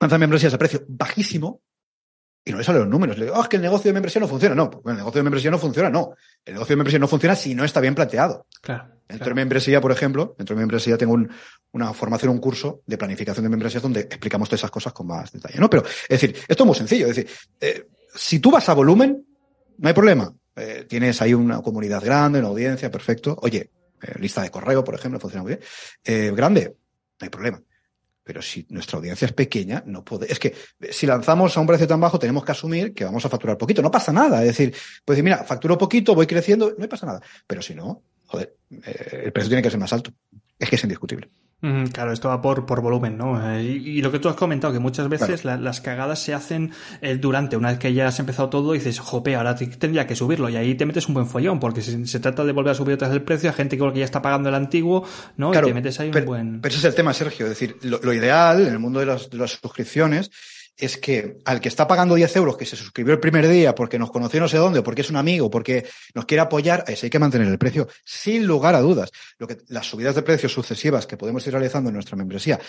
lanzan 0.03 0.19
membresías 0.19 0.53
a 0.53 0.57
precio 0.57 0.83
bajísimo 0.87 1.61
y 2.45 2.51
no 2.51 2.57
le 2.57 2.63
salen 2.63 2.81
los 2.81 2.89
números. 2.89 3.17
Le 3.17 3.25
digo, 3.25 3.37
oh, 3.37 3.41
es 3.41 3.47
que 3.47 3.55
el 3.55 3.61
negocio 3.61 3.89
de 3.89 3.93
membresía 3.93 4.19
no 4.19 4.27
funciona. 4.27 4.53
No, 4.53 4.69
pues 4.69 4.91
el 4.91 4.97
negocio 4.97 5.19
de 5.19 5.23
membresía 5.23 5.51
no 5.51 5.57
funciona, 5.57 5.89
no. 5.89 6.13
El 6.43 6.53
negocio 6.53 6.73
de 6.73 6.77
membresía 6.77 6.99
no 6.99 7.07
funciona 7.07 7.35
si 7.35 7.55
no 7.55 7.63
está 7.63 7.79
bien 7.79 7.95
planteado. 7.95 8.47
Claro. 8.61 8.89
Dentro 9.07 9.29
de 9.29 9.35
membresía, 9.35 9.79
por 9.79 9.91
ejemplo, 9.91 10.35
dentro 10.37 10.55
de 10.55 10.59
membresía 10.59 10.97
tengo 10.97 11.15
una 11.71 11.93
formación, 11.93 12.31
un 12.31 12.39
curso 12.39 12.81
de 12.85 12.97
planificación 12.97 13.43
de 13.43 13.49
membresías 13.49 13.83
donde 13.83 14.01
explicamos 14.01 14.49
todas 14.49 14.61
esas 14.61 14.71
cosas 14.71 14.91
con 14.91 15.07
más 15.07 15.31
detalle, 15.31 15.59
¿no? 15.59 15.69
Pero, 15.69 15.83
es 15.85 16.09
decir, 16.09 16.35
esto 16.47 16.63
es 16.63 16.67
muy 16.67 16.75
sencillo. 16.75 17.07
Es 17.07 17.15
decir, 17.15 17.31
eh, 17.61 17.87
si 18.13 18.39
tú 18.39 18.51
vas 18.51 18.67
a 18.69 18.73
volumen, 18.73 19.25
no 19.77 19.87
hay 19.87 19.93
problema. 19.93 20.33
Eh, 20.55 20.85
tienes 20.87 21.21
ahí 21.21 21.33
una 21.33 21.61
comunidad 21.61 22.03
grande, 22.03 22.39
una 22.39 22.49
audiencia, 22.49 22.91
perfecto. 22.91 23.37
Oye, 23.41 23.69
eh, 24.01 24.13
lista 24.19 24.41
de 24.41 24.49
correo, 24.49 24.83
por 24.83 24.95
ejemplo, 24.95 25.19
funciona 25.19 25.43
muy 25.43 25.57
bien. 26.03 26.35
grande, 26.35 26.75
no 27.19 27.25
hay 27.25 27.29
problema. 27.29 27.61
Pero 28.23 28.41
si 28.41 28.65
nuestra 28.69 28.97
audiencia 28.97 29.25
es 29.25 29.33
pequeña, 29.33 29.83
no 29.85 30.03
puede. 30.03 30.31
Es 30.31 30.39
que 30.39 30.55
si 30.91 31.05
lanzamos 31.05 31.55
a 31.57 31.59
un 31.59 31.67
precio 31.67 31.87
tan 31.87 31.99
bajo, 31.99 32.17
tenemos 32.17 32.45
que 32.45 32.51
asumir 32.53 32.93
que 32.93 33.03
vamos 33.03 33.25
a 33.25 33.29
facturar 33.29 33.57
poquito. 33.57 33.81
No 33.81 33.91
pasa 33.91 34.13
nada. 34.13 34.41
Es 34.41 34.57
decir, 34.57 34.73
pues 35.03 35.21
mira, 35.21 35.43
facturo 35.43 35.77
poquito, 35.77 36.15
voy 36.15 36.27
creciendo, 36.27 36.73
no 36.77 36.87
pasa 36.87 37.05
nada. 37.05 37.21
Pero 37.45 37.61
si 37.61 37.75
no, 37.75 38.03
joder, 38.25 38.55
eh, 38.71 39.23
el 39.25 39.33
precio 39.33 39.49
tiene 39.49 39.61
que 39.61 39.69
ser 39.69 39.79
más 39.79 39.91
alto. 39.91 40.11
Es 40.57 40.69
que 40.69 40.75
es 40.77 40.83
indiscutible. 40.83 41.29
Claro, 41.93 42.11
esto 42.11 42.27
va 42.27 42.41
por, 42.41 42.65
por 42.65 42.81
volumen, 42.81 43.17
¿no? 43.17 43.41
Eh, 43.53 43.63
y, 43.63 44.01
lo 44.01 44.11
que 44.11 44.19
tú 44.19 44.27
has 44.27 44.35
comentado, 44.35 44.73
que 44.73 44.79
muchas 44.79 45.07
veces 45.07 45.45
las 45.45 45.79
cagadas 45.79 46.19
se 46.19 46.33
hacen 46.33 46.71
eh, 46.99 47.15
durante, 47.15 47.55
una 47.55 47.69
vez 47.69 47.79
que 47.79 47.93
ya 47.93 48.09
has 48.09 48.19
empezado 48.19 48.49
todo, 48.49 48.75
y 48.75 48.79
dices, 48.79 48.99
jope, 48.99 49.33
ahora 49.35 49.55
tendría 49.55 50.05
que 50.05 50.13
subirlo, 50.13 50.49
y 50.49 50.57
ahí 50.57 50.75
te 50.75 50.85
metes 50.85 51.07
un 51.07 51.13
buen 51.13 51.25
follón, 51.25 51.61
porque 51.61 51.81
si 51.81 52.05
se 52.05 52.19
trata 52.19 52.43
de 52.43 52.51
volver 52.51 52.71
a 52.71 52.75
subir 52.75 52.95
otra 52.95 53.07
vez 53.07 53.15
el 53.15 53.23
precio, 53.23 53.49
a 53.49 53.53
gente 53.53 53.77
que 53.77 53.93
ya 53.95 54.03
está 54.03 54.21
pagando 54.21 54.49
el 54.49 54.55
antiguo, 54.55 55.07
¿no? 55.37 55.53
y 55.53 55.61
te 55.61 55.73
metes 55.73 56.01
ahí 56.01 56.11
un 56.13 56.25
buen. 56.25 56.59
Pero 56.59 56.69
ese 56.69 56.79
es 56.79 56.85
el 56.85 56.95
tema, 56.95 57.13
Sergio, 57.13 57.45
es 57.45 57.51
decir, 57.51 57.77
lo, 57.83 58.01
lo 58.03 58.13
ideal 58.13 58.67
en 58.67 58.73
el 58.73 58.79
mundo 58.79 58.99
de 58.99 59.05
las, 59.05 59.29
de 59.29 59.37
las 59.37 59.51
suscripciones 59.51 60.31
es 60.77 60.97
que 60.97 61.37
al 61.45 61.61
que 61.61 61.69
está 61.69 61.87
pagando 61.87 62.15
10 62.15 62.35
euros, 62.35 62.57
que 62.57 62.65
se 62.65 62.75
suscribió 62.75 63.13
el 63.13 63.19
primer 63.19 63.47
día 63.47 63.75
porque 63.75 63.99
nos 63.99 64.11
conoció 64.11 64.39
no 64.39 64.47
sé 64.47 64.57
dónde, 64.57 64.81
porque 64.81 65.01
es 65.01 65.09
un 65.09 65.17
amigo, 65.17 65.49
porque 65.49 65.87
nos 66.13 66.25
quiere 66.25 66.41
apoyar, 66.41 66.83
ese 66.87 67.05
hay 67.05 67.09
que 67.09 67.19
mantener 67.19 67.47
el 67.47 67.57
precio, 67.57 67.87
sin 68.03 68.45
lugar 68.47 68.75
a 68.75 68.81
dudas. 68.81 69.11
Lo 69.37 69.47
que, 69.47 69.57
las 69.67 69.85
subidas 69.85 70.15
de 70.15 70.23
precios 70.23 70.51
sucesivas 70.51 71.05
que 71.05 71.17
podemos 71.17 71.45
ir 71.45 71.53
realizando 71.53 71.89
en 71.89 71.93
nuestra 71.93 72.15
membresía, 72.15 72.59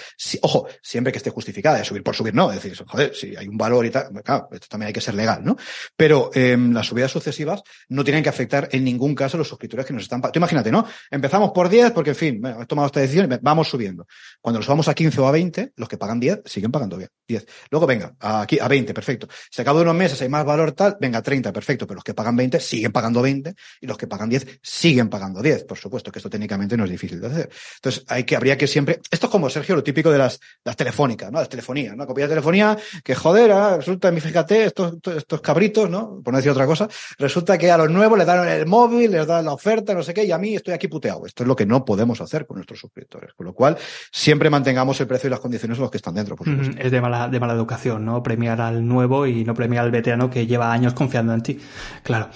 ojo, 0.43 0.69
siempre 0.83 1.13
que 1.13 1.19
esté 1.19 1.31
justificada, 1.31 1.79
de 1.79 1.85
subir 1.85 2.03
por 2.03 2.15
subir, 2.15 2.35
no, 2.35 2.51
es 2.53 2.63
decir, 2.63 2.77
joder, 2.87 3.15
si 3.15 3.35
hay 3.37 3.49
un 3.49 3.57
valor 3.57 3.87
y 3.87 3.91
tal, 3.91 4.11
claro, 4.23 4.49
esto 4.53 4.67
también 4.69 4.89
hay 4.89 4.93
que 4.93 5.01
ser 5.01 5.15
legal, 5.15 5.43
¿no? 5.43 5.57
Pero 5.97 6.31
eh, 6.35 6.57
las 6.59 6.87
subidas 6.87 7.11
sucesivas 7.11 7.63
no 7.89 8.05
tienen 8.05 8.23
que 8.23 8.29
afectar 8.29 8.69
en 8.73 8.85
ningún 8.85 9.15
caso 9.15 9.37
a 9.37 9.39
los 9.39 9.49
suscriptores 9.49 9.87
que 9.87 9.93
nos 9.93 10.03
están 10.03 10.21
pagando. 10.21 10.39
imagínate, 10.39 10.71
¿no? 10.71 10.87
Empezamos 11.11 11.53
por 11.53 11.69
10 11.69 11.93
porque, 11.93 12.11
en 12.11 12.17
fin, 12.17 12.43
he 12.61 12.67
tomado 12.67 12.87
esta 12.87 13.01
decisión, 13.01 13.39
vamos 13.43 13.69
subiendo. 13.69 14.07
Cuando 14.41 14.59
nos 14.59 14.69
vamos 14.69 14.89
a 14.89 14.95
15 14.95 15.21
o 15.21 15.27
a 15.27 15.33
20, 15.33 15.73
los 15.77 15.89
que 15.89 15.97
pagan 15.97 16.21
10 16.21 16.43
siguen 16.45 16.71
pagando 16.71 16.97
bien, 16.97 17.09
10. 17.27 17.47
Luego, 17.71 17.87
venga, 17.95 18.15
aquí 18.21 18.59
a 18.59 18.69
20, 18.69 18.93
perfecto. 18.93 19.29
Si 19.51 19.63
a 19.63 19.65
cabo 19.65 19.79
de 19.79 19.85
unos 19.85 19.95
meses 19.95 20.21
hay 20.23 20.29
más 20.29 20.45
valor 20.45 20.73
tal, 20.73 20.97
venga, 21.01 21.23
30, 21.23 21.53
perfecto. 21.53 21.87
Pero 21.87 21.97
los 21.97 22.05
que 22.05 22.15
pagan 22.15 22.37
20 22.37 22.61
siguen 22.61 22.93
pagando 22.93 23.23
20 23.23 23.55
y 23.81 23.87
los 23.87 23.97
que 23.97 24.07
pagan 24.07 24.29
10 24.29 24.61
siguen 24.63 25.09
pagando 25.09 25.43
10. 25.43 25.65
Por 25.65 25.79
supuesto 25.79 26.11
que 26.11 26.19
esto 26.19 26.31
técnicamente 26.31 26.77
no 26.77 26.85
es 26.85 26.91
difícil 26.91 27.21
de 27.21 27.27
hacer. 27.27 27.51
Entonces, 27.77 28.05
hay 28.09 28.25
que, 28.25 28.37
habría 28.37 28.57
que 28.59 28.67
siempre, 28.67 29.01
esto 29.11 29.27
es 29.27 29.31
como 29.31 29.49
Sergio, 29.49 29.77
lo 29.77 29.83
típico 29.83 30.11
de 30.11 30.19
las, 30.19 30.41
las 30.65 30.77
telefónicas, 30.77 31.31
¿no? 31.31 31.39
Las 31.39 31.49
telefonías, 31.49 31.97
¿no? 31.97 32.07
Copia 32.07 32.25
de 32.25 32.31
telefonía, 32.31 32.77
que 33.03 33.15
joder, 33.15 33.53
ah, 33.53 33.77
resulta, 33.77 34.13
fíjate, 34.13 34.65
estos, 34.65 34.95
estos 35.17 35.41
cabritos, 35.41 35.89
¿no? 35.89 36.21
Por 36.23 36.33
no 36.33 36.39
decir 36.39 36.51
otra 36.51 36.67
cosa, 36.67 36.89
resulta 37.19 37.59
que 37.59 37.71
a 37.71 37.79
los 37.79 37.91
nuevos 37.91 38.19
les 38.19 38.27
dan 38.27 38.49
el 38.49 38.67
móvil, 38.67 39.13
les 39.13 39.27
dan 39.27 39.45
la 39.45 39.53
oferta, 39.53 39.95
no 39.95 40.03
sé 40.03 40.15
qué, 40.15 40.25
y 40.25 40.33
a 40.33 40.39
mí 40.39 40.57
estoy 40.57 40.75
aquí 40.75 40.89
puteado. 40.89 41.27
Esto 41.27 41.43
es 41.45 41.47
lo 41.47 41.57
que 41.57 41.67
no 41.67 41.85
podemos 41.85 42.21
hacer 42.21 42.47
con 42.47 42.57
nuestros 42.57 42.81
suscriptores. 42.81 43.33
Con 43.35 43.47
lo 43.47 43.53
cual, 43.53 43.77
siempre 44.11 44.51
mantengamos 44.51 45.01
el 45.01 45.07
precio 45.07 45.29
y 45.29 45.31
las 45.31 45.41
condiciones 45.41 45.79
de 45.79 45.83
los 45.83 45.91
que 45.91 45.99
están 45.99 46.15
dentro, 46.15 46.37
por 46.37 46.49
supuesto. 46.49 46.75
Es 46.79 46.91
de 46.91 47.01
mala, 47.01 47.29
de 47.29 47.41
mala 47.41 47.55
educación, 47.55 47.75
¿no? 47.85 48.23
Premiar 48.23 48.61
al 48.61 48.87
nuevo 48.87 49.27
y 49.27 49.45
no 49.45 49.55
premiar 49.55 49.85
al 49.85 49.91
veterano 49.91 50.31
que 50.31 50.47
lleva 50.47 50.73
años 50.73 50.95
confiando 50.95 51.35
en 51.35 51.43
ti. 51.43 51.59
Claro 52.03 52.29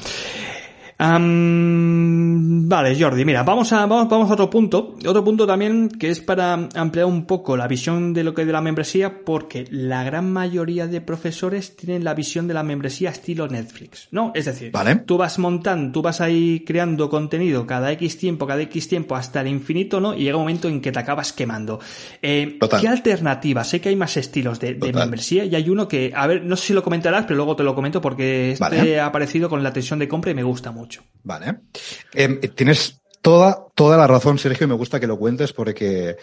vale, 0.99 2.97
Jordi, 3.01 3.25
mira, 3.25 3.45
vamos 3.45 3.73
a, 3.73 3.87
vamos, 3.87 4.09
vamos 4.09 4.29
a 4.31 4.33
otro 4.33 4.51
punto. 4.51 4.97
Otro 5.07 5.23
punto 5.23 5.47
también 5.47 5.89
que 5.89 6.11
es 6.11 6.21
para 6.21 6.55
ampliar 6.75 7.07
un 7.07 7.25
poco 7.25 7.57
la 7.57 7.69
visión 7.69 8.13
de 8.13 8.25
lo 8.25 8.35
que 8.35 8.41
es 8.43 8.47
de 8.49 8.53
la 8.53 8.61
membresía, 8.61 9.25
porque 9.25 9.67
la 9.71 10.03
gran 10.03 10.33
mayoría 10.33 10.89
de 10.89 11.01
profesores 11.01 11.77
tienen 11.77 12.03
la 12.03 12.15
visión 12.15 12.49
de 12.49 12.55
la 12.55 12.65
membresía 12.65 13.11
estilo 13.11 13.47
Netflix, 13.47 14.09
¿no? 14.11 14.33
Es 14.35 14.47
decir, 14.47 14.73
tú 15.07 15.17
vas 15.17 15.39
montando, 15.39 15.93
tú 15.93 16.03
vas 16.03 16.21
ahí 16.21 16.65
creando 16.67 17.09
contenido 17.09 17.65
cada 17.65 17.93
X 17.93 18.19
tiempo, 18.19 18.47
cada 18.47 18.63
X 18.63 18.89
tiempo 18.89 19.15
hasta 19.15 19.41
el 19.41 19.47
infinito, 19.49 20.01
¿no? 20.01 20.15
Y 20.15 20.25
llega 20.25 20.37
un 20.37 20.43
momento 20.43 20.67
en 20.69 20.81
que 20.81 20.91
te 20.91 20.99
acabas 20.99 21.33
quemando. 21.33 21.79
Eh, 22.21 22.59
¿Qué 22.81 22.89
alternativa? 22.89 23.63
Sé 23.63 23.81
que 23.81 23.91
hay 23.91 23.97
más 23.97 24.17
estilos 24.17 24.59
de, 24.59 24.75
membresía 24.75 25.45
y 25.45 25.55
hay 25.55 25.71
uno 25.71 25.87
que, 25.87 26.13
a 26.15 26.27
ver, 26.27 26.45
no 26.45 26.57
sé 26.57 26.69
si 26.69 26.73
lo 26.73 26.83
comentarás, 26.83 27.25
pero 27.25 27.37
luego 27.37 27.55
te 27.55 27.63
lo 27.63 27.75
comento 27.77 28.01
porque 28.01 28.53
este 28.53 28.99
ha 28.99 29.07
aparecido 29.07 29.49
con 29.49 29.63
la 29.63 29.73
tensión 29.73 30.01
de 30.01 30.09
compra 30.09 30.33
y 30.33 30.35
me 30.35 30.43
gusta 30.43 30.73
mucho. 30.73 30.88
Vale. 31.23 31.61
Em, 32.15 32.41
tienes 32.41 33.01
toda, 33.21 33.67
toda 33.75 33.97
la 33.97 34.07
razón, 34.07 34.39
Sergio, 34.39 34.65
y 34.67 34.69
me 34.69 34.77
gusta 34.77 35.01
que 35.01 35.07
lo 35.07 35.19
cuentes 35.19 35.53
porque 35.53 36.17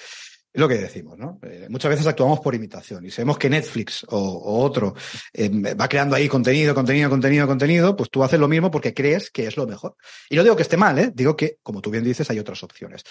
es 0.56 0.62
lo 0.62 0.70
que 0.70 0.76
decimos, 0.76 1.18
¿no? 1.18 1.38
Eh, 1.44 1.68
muchas 1.70 1.90
veces 1.90 2.08
actuamos 2.08 2.40
por 2.40 2.56
imitación 2.56 3.06
y 3.06 3.12
sabemos 3.12 3.38
que 3.38 3.50
Netflix 3.50 4.06
o, 4.10 4.64
otro 4.64 4.96
em, 5.34 5.62
va 5.62 5.90
creando 5.90 6.16
ahí 6.16 6.30
contenido, 6.30 6.74
contenido, 6.74 7.10
contenido, 7.10 7.46
contenido, 7.46 7.96
pues 7.96 8.10
tú 8.10 8.24
haces 8.24 8.40
lo 8.40 8.48
mismo 8.48 8.72
porque 8.72 8.94
crees 8.94 9.30
que 9.30 9.48
es 9.48 9.58
lo 9.58 9.68
mejor. 9.68 9.98
Y 10.30 10.38
no 10.38 10.44
digo 10.44 10.56
que 10.56 10.62
esté 10.62 10.78
mal, 10.78 10.98
¿eh? 10.98 11.12
Digo 11.14 11.36
que, 11.36 11.58
como 11.62 11.82
tú 11.82 11.92
bien 11.92 12.06
dices, 12.06 12.30
hay 12.30 12.40
otras 12.40 12.64
opciones. 12.64 13.04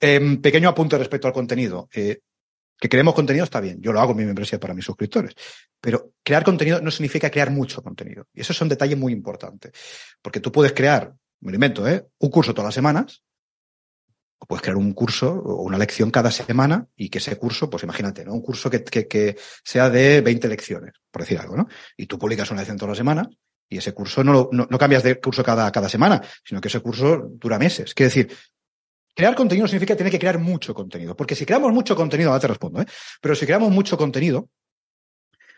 Em, 0.00 0.40
pequeño 0.40 0.68
apunte 0.68 0.96
respecto 0.96 1.26
al 1.26 1.34
contenido. 1.34 1.88
Que 2.82 2.88
creemos 2.88 3.14
contenido 3.14 3.44
está 3.44 3.60
bien, 3.60 3.80
yo 3.80 3.92
lo 3.92 4.00
hago 4.00 4.10
en 4.10 4.16
mi 4.16 4.24
membresía 4.24 4.58
para 4.58 4.74
mis 4.74 4.84
suscriptores, 4.84 5.36
pero 5.80 6.14
crear 6.20 6.42
contenido 6.42 6.80
no 6.80 6.90
significa 6.90 7.30
crear 7.30 7.48
mucho 7.48 7.80
contenido. 7.80 8.26
Y 8.34 8.40
eso 8.40 8.52
es 8.52 8.60
un 8.60 8.68
detalle 8.68 8.96
muy 8.96 9.12
importante, 9.12 9.70
porque 10.20 10.40
tú 10.40 10.50
puedes 10.50 10.72
crear, 10.72 11.14
me 11.42 11.52
invento, 11.52 11.86
¿eh? 11.86 12.08
un 12.18 12.28
curso 12.28 12.52
todas 12.52 12.66
las 12.66 12.74
semanas, 12.74 13.22
o 14.36 14.46
puedes 14.46 14.62
crear 14.62 14.76
un 14.76 14.94
curso 14.94 15.30
o 15.32 15.62
una 15.62 15.78
lección 15.78 16.10
cada 16.10 16.32
semana 16.32 16.88
y 16.96 17.08
que 17.08 17.18
ese 17.18 17.36
curso, 17.36 17.70
pues 17.70 17.84
imagínate, 17.84 18.24
¿no? 18.24 18.32
Un 18.32 18.42
curso 18.42 18.68
que, 18.68 18.82
que, 18.82 19.36
sea 19.62 19.88
de 19.88 20.20
20 20.20 20.48
lecciones, 20.48 20.94
por 21.08 21.22
decir 21.22 21.38
algo, 21.38 21.56
¿no? 21.56 21.68
Y 21.96 22.06
tú 22.06 22.18
publicas 22.18 22.50
una 22.50 22.62
lección 22.62 22.78
todas 22.78 22.90
las 22.90 22.98
semanas 22.98 23.28
y 23.68 23.78
ese 23.78 23.94
curso 23.94 24.24
no, 24.24 24.48
no, 24.50 24.66
no 24.68 24.76
cambias 24.76 25.04
de 25.04 25.20
curso 25.20 25.44
cada, 25.44 25.70
cada 25.70 25.88
semana, 25.88 26.20
sino 26.44 26.60
que 26.60 26.66
ese 26.66 26.80
curso 26.80 27.28
dura 27.30 27.60
meses. 27.60 27.94
Quiere 27.94 28.08
decir, 28.08 28.36
Crear 29.14 29.34
contenido 29.34 29.66
significa 29.66 29.94
tener 29.94 30.10
que 30.10 30.18
crear 30.18 30.38
mucho 30.38 30.72
contenido, 30.74 31.14
porque 31.14 31.34
si 31.34 31.44
creamos 31.44 31.72
mucho 31.72 31.94
contenido, 31.94 32.30
ahora 32.30 32.40
te 32.40 32.48
respondo, 32.48 32.80
¿eh? 32.80 32.86
pero 33.20 33.34
si 33.34 33.44
creamos 33.44 33.70
mucho 33.70 33.96
contenido, 33.98 34.48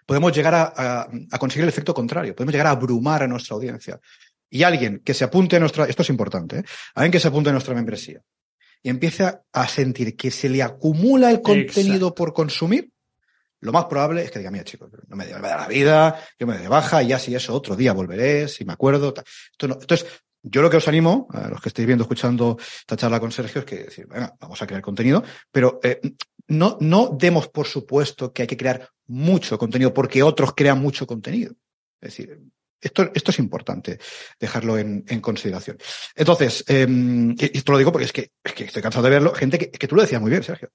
podemos 0.06 0.32
llegar 0.32 0.54
a, 0.54 1.08
conseguir 1.38 1.62
el 1.62 1.68
efecto 1.68 1.94
contrario, 1.94 2.34
podemos 2.34 2.52
llegar 2.52 2.66
a 2.66 2.70
abrumar 2.70 3.22
a 3.22 3.28
nuestra 3.28 3.54
audiencia. 3.54 4.00
Y 4.50 4.62
alguien 4.62 5.00
que 5.04 5.14
se 5.14 5.24
apunte 5.24 5.56
a 5.56 5.60
nuestra, 5.60 5.86
esto 5.86 6.02
es 6.02 6.10
importante, 6.10 6.58
¿eh? 6.58 6.64
alguien 6.94 7.12
que 7.12 7.20
se 7.20 7.28
apunte 7.28 7.50
a 7.50 7.52
nuestra 7.52 7.74
membresía 7.74 8.20
y 8.82 8.90
empiece 8.90 9.24
a 9.52 9.68
sentir 9.68 10.16
que 10.16 10.30
se 10.30 10.48
le 10.48 10.62
acumula 10.62 11.30
el 11.30 11.40
contenido 11.40 12.14
por 12.14 12.32
consumir, 12.32 12.90
lo 13.64 13.72
más 13.72 13.86
probable 13.86 14.22
es 14.22 14.30
que 14.30 14.40
diga, 14.40 14.50
mira 14.50 14.62
chicos, 14.62 14.90
no 15.08 15.16
me, 15.16 15.26
da 15.26 15.38
la 15.40 15.66
vida, 15.66 16.20
yo 16.38 16.46
me 16.46 16.52
doy 16.52 16.62
de 16.64 16.68
baja 16.68 17.02
y 17.02 17.08
ya 17.08 17.18
si 17.18 17.34
eso 17.34 17.54
otro 17.54 17.74
día 17.74 17.94
volveré, 17.94 18.46
si 18.46 18.62
me 18.66 18.74
acuerdo. 18.74 19.14
Esto 19.52 19.68
no, 19.68 19.78
entonces, 19.80 20.06
yo 20.46 20.60
lo 20.60 20.68
que 20.68 20.76
os 20.76 20.86
animo, 20.88 21.26
a 21.30 21.48
los 21.48 21.60
que 21.60 21.70
estéis 21.70 21.86
viendo, 21.86 22.04
escuchando 22.04 22.58
esta 22.60 22.96
charla 22.96 23.18
con 23.18 23.32
Sergio, 23.32 23.60
es 23.60 23.64
que 23.64 23.84
decir, 23.84 24.06
venga, 24.06 24.36
vamos 24.38 24.60
a 24.60 24.66
crear 24.66 24.82
contenido, 24.82 25.24
pero 25.50 25.80
eh, 25.82 26.00
no, 26.48 26.76
no 26.80 27.16
demos 27.18 27.48
por 27.48 27.66
supuesto 27.66 28.32
que 28.32 28.42
hay 28.42 28.48
que 28.48 28.56
crear 28.56 28.90
mucho 29.06 29.58
contenido 29.58 29.94
porque 29.94 30.22
otros 30.22 30.52
crean 30.54 30.80
mucho 30.80 31.06
contenido. 31.06 31.54
Es 31.98 32.10
decir, 32.10 32.38
esto, 32.78 33.10
esto 33.14 33.30
es 33.30 33.38
importante 33.38 33.98
dejarlo 34.38 34.76
en, 34.76 35.02
en 35.08 35.20
consideración. 35.22 35.78
Entonces, 36.14 36.62
eh, 36.68 36.86
esto 37.38 37.72
lo 37.72 37.78
digo 37.78 37.90
porque 37.90 38.04
es 38.04 38.12
que, 38.12 38.30
es 38.44 38.52
que 38.52 38.64
estoy 38.64 38.82
cansado 38.82 39.04
de 39.04 39.10
verlo, 39.10 39.32
gente 39.32 39.58
que, 39.58 39.70
es 39.72 39.78
que 39.78 39.88
tú 39.88 39.96
lo 39.96 40.02
decías 40.02 40.20
muy 40.20 40.30
bien, 40.30 40.42
Sergio. 40.42 40.70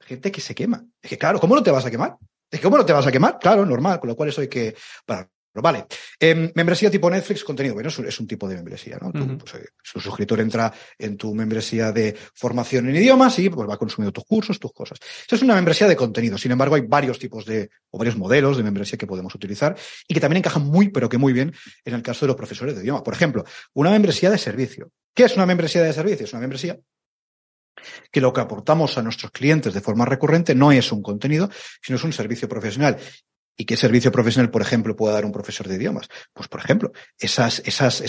Gente 0.00 0.32
que 0.32 0.40
se 0.40 0.54
quema. 0.54 0.82
Es 1.02 1.10
que 1.10 1.18
claro, 1.18 1.38
¿cómo 1.38 1.54
no 1.54 1.62
te 1.62 1.70
vas 1.70 1.84
a 1.84 1.90
quemar? 1.90 2.16
Es 2.50 2.58
que 2.58 2.64
¿cómo 2.64 2.78
no 2.78 2.86
te 2.86 2.94
vas 2.94 3.06
a 3.06 3.12
quemar? 3.12 3.38
Claro, 3.38 3.66
normal, 3.66 4.00
con 4.00 4.08
lo 4.08 4.16
cual 4.16 4.30
eso 4.30 4.40
hay 4.40 4.48
que, 4.48 4.74
para 5.04 5.28
vale. 5.54 5.86
Eh, 6.20 6.52
membresía 6.54 6.90
tipo 6.90 7.10
Netflix, 7.10 7.44
contenido. 7.44 7.74
Bueno, 7.74 7.88
es 7.88 8.20
un, 8.20 8.26
tipo 8.26 8.48
de 8.48 8.56
membresía, 8.56 8.98
¿no? 9.00 9.10
pues, 9.12 9.54
eh, 9.54 9.68
su 9.82 10.00
suscriptor 10.00 10.40
entra 10.40 10.72
en 10.98 11.16
tu 11.16 11.34
membresía 11.34 11.92
de 11.92 12.16
formación 12.34 12.88
en 12.88 12.96
idiomas 12.96 13.38
y 13.38 13.48
pues 13.48 13.68
va 13.68 13.76
consumiendo 13.76 14.12
tus 14.12 14.24
cursos, 14.24 14.58
tus 14.58 14.72
cosas. 14.72 14.98
Eso 15.26 15.36
es 15.36 15.42
una 15.42 15.54
membresía 15.54 15.88
de 15.88 15.96
contenido. 15.96 16.38
Sin 16.38 16.52
embargo, 16.52 16.74
hay 16.74 16.82
varios 16.82 17.18
tipos 17.18 17.44
de, 17.44 17.70
o 17.90 17.98
varios 17.98 18.16
modelos 18.16 18.56
de 18.56 18.62
membresía 18.62 18.98
que 18.98 19.06
podemos 19.06 19.34
utilizar 19.34 19.76
y 20.06 20.14
que 20.14 20.20
también 20.20 20.38
encajan 20.38 20.62
muy, 20.62 20.90
pero 20.90 21.08
que 21.08 21.18
muy 21.18 21.32
bien 21.32 21.54
en 21.84 21.94
el 21.94 22.02
caso 22.02 22.26
de 22.26 22.28
los 22.28 22.36
profesores 22.36 22.76
de 22.76 22.82
idioma. 22.82 23.02
Por 23.02 23.14
ejemplo, 23.14 23.44
una 23.74 23.90
membresía 23.90 24.30
de 24.30 24.38
servicio. 24.38 24.90
¿Qué 25.14 25.24
es 25.24 25.34
una 25.34 25.46
membresía 25.46 25.82
de 25.82 25.92
servicio? 25.92 26.24
Es 26.24 26.32
una 26.32 26.40
membresía 26.40 26.78
que 28.10 28.20
lo 28.20 28.32
que 28.32 28.40
aportamos 28.40 28.98
a 28.98 29.02
nuestros 29.02 29.30
clientes 29.32 29.74
de 29.74 29.80
forma 29.80 30.04
recurrente 30.04 30.54
no 30.54 30.72
es 30.72 30.90
un 30.92 31.02
contenido, 31.02 31.50
sino 31.82 31.96
es 31.96 32.04
un 32.04 32.12
servicio 32.12 32.48
profesional. 32.48 32.98
¿Y 33.60 33.64
qué 33.64 33.76
servicio 33.76 34.12
profesional, 34.12 34.50
por 34.52 34.62
ejemplo, 34.62 34.94
puede 34.94 35.14
dar 35.14 35.24
un 35.24 35.32
profesor 35.32 35.66
de 35.66 35.74
idiomas? 35.74 36.08
Pues, 36.32 36.48
por 36.48 36.60
ejemplo, 36.60 36.92
esa 37.18 37.50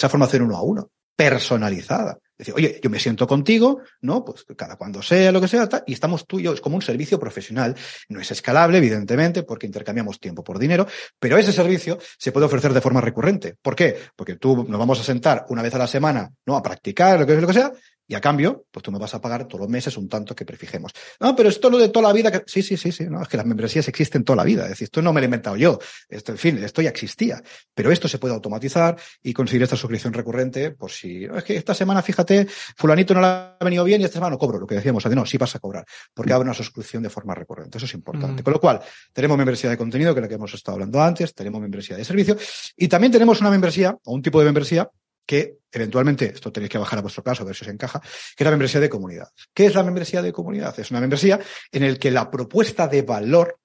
formación 0.10 0.44
uno 0.44 0.56
a 0.56 0.62
uno, 0.62 0.92
personalizada. 1.16 2.20
Decir, 2.40 2.54
oye, 2.56 2.80
yo 2.82 2.90
me 2.90 3.00
siento 3.00 3.28
contigo, 3.28 3.82
¿no? 4.00 4.24
Pues 4.24 4.46
cada 4.56 4.78
cuando 4.78 5.02
sea, 5.02 5.32
lo 5.34 5.42
que 5.42 5.50
sea, 5.50 5.68
y 5.86 5.92
estamos 5.92 6.26
tú 6.26 6.40
y 6.40 6.44
yo. 6.44 6.54
Es 6.54 6.62
como 6.62 6.78
un 6.78 6.82
servicio 6.82 7.20
profesional. 7.20 7.76
No 8.08 8.22
es 8.22 8.32
escalable, 8.32 8.78
evidentemente, 8.78 9.44
porque 9.44 9.68
intercambiamos 9.68 10.22
tiempo 10.22 10.42
por 10.42 10.58
dinero, 10.58 10.88
pero 11.20 11.38
ese 11.38 11.52
servicio 11.52 12.00
se 12.18 12.32
puede 12.32 12.46
ofrecer 12.46 12.74
de 12.74 12.80
forma 12.80 13.02
recurrente. 13.02 13.58
¿Por 13.62 13.76
qué? 13.76 13.98
Porque 14.16 14.38
tú 14.38 14.66
nos 14.70 14.80
vamos 14.80 15.02
a 15.02 15.04
sentar 15.04 15.46
una 15.50 15.62
vez 15.62 15.76
a 15.76 15.80
la 15.80 15.88
semana, 15.88 16.32
¿no? 16.46 16.56
A 16.56 16.64
practicar, 16.64 17.20
lo 17.20 17.28
que, 17.28 17.36
lo 17.36 17.48
que 17.48 17.54
sea, 17.54 17.74
y 18.10 18.16
a 18.16 18.22
cambio, 18.22 18.66
pues 18.72 18.82
tú 18.82 18.92
me 18.92 18.98
vas 18.98 19.14
a 19.14 19.22
pagar 19.22 19.48
todos 19.48 19.62
los 19.62 19.70
meses 19.70 19.96
un 19.96 20.10
tanto 20.10 20.36
que 20.36 20.44
prefijemos. 20.44 20.92
No, 21.20 21.36
pero 21.36 21.48
esto 21.48 21.70
lo 21.70 21.78
de 21.78 21.90
toda 21.90 22.08
la 22.08 22.14
vida. 22.14 22.42
Sí, 22.48 22.64
sí, 22.64 22.76
sí, 22.76 22.92
sí. 22.92 23.06
No, 23.06 23.22
es 23.22 23.28
que 23.28 23.38
las 23.38 23.46
membresías 23.46 23.88
existen 23.88 24.24
toda 24.24 24.38
la 24.38 24.44
vida. 24.44 24.64
Es 24.64 24.70
decir, 24.70 24.86
esto 24.86 25.04
no 25.04 25.14
me 25.14 25.22
lo 25.22 25.26
he 25.26 25.28
inventado 25.28 25.56
yo. 25.56 25.78
Esto, 26.10 26.32
en 26.32 26.40
fin, 26.40 26.58
esto 26.58 26.82
ya 26.82 26.90
existía. 26.90 27.40
Pero 27.76 27.92
esto 27.92 28.08
se 28.08 28.18
puede 28.18 28.34
automatizar 28.34 28.98
y 29.22 29.32
conseguir 29.32 29.62
esta 29.62 29.76
suscripción 29.76 30.12
recurrente 30.12 30.72
por 30.72 30.90
si. 30.90 31.26
Es 31.26 31.44
que 31.44 31.56
esta 31.56 31.76
semana, 31.76 32.02
fíjate, 32.02 32.29
fulanito 32.76 33.14
no 33.14 33.22
le 33.22 33.28
ha 33.28 33.58
venido 33.62 33.84
bien 33.84 34.02
y 34.02 34.06
esta 34.06 34.16
semana 34.16 34.32
no 34.32 34.38
cobro. 34.38 34.60
Lo 34.60 34.68
que 34.68 34.76
decíamos, 34.76 35.06
no, 35.06 35.26
sí 35.26 35.38
vas 35.38 35.56
a 35.56 35.60
cobrar. 35.60 35.86
Porque 36.14 36.34
habrá 36.34 36.46
una 36.46 36.54
suscripción 36.54 37.04
de 37.04 37.10
forma 37.10 37.36
recurrente. 37.36 37.78
Eso 37.78 37.86
es 37.86 37.94
importante. 37.94 38.42
Mm. 38.42 38.44
Con 38.44 38.54
lo 38.54 38.60
cual, 38.60 38.82
tenemos 39.14 39.38
membresía 39.38 39.70
de 39.70 39.78
contenido, 39.78 40.14
que 40.14 40.20
es 40.20 40.24
la 40.24 40.28
que 40.28 40.36
hemos 40.36 40.54
estado 40.54 40.76
hablando 40.76 41.02
antes, 41.02 41.34
tenemos 41.34 41.62
membresía 41.62 41.98
de 41.98 42.06
servicio 42.06 42.38
y 42.76 42.88
también 42.88 43.12
tenemos 43.12 43.42
una 43.42 43.50
membresía 43.50 43.98
o 44.04 44.14
un 44.14 44.22
tipo 44.22 44.40
de 44.40 44.46
membresía 44.46 44.90
que 45.26 45.60
eventualmente, 45.72 46.32
esto 46.34 46.52
tenéis 46.52 46.72
que 46.72 46.80
bajar 46.80 46.98
a 46.98 47.02
vuestro 47.04 47.22
caso, 47.22 47.44
a 47.44 47.46
ver 47.46 47.56
si 47.56 47.64
os 47.64 47.70
encaja, 47.70 48.02
que 48.02 48.44
es 48.44 48.46
la 48.46 48.50
membresía 48.50 48.82
de 48.82 48.90
comunidad. 48.90 49.28
¿Qué 49.54 49.68
es 49.68 49.76
la 49.76 49.84
membresía 49.84 50.24
de 50.24 50.32
comunidad? 50.32 50.80
Es 50.80 50.90
una 50.90 51.00
membresía 51.00 51.40
en 51.72 51.84
el 51.84 52.00
que 52.00 52.10
la 52.10 52.32
propuesta 52.32 52.88
de 52.88 53.04
valor 53.04 53.60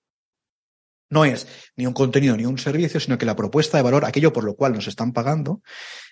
no 1.09 1.25
es 1.25 1.47
ni 1.77 1.87
un 1.87 1.95
contenido 1.95 2.37
ni 2.37 2.45
un 2.45 2.59
servicio, 2.59 3.01
sino 3.01 3.17
que 3.17 3.25
la 3.25 3.37
propuesta 3.37 3.79
de 3.79 3.83
valor, 3.83 4.05
aquello 4.05 4.33
por 4.33 4.45
lo 4.45 4.55
cual 4.55 4.75
nos 4.75 4.89
están 4.89 5.13
pagando, 5.13 5.63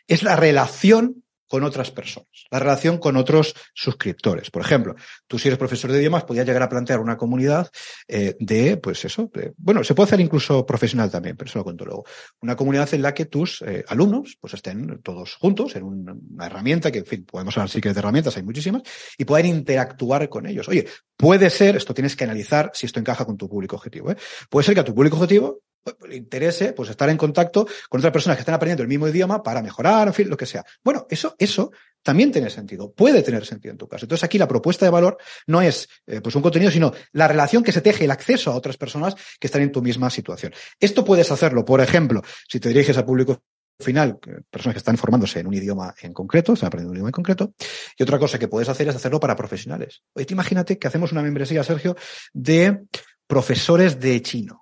es 0.06 0.22
la 0.22 0.36
relación 0.36 1.21
con 1.52 1.64
otras 1.64 1.90
personas, 1.90 2.30
la 2.50 2.60
relación 2.60 2.96
con 2.96 3.14
otros 3.18 3.54
suscriptores. 3.74 4.50
Por 4.50 4.62
ejemplo, 4.62 4.94
tú 5.26 5.38
si 5.38 5.48
eres 5.48 5.58
profesor 5.58 5.92
de 5.92 5.98
idiomas, 5.98 6.24
podías 6.24 6.46
llegar 6.46 6.62
a 6.62 6.68
plantear 6.70 6.98
una 6.98 7.18
comunidad 7.18 7.68
eh, 8.08 8.34
de, 8.40 8.78
pues 8.78 9.04
eso, 9.04 9.30
bueno, 9.58 9.84
se 9.84 9.94
puede 9.94 10.06
hacer 10.06 10.20
incluso 10.20 10.64
profesional 10.64 11.10
también, 11.10 11.36
pero 11.36 11.50
eso 11.50 11.58
lo 11.58 11.64
cuento 11.64 11.84
luego. 11.84 12.06
Una 12.40 12.56
comunidad 12.56 12.88
en 12.94 13.02
la 13.02 13.12
que 13.12 13.26
tus 13.26 13.60
eh, 13.60 13.84
alumnos 13.86 14.38
pues 14.40 14.54
estén 14.54 15.02
todos 15.02 15.34
juntos 15.34 15.76
en 15.76 15.82
una 15.82 16.46
herramienta 16.46 16.90
que, 16.90 17.00
en 17.00 17.06
fin, 17.06 17.26
podemos 17.26 17.54
hablar 17.58 17.68
sí 17.68 17.82
que 17.82 17.92
de 17.92 17.98
herramientas, 17.98 18.34
hay 18.38 18.44
muchísimas, 18.44 18.80
y 19.18 19.26
puedan 19.26 19.44
interactuar 19.44 20.30
con 20.30 20.46
ellos. 20.46 20.66
Oye, 20.68 20.86
puede 21.18 21.50
ser, 21.50 21.76
esto 21.76 21.92
tienes 21.92 22.16
que 22.16 22.24
analizar 22.24 22.70
si 22.72 22.86
esto 22.86 22.98
encaja 22.98 23.26
con 23.26 23.36
tu 23.36 23.46
público 23.46 23.76
objetivo. 23.76 24.10
¿eh? 24.10 24.16
Puede 24.48 24.64
ser 24.64 24.72
que 24.72 24.80
a 24.80 24.84
tu 24.84 24.94
público 24.94 25.16
objetivo 25.16 25.60
le 26.08 26.16
interese 26.16 26.72
pues 26.72 26.90
estar 26.90 27.08
en 27.08 27.16
contacto 27.16 27.66
con 27.88 28.00
otras 28.00 28.12
personas 28.12 28.36
que 28.36 28.42
están 28.42 28.54
aprendiendo 28.54 28.82
el 28.82 28.88
mismo 28.88 29.08
idioma 29.08 29.42
para 29.42 29.62
mejorar, 29.62 30.08
en 30.08 30.14
fin, 30.14 30.28
lo 30.28 30.36
que 30.36 30.46
sea. 30.46 30.64
Bueno, 30.82 31.06
eso, 31.10 31.34
eso 31.38 31.72
también 32.02 32.32
tiene 32.32 32.50
sentido, 32.50 32.92
puede 32.92 33.22
tener 33.22 33.44
sentido 33.46 33.72
en 33.72 33.78
tu 33.78 33.88
caso. 33.88 34.04
Entonces 34.04 34.24
aquí 34.24 34.38
la 34.38 34.48
propuesta 34.48 34.84
de 34.86 34.90
valor 34.90 35.16
no 35.46 35.62
es 35.62 35.88
eh, 36.06 36.20
pues 36.20 36.34
un 36.34 36.42
contenido, 36.42 36.70
sino 36.70 36.92
la 37.12 37.28
relación 37.28 37.62
que 37.62 37.72
se 37.72 37.80
teje, 37.80 38.04
el 38.04 38.10
acceso 38.10 38.50
a 38.50 38.56
otras 38.56 38.76
personas 38.76 39.14
que 39.38 39.46
están 39.46 39.62
en 39.62 39.72
tu 39.72 39.82
misma 39.82 40.10
situación. 40.10 40.52
Esto 40.78 41.04
puedes 41.04 41.30
hacerlo, 41.30 41.64
por 41.64 41.80
ejemplo, 41.80 42.22
si 42.48 42.60
te 42.60 42.68
diriges 42.68 42.98
a 42.98 43.06
público 43.06 43.42
final, 43.80 44.18
personas 44.50 44.74
que 44.74 44.78
están 44.78 44.96
formándose 44.96 45.40
en 45.40 45.46
un 45.46 45.54
idioma 45.54 45.94
en 46.00 46.12
concreto, 46.12 46.52
están 46.52 46.68
aprendiendo 46.68 46.92
un 46.92 46.96
idioma 46.98 47.08
en 47.08 47.12
concreto. 47.12 47.54
Y 47.96 48.02
otra 48.02 48.18
cosa 48.18 48.38
que 48.38 48.48
puedes 48.48 48.68
hacer 48.68 48.88
es 48.88 48.94
hacerlo 48.94 49.18
para 49.18 49.34
profesionales. 49.34 50.02
Oye, 50.14 50.26
imagínate 50.30 50.78
que 50.78 50.86
hacemos 50.86 51.10
una 51.10 51.22
membresía, 51.22 51.64
Sergio, 51.64 51.96
de 52.32 52.82
profesores 53.26 53.98
de 53.98 54.22
chino 54.22 54.61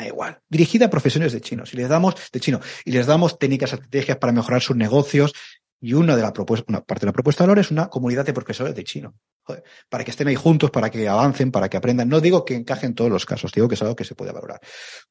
da 0.00 0.06
igual, 0.06 0.40
dirigida 0.48 0.86
a 0.86 0.90
profesiones 0.90 1.32
de 1.32 1.40
chinos. 1.40 1.72
Y 1.72 1.76
les 1.76 1.88
damos, 1.88 2.14
de 2.32 2.40
chino, 2.40 2.60
y 2.84 2.92
les 2.92 3.06
damos 3.06 3.38
técnicas, 3.38 3.72
estrategias 3.72 4.18
para 4.18 4.32
mejorar 4.32 4.60
sus 4.60 4.76
negocios. 4.76 5.32
Y 5.84 5.92
una 5.92 6.16
de 6.16 6.22
la 6.22 6.32
propuesta, 6.32 6.64
una 6.68 6.80
parte 6.80 7.00
de 7.00 7.08
la 7.08 7.12
propuesta 7.12 7.44
de 7.44 7.48
valor 7.48 7.58
es 7.58 7.70
una 7.70 7.90
comunidad 7.90 8.24
de 8.24 8.32
profesores 8.32 8.74
de 8.74 8.84
chino 8.84 9.14
para 9.88 10.04
que 10.04 10.10
estén 10.10 10.28
ahí 10.28 10.34
juntos, 10.34 10.70
para 10.70 10.90
que 10.90 11.06
avancen, 11.08 11.50
para 11.50 11.68
que 11.68 11.76
aprendan. 11.76 12.08
No 12.08 12.20
digo 12.20 12.44
que 12.44 12.54
encaje 12.54 12.86
en 12.86 12.94
todos 12.94 13.10
los 13.10 13.26
casos, 13.26 13.52
digo 13.52 13.68
que 13.68 13.74
es 13.74 13.82
algo 13.82 13.94
que 13.94 14.04
se 14.04 14.14
puede 14.14 14.32
valorar. 14.32 14.60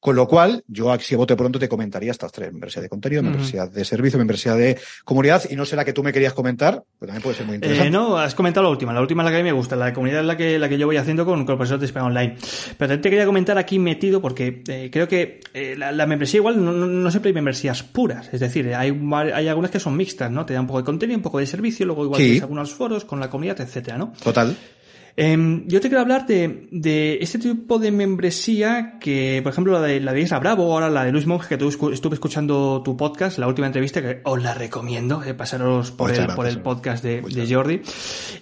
Con 0.00 0.16
lo 0.16 0.26
cual, 0.26 0.64
yo 0.66 0.92
aquí 0.92 1.14
a 1.14 1.18
bote 1.18 1.36
pronto 1.36 1.58
te 1.58 1.68
comentaría 1.68 2.10
estas 2.10 2.32
tres, 2.32 2.52
membresía 2.52 2.82
de 2.82 2.88
contenido, 2.88 3.22
membresía 3.22 3.66
de 3.66 3.84
servicio, 3.84 4.18
membresía 4.18 4.54
de 4.54 4.78
comunidad, 5.04 5.44
y 5.48 5.56
no 5.56 5.64
sé 5.64 5.76
la 5.76 5.84
que 5.84 5.92
tú 5.92 6.02
me 6.02 6.12
querías 6.12 6.32
comentar, 6.32 6.82
pero 6.98 7.12
también 7.12 7.22
puede 7.22 7.36
ser 7.36 7.46
muy 7.46 7.56
interesante. 7.56 7.88
Eh, 7.88 7.90
no, 7.90 8.18
has 8.18 8.34
comentado 8.34 8.64
la 8.64 8.70
última, 8.70 8.92
la 8.92 9.00
última 9.00 9.22
es 9.22 9.26
la 9.26 9.30
que 9.30 9.36
a 9.36 9.42
mí 9.42 9.44
me 9.44 9.52
gusta, 9.52 9.76
la 9.76 9.86
de 9.86 9.92
comunidad 9.92 10.20
es 10.20 10.26
la 10.26 10.36
que, 10.36 10.58
la 10.58 10.68
que 10.68 10.78
yo 10.78 10.86
voy 10.86 10.96
haciendo 10.96 11.24
con, 11.24 11.44
con 11.46 11.56
profesores 11.56 11.80
de 11.80 11.86
español 11.86 12.10
online. 12.10 12.34
Pero 12.36 12.76
también 12.78 13.02
te 13.02 13.10
quería 13.10 13.26
comentar 13.26 13.56
aquí 13.56 13.78
metido, 13.78 14.20
porque 14.20 14.62
eh, 14.68 14.90
creo 14.92 15.06
que 15.06 15.40
eh, 15.54 15.76
la, 15.76 16.06
membresía 16.06 16.38
igual 16.38 16.62
no, 16.62 16.72
no, 16.72 17.10
siempre 17.10 17.28
hay 17.28 17.34
membresías 17.34 17.82
puras, 17.82 18.28
es 18.32 18.40
decir, 18.40 18.74
hay, 18.74 18.98
hay 19.32 19.48
algunas 19.48 19.70
que 19.70 19.78
son 19.78 19.96
mixtas, 19.96 20.30
¿no? 20.30 20.44
Te 20.44 20.54
dan 20.54 20.63
un 20.64 20.68
poco 20.68 20.80
de 20.80 20.84
contenido, 20.84 21.16
un 21.16 21.22
poco 21.22 21.38
de 21.38 21.46
servicio, 21.46 21.86
luego 21.86 22.04
igual 22.04 22.20
tienes 22.20 22.42
algunos 22.42 22.72
foros 22.72 23.04
con 23.04 23.20
la 23.20 23.30
comunidad, 23.30 23.60
etcétera, 23.60 23.96
¿no? 23.96 24.12
Total. 24.22 24.56
Em, 25.16 25.64
yo 25.68 25.80
te 25.80 25.88
quiero 25.88 26.00
hablar 26.00 26.26
de, 26.26 26.66
de, 26.72 27.18
este 27.20 27.38
tipo 27.38 27.78
de 27.78 27.92
membresía 27.92 28.98
que, 28.98 29.40
por 29.44 29.52
ejemplo, 29.52 29.74
la 29.74 29.86
de, 29.86 30.00
la 30.00 30.12
de 30.12 30.22
Isla 30.22 30.40
Bravo, 30.40 30.72
ahora 30.72 30.90
la 30.90 31.04
de 31.04 31.12
Luis 31.12 31.26
Monge, 31.26 31.48
que 31.48 31.56
tú 31.56 31.68
estuve 31.68 32.14
escuchando 32.14 32.82
tu 32.84 32.96
podcast, 32.96 33.38
la 33.38 33.46
última 33.46 33.68
entrevista, 33.68 34.02
que 34.02 34.20
os 34.24 34.42
la 34.42 34.54
recomiendo, 34.54 35.22
eh, 35.22 35.34
pasaros 35.34 35.92
por, 35.92 36.10
el, 36.10 36.26
por 36.34 36.48
el 36.48 36.60
podcast 36.60 37.04
de, 37.04 37.20
de 37.20 37.54
Jordi, 37.54 37.80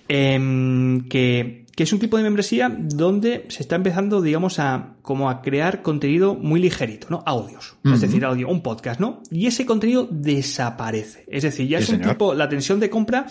eh, 0.08 1.02
que 1.10 1.61
que 1.74 1.84
es 1.84 1.92
un 1.92 1.98
tipo 1.98 2.18
de 2.18 2.22
membresía 2.22 2.74
donde 2.78 3.46
se 3.48 3.62
está 3.62 3.76
empezando, 3.76 4.20
digamos, 4.20 4.58
a 4.58 4.96
como 5.00 5.30
a 5.30 5.40
crear 5.40 5.82
contenido 5.82 6.34
muy 6.34 6.60
ligerito, 6.60 7.06
¿no? 7.10 7.22
Audios. 7.24 7.76
Es 7.84 8.02
decir, 8.02 8.24
audio, 8.24 8.48
un 8.48 8.62
podcast, 8.62 9.00
¿no? 9.00 9.22
Y 9.30 9.46
ese 9.46 9.64
contenido 9.64 10.06
desaparece. 10.10 11.24
Es 11.28 11.42
decir, 11.42 11.66
ya 11.66 11.78
es 11.78 11.88
un 11.88 12.00
tipo, 12.00 12.34
la 12.34 12.48
tensión 12.48 12.78
de 12.78 12.90
compra 12.90 13.26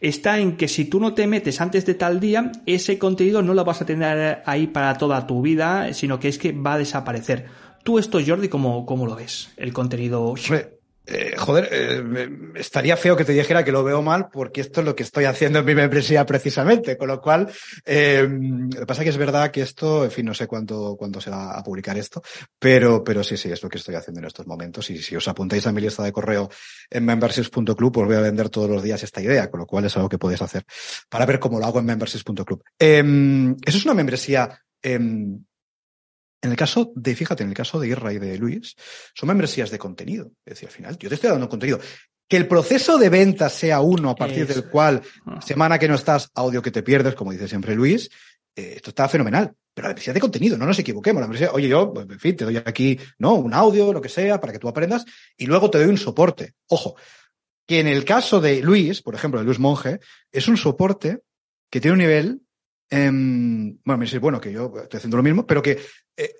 está 0.00 0.38
en 0.38 0.56
que 0.56 0.68
si 0.68 0.84
tú 0.84 1.00
no 1.00 1.14
te 1.14 1.26
metes 1.26 1.60
antes 1.60 1.86
de 1.86 1.94
tal 1.94 2.20
día, 2.20 2.52
ese 2.66 2.98
contenido 2.98 3.42
no 3.42 3.54
lo 3.54 3.64
vas 3.64 3.80
a 3.80 3.86
tener 3.86 4.42
ahí 4.44 4.66
para 4.66 4.96
toda 4.98 5.26
tu 5.26 5.40
vida, 5.40 5.92
sino 5.94 6.20
que 6.20 6.28
es 6.28 6.38
que 6.38 6.52
va 6.52 6.74
a 6.74 6.78
desaparecer. 6.78 7.46
Tú 7.82 7.98
esto, 7.98 8.18
Jordi, 8.24 8.48
¿cómo, 8.48 8.84
cómo 8.84 9.06
lo 9.06 9.16
ves? 9.16 9.48
El 9.56 9.72
contenido... 9.72 10.34
Eh, 11.06 11.36
joder, 11.36 11.68
eh, 11.70 12.28
estaría 12.56 12.96
feo 12.96 13.16
que 13.16 13.24
te 13.24 13.32
dijera 13.32 13.64
que 13.64 13.70
lo 13.70 13.84
veo 13.84 14.02
mal 14.02 14.28
porque 14.32 14.60
esto 14.60 14.80
es 14.80 14.86
lo 14.86 14.96
que 14.96 15.04
estoy 15.04 15.24
haciendo 15.24 15.60
en 15.60 15.64
mi 15.64 15.74
membresía 15.74 16.26
precisamente. 16.26 16.96
Con 16.96 17.08
lo 17.08 17.20
cual, 17.20 17.48
eh, 17.84 18.26
lo 18.28 18.80
que 18.80 18.86
pasa 18.86 19.02
es 19.02 19.04
que 19.04 19.10
es 19.10 19.16
verdad 19.16 19.50
que 19.50 19.62
esto, 19.62 20.04
en 20.04 20.10
fin, 20.10 20.26
no 20.26 20.34
sé 20.34 20.46
cuándo, 20.46 20.96
cuándo 20.98 21.20
se 21.20 21.30
va 21.30 21.56
a 21.56 21.62
publicar 21.62 21.96
esto, 21.96 22.22
pero, 22.58 23.04
pero 23.04 23.22
sí, 23.22 23.36
sí, 23.36 23.50
es 23.50 23.62
lo 23.62 23.68
que 23.68 23.78
estoy 23.78 23.94
haciendo 23.94 24.20
en 24.20 24.26
estos 24.26 24.46
momentos. 24.46 24.90
Y 24.90 24.98
si 24.98 25.14
os 25.14 25.28
apuntáis 25.28 25.66
a 25.66 25.72
mi 25.72 25.80
lista 25.80 26.02
de 26.02 26.12
correo 26.12 26.50
en 26.90 27.04
memberships.club, 27.04 27.98
os 27.98 28.06
voy 28.06 28.16
a 28.16 28.20
vender 28.20 28.48
todos 28.48 28.68
los 28.68 28.82
días 28.82 29.02
esta 29.02 29.22
idea, 29.22 29.48
con 29.48 29.60
lo 29.60 29.66
cual 29.66 29.84
es 29.84 29.96
algo 29.96 30.08
que 30.08 30.18
podéis 30.18 30.42
hacer 30.42 30.64
para 31.08 31.26
ver 31.26 31.38
cómo 31.38 31.60
lo 31.60 31.66
hago 31.66 31.78
en 31.78 31.86
memberships.club. 31.86 32.62
Em, 32.78 33.52
eso 33.64 33.78
es 33.78 33.84
una 33.84 33.94
membresía 33.94 34.60
em, 34.82 35.40
en 36.46 36.52
el 36.52 36.56
caso 36.56 36.92
de, 36.94 37.14
fíjate, 37.14 37.42
en 37.42 37.50
el 37.50 37.54
caso 37.54 37.78
de 37.78 37.88
Irra 37.88 38.12
y 38.12 38.18
de 38.18 38.38
Luis, 38.38 38.74
son 39.14 39.26
membresías 39.28 39.70
de 39.70 39.78
contenido. 39.78 40.32
Es 40.44 40.54
decir, 40.54 40.68
al 40.68 40.74
final, 40.74 40.98
yo 40.98 41.08
te 41.08 41.16
estoy 41.16 41.30
dando 41.30 41.48
contenido. 41.48 41.80
Que 42.28 42.36
el 42.36 42.48
proceso 42.48 42.98
de 42.98 43.08
venta 43.08 43.48
sea 43.48 43.80
uno 43.80 44.10
a 44.10 44.16
partir 44.16 44.46
del 44.46 44.68
cual, 44.68 45.02
ah. 45.26 45.40
semana 45.40 45.78
que 45.78 45.88
no 45.88 45.94
estás, 45.94 46.30
audio 46.34 46.62
que 46.62 46.70
te 46.70 46.82
pierdes, 46.82 47.14
como 47.14 47.32
dice 47.32 47.46
siempre 47.46 47.74
Luis, 47.74 48.10
eh, 48.54 48.74
esto 48.76 48.90
está 48.90 49.08
fenomenal. 49.08 49.52
Pero 49.74 49.86
la 49.86 49.90
membresía 49.90 50.14
de 50.14 50.20
contenido, 50.20 50.56
no 50.56 50.66
nos 50.66 50.78
equivoquemos. 50.78 51.20
La 51.20 51.26
membresía, 51.26 51.52
oye, 51.52 51.68
yo, 51.68 51.92
pues, 51.92 52.06
en 52.08 52.18
fin, 52.18 52.36
te 52.36 52.44
doy 52.44 52.56
aquí, 52.56 52.98
¿no? 53.18 53.34
Un 53.34 53.52
audio, 53.52 53.92
lo 53.92 54.00
que 54.00 54.08
sea, 54.08 54.40
para 54.40 54.52
que 54.52 54.58
tú 54.58 54.68
aprendas, 54.68 55.04
y 55.36 55.46
luego 55.46 55.70
te 55.70 55.78
doy 55.78 55.88
un 55.88 55.98
soporte. 55.98 56.54
Ojo, 56.68 56.96
que 57.66 57.80
en 57.80 57.88
el 57.88 58.04
caso 58.04 58.40
de 58.40 58.62
Luis, 58.62 59.02
por 59.02 59.14
ejemplo, 59.14 59.40
de 59.40 59.46
Luis 59.46 59.58
Monge, 59.58 60.00
es 60.32 60.48
un 60.48 60.56
soporte 60.56 61.20
que 61.70 61.80
tiene 61.80 61.92
un 61.92 61.98
nivel 61.98 62.40
Em, 62.90 63.78
bueno, 63.84 63.98
me 63.98 64.04
dice, 64.04 64.18
bueno, 64.18 64.40
que 64.40 64.52
yo 64.52 64.72
estoy 64.82 64.98
haciendo 64.98 65.16
lo 65.16 65.22
mismo, 65.22 65.46
pero 65.46 65.62
que 65.62 65.78
eh, 66.16 66.34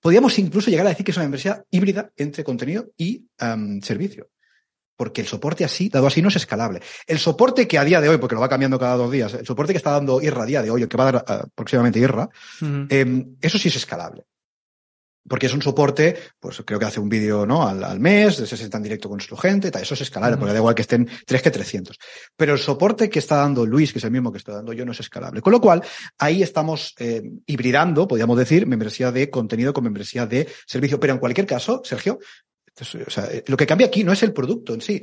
podríamos 0.00 0.38
incluso 0.38 0.70
llegar 0.70 0.86
a 0.86 0.90
decir 0.90 1.04
que 1.04 1.10
es 1.10 1.16
una 1.16 1.24
membresía 1.24 1.64
híbrida 1.70 2.10
entre 2.16 2.44
contenido 2.44 2.90
y 2.96 3.26
servicio. 3.82 4.28
Porque 4.96 5.22
el 5.22 5.26
soporte 5.26 5.64
así, 5.64 5.88
dado 5.88 6.06
así, 6.06 6.20
no 6.20 6.28
es 6.28 6.36
escalable. 6.36 6.80
El 7.06 7.18
soporte 7.18 7.66
que 7.66 7.78
a 7.78 7.84
día 7.84 8.00
de 8.02 8.08
hoy, 8.10 8.18
porque 8.18 8.34
lo 8.34 8.40
va 8.40 8.50
cambiando 8.50 8.78
cada 8.78 8.96
dos 8.96 9.10
días, 9.10 9.32
el 9.32 9.46
soporte 9.46 9.72
que 9.72 9.78
está 9.78 9.92
dando 9.92 10.20
Irra 10.20 10.42
a 10.42 10.46
día 10.46 10.62
de 10.62 10.70
hoy, 10.70 10.82
o 10.82 10.88
que 10.88 10.96
va 10.96 11.08
a 11.08 11.12
dar 11.12 11.24
uh, 11.26 11.48
próximamente 11.54 11.98
Irra, 11.98 12.28
em, 12.60 13.36
eso 13.40 13.58
sí 13.58 13.68
es 13.68 13.76
escalable 13.76 14.26
porque 15.28 15.46
es 15.46 15.54
un 15.54 15.62
soporte, 15.62 16.16
pues 16.38 16.62
creo 16.64 16.78
que 16.78 16.86
hace 16.86 17.00
un 17.00 17.08
vídeo 17.08 17.46
¿no? 17.46 17.66
al, 17.66 18.00
mes, 18.00 18.36
se 18.36 18.56
sienta 18.56 18.78
en 18.78 18.82
directo 18.82 19.08
con 19.08 19.20
su 19.20 19.36
gente, 19.36 19.70
tal, 19.70 19.82
eso 19.82 19.94
es 19.94 20.00
escalable, 20.00 20.36
porque 20.36 20.52
da 20.52 20.58
igual 20.58 20.74
que 20.74 20.82
estén 20.82 21.08
3 21.26 21.42
que 21.42 21.50
300. 21.50 21.98
Pero 22.36 22.54
el 22.54 22.58
soporte 22.58 23.08
que 23.08 23.18
está 23.18 23.36
dando 23.36 23.66
Luis, 23.66 23.92
que 23.92 23.98
es 23.98 24.04
el 24.04 24.10
mismo 24.10 24.32
que 24.32 24.38
estoy 24.38 24.54
dando 24.54 24.72
yo, 24.72 24.84
no 24.84 24.92
es 24.92 25.00
escalable. 25.00 25.40
Con 25.40 25.52
lo 25.52 25.60
cual, 25.60 25.82
ahí 26.18 26.42
estamos 26.42 26.94
eh, 26.98 27.22
hibridando, 27.46 28.08
podríamos 28.08 28.38
decir, 28.38 28.66
membresía 28.66 29.12
de 29.12 29.30
contenido 29.30 29.72
con 29.72 29.84
membresía 29.84 30.26
de 30.26 30.48
servicio. 30.66 30.98
Pero 30.98 31.14
en 31.14 31.18
cualquier 31.18 31.46
caso, 31.46 31.82
Sergio, 31.84 32.18
o 32.80 33.10
sea, 33.10 33.28
lo 33.46 33.56
que 33.56 33.66
cambia 33.66 33.88
aquí 33.88 34.04
no 34.04 34.12
es 34.12 34.22
el 34.22 34.32
producto 34.32 34.74
en 34.74 34.80
sí, 34.80 35.02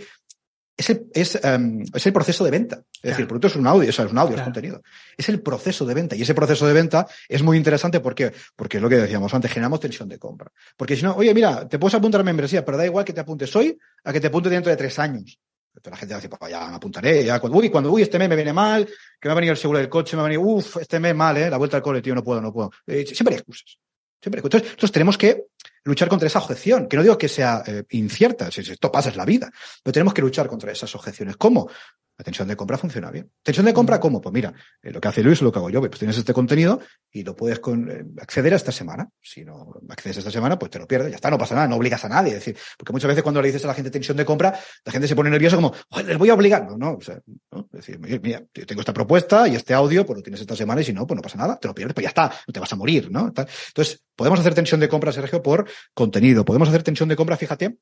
es 0.78 0.92
el, 0.92 1.08
es, 1.12 1.40
um, 1.44 1.84
es 1.92 2.06
el 2.06 2.14
proceso 2.14 2.44
de 2.44 2.52
venta. 2.52 2.84
Es 2.94 3.02
decir, 3.02 3.22
el 3.22 3.28
producto 3.28 3.48
es 3.48 3.56
un 3.56 3.66
audio, 3.66 3.90
o 3.90 3.92
sea, 3.92 4.06
es 4.06 4.12
un 4.12 4.18
audio, 4.20 4.38
es 4.38 4.44
contenido. 4.44 4.82
Es 5.18 5.28
el 5.28 5.42
proceso 5.42 5.86
de 5.86 5.94
venta. 5.96 6.16
Y 6.16 6.22
ese 6.22 6.36
proceso 6.36 6.68
de 6.68 6.74
venta 6.74 7.08
es 7.28 7.42
muy 7.42 7.58
interesante 7.58 8.00
porque, 8.00 8.32
porque 8.56 8.78
es 8.78 8.84
lo 8.84 8.88
que 8.88 8.98
decíamos 8.98 9.34
antes, 9.34 9.52
generamos 9.52 9.80
tensión 9.80 10.08
de 10.08 10.20
compra. 10.20 10.52
Porque 10.76 10.96
si 10.96 11.02
no, 11.02 11.16
oye, 11.16 11.34
mira, 11.34 11.68
te 11.68 11.80
puedes 11.80 11.96
apuntar 11.96 12.22
a 12.22 12.24
membresía, 12.24 12.64
pero 12.64 12.78
da 12.78 12.86
igual 12.86 13.04
que 13.04 13.14
te 13.14 13.22
apuntes 13.22 13.56
hoy 13.56 13.78
a 14.04 14.14
que 14.14 14.22
te 14.22 14.28
apunte 14.28 14.50
dentro 14.50 14.70
de 14.70 14.78
tres 14.78 15.00
años. 15.00 15.40
Entonces 15.76 15.92
la 15.92 15.98
gente 15.98 16.14
va 16.14 16.18
a 16.18 16.22
decir, 16.22 16.38
pues 16.38 16.52
ya 16.52 16.68
me 16.68 16.76
apuntaré, 16.76 17.26
ya 17.26 17.40
cuando, 17.40 17.58
uy, 17.58 17.70
cuando, 17.70 17.92
uy, 17.92 18.04
este 18.04 18.20
mes 18.20 18.30
me 18.30 18.36
viene 18.36 18.54
mal, 18.54 18.86
que 18.86 19.28
me 19.28 19.30
va 19.30 19.34
a 19.34 19.36
venir 19.36 19.52
el 19.52 19.58
seguro 19.58 19.80
del 19.80 19.90
coche, 19.90 20.16
me 20.16 20.22
va 20.22 20.28
a 20.28 20.30
venir, 20.30 20.44
uff, 20.44 20.78
este 20.78 21.00
mes 21.00 21.16
mal, 21.16 21.38
eh, 21.38 21.50
la 21.50 21.58
vuelta 21.58 21.78
al 21.78 21.84
cole, 21.84 22.02
tío, 22.02 22.16
no 22.16 22.24
puedo, 22.24 22.42
no 22.42 22.52
puedo. 22.52 22.72
Eh, 22.86 23.06
siempre 23.06 23.36
hay 23.36 23.40
excusas. 23.40 23.78
Siempre. 24.20 24.42
Entonces, 24.44 24.70
entonces 24.72 24.92
tenemos 24.92 25.18
que 25.18 25.46
luchar 25.88 26.10
contra 26.10 26.28
esa 26.28 26.40
objeción, 26.40 26.88
que 26.88 26.98
no 26.98 27.04
digo 27.04 27.18
que 27.18 27.30
sea 27.30 27.64
eh, 27.66 27.84
incierta, 27.92 28.52
si 28.52 28.60
esto 28.60 28.92
pasa 28.92 29.10
es 29.10 29.16
la 29.16 29.24
vida, 29.24 29.50
pero 29.82 29.94
tenemos 29.94 30.14
que 30.14 30.22
luchar 30.22 30.48
contra 30.48 30.72
esas 30.72 30.94
objeciones. 30.96 31.38
¿Cómo? 31.38 31.70
La 32.18 32.24
tensión 32.24 32.48
de 32.48 32.56
compra 32.56 32.78
funciona 32.78 33.12
bien. 33.12 33.32
¿Tensión 33.44 33.66
de 33.66 33.74
compra 33.74 34.00
cómo? 34.00 34.20
Pues 34.20 34.34
mira, 34.34 34.52
eh, 34.82 34.92
lo 34.92 35.00
que 35.00 35.08
hace 35.08 35.22
Luis, 35.22 35.42
lo 35.44 35.52
que 35.52 35.60
hago 35.60 35.70
yo, 35.70 35.82
pues 35.82 36.00
tienes 36.00 36.18
este 36.18 36.34
contenido 36.34 36.80
y 37.12 37.24
lo 37.24 37.36
puedes 37.36 37.60
con, 37.60 37.92
eh, 37.92 38.04
acceder 38.20 38.54
a 38.54 38.56
esta 38.56 38.72
semana. 38.72 39.08
Si 39.22 39.46
no 39.46 39.74
accedes 39.90 40.18
a 40.18 40.20
esta 40.22 40.32
semana, 40.32 40.58
pues 40.58 40.72
te 40.72 40.80
lo 40.80 40.88
pierdes, 40.88 41.12
ya 41.12 41.16
está, 41.16 41.30
no 41.30 41.38
pasa 41.38 41.54
nada, 41.54 41.68
no 41.68 41.76
obligas 41.76 42.04
a 42.06 42.10
nadie. 42.10 42.30
Es 42.30 42.40
decir, 42.40 42.58
porque 42.76 42.92
muchas 42.92 43.10
veces 43.10 43.22
cuando 43.22 43.40
le 43.40 43.50
dices 43.50 43.64
a 43.66 43.68
la 43.68 43.76
gente 43.76 43.92
tensión 43.92 44.18
de 44.18 44.26
compra, 44.26 44.58
la 44.84 44.92
gente 44.92 45.08
se 45.08 45.16
pone 45.16 45.30
nerviosa 45.30 45.58
como, 45.58 45.74
les 46.06 46.18
voy 46.18 46.30
a 46.30 46.34
obligar. 46.34 46.66
No, 46.66 46.76
no, 46.76 46.94
o 46.94 47.02
sea, 47.02 47.20
¿no? 47.52 47.70
Es 47.74 47.86
decir, 47.86 48.00
mira, 48.00 48.44
yo 48.52 48.66
tengo 48.66 48.82
esta 48.82 48.94
propuesta 48.94 49.48
y 49.48 49.56
este 49.56 49.76
audio, 49.76 50.04
pues 50.04 50.18
lo 50.18 50.24
tienes 50.24 50.42
esta 50.42 50.56
semana 50.56 50.82
y 50.82 50.86
si 50.86 50.94
no, 50.94 51.06
pues 51.06 51.16
no 51.16 51.22
pasa 51.22 51.38
nada, 51.38 51.60
te 51.60 51.68
lo 51.68 51.76
pierdes, 51.76 51.94
pues 51.94 52.04
ya 52.04 52.10
está, 52.10 52.32
no 52.48 52.52
te 52.52 52.60
vas 52.60 52.74
a 52.74 52.76
morir, 52.76 53.12
¿no? 53.12 53.28
Entonces, 53.28 54.02
podemos 54.16 54.40
hacer 54.40 54.56
tensión 54.56 54.80
de 54.80 54.90
compra, 54.90 55.12
Sergio, 55.12 55.44
por 55.44 55.68
contenido. 55.94 56.44
Podemos 56.44 56.68
hacer 56.70 56.82
tensión 56.82 57.10
de 57.10 57.16
compra, 57.16 57.38
fíjate, 57.38 57.78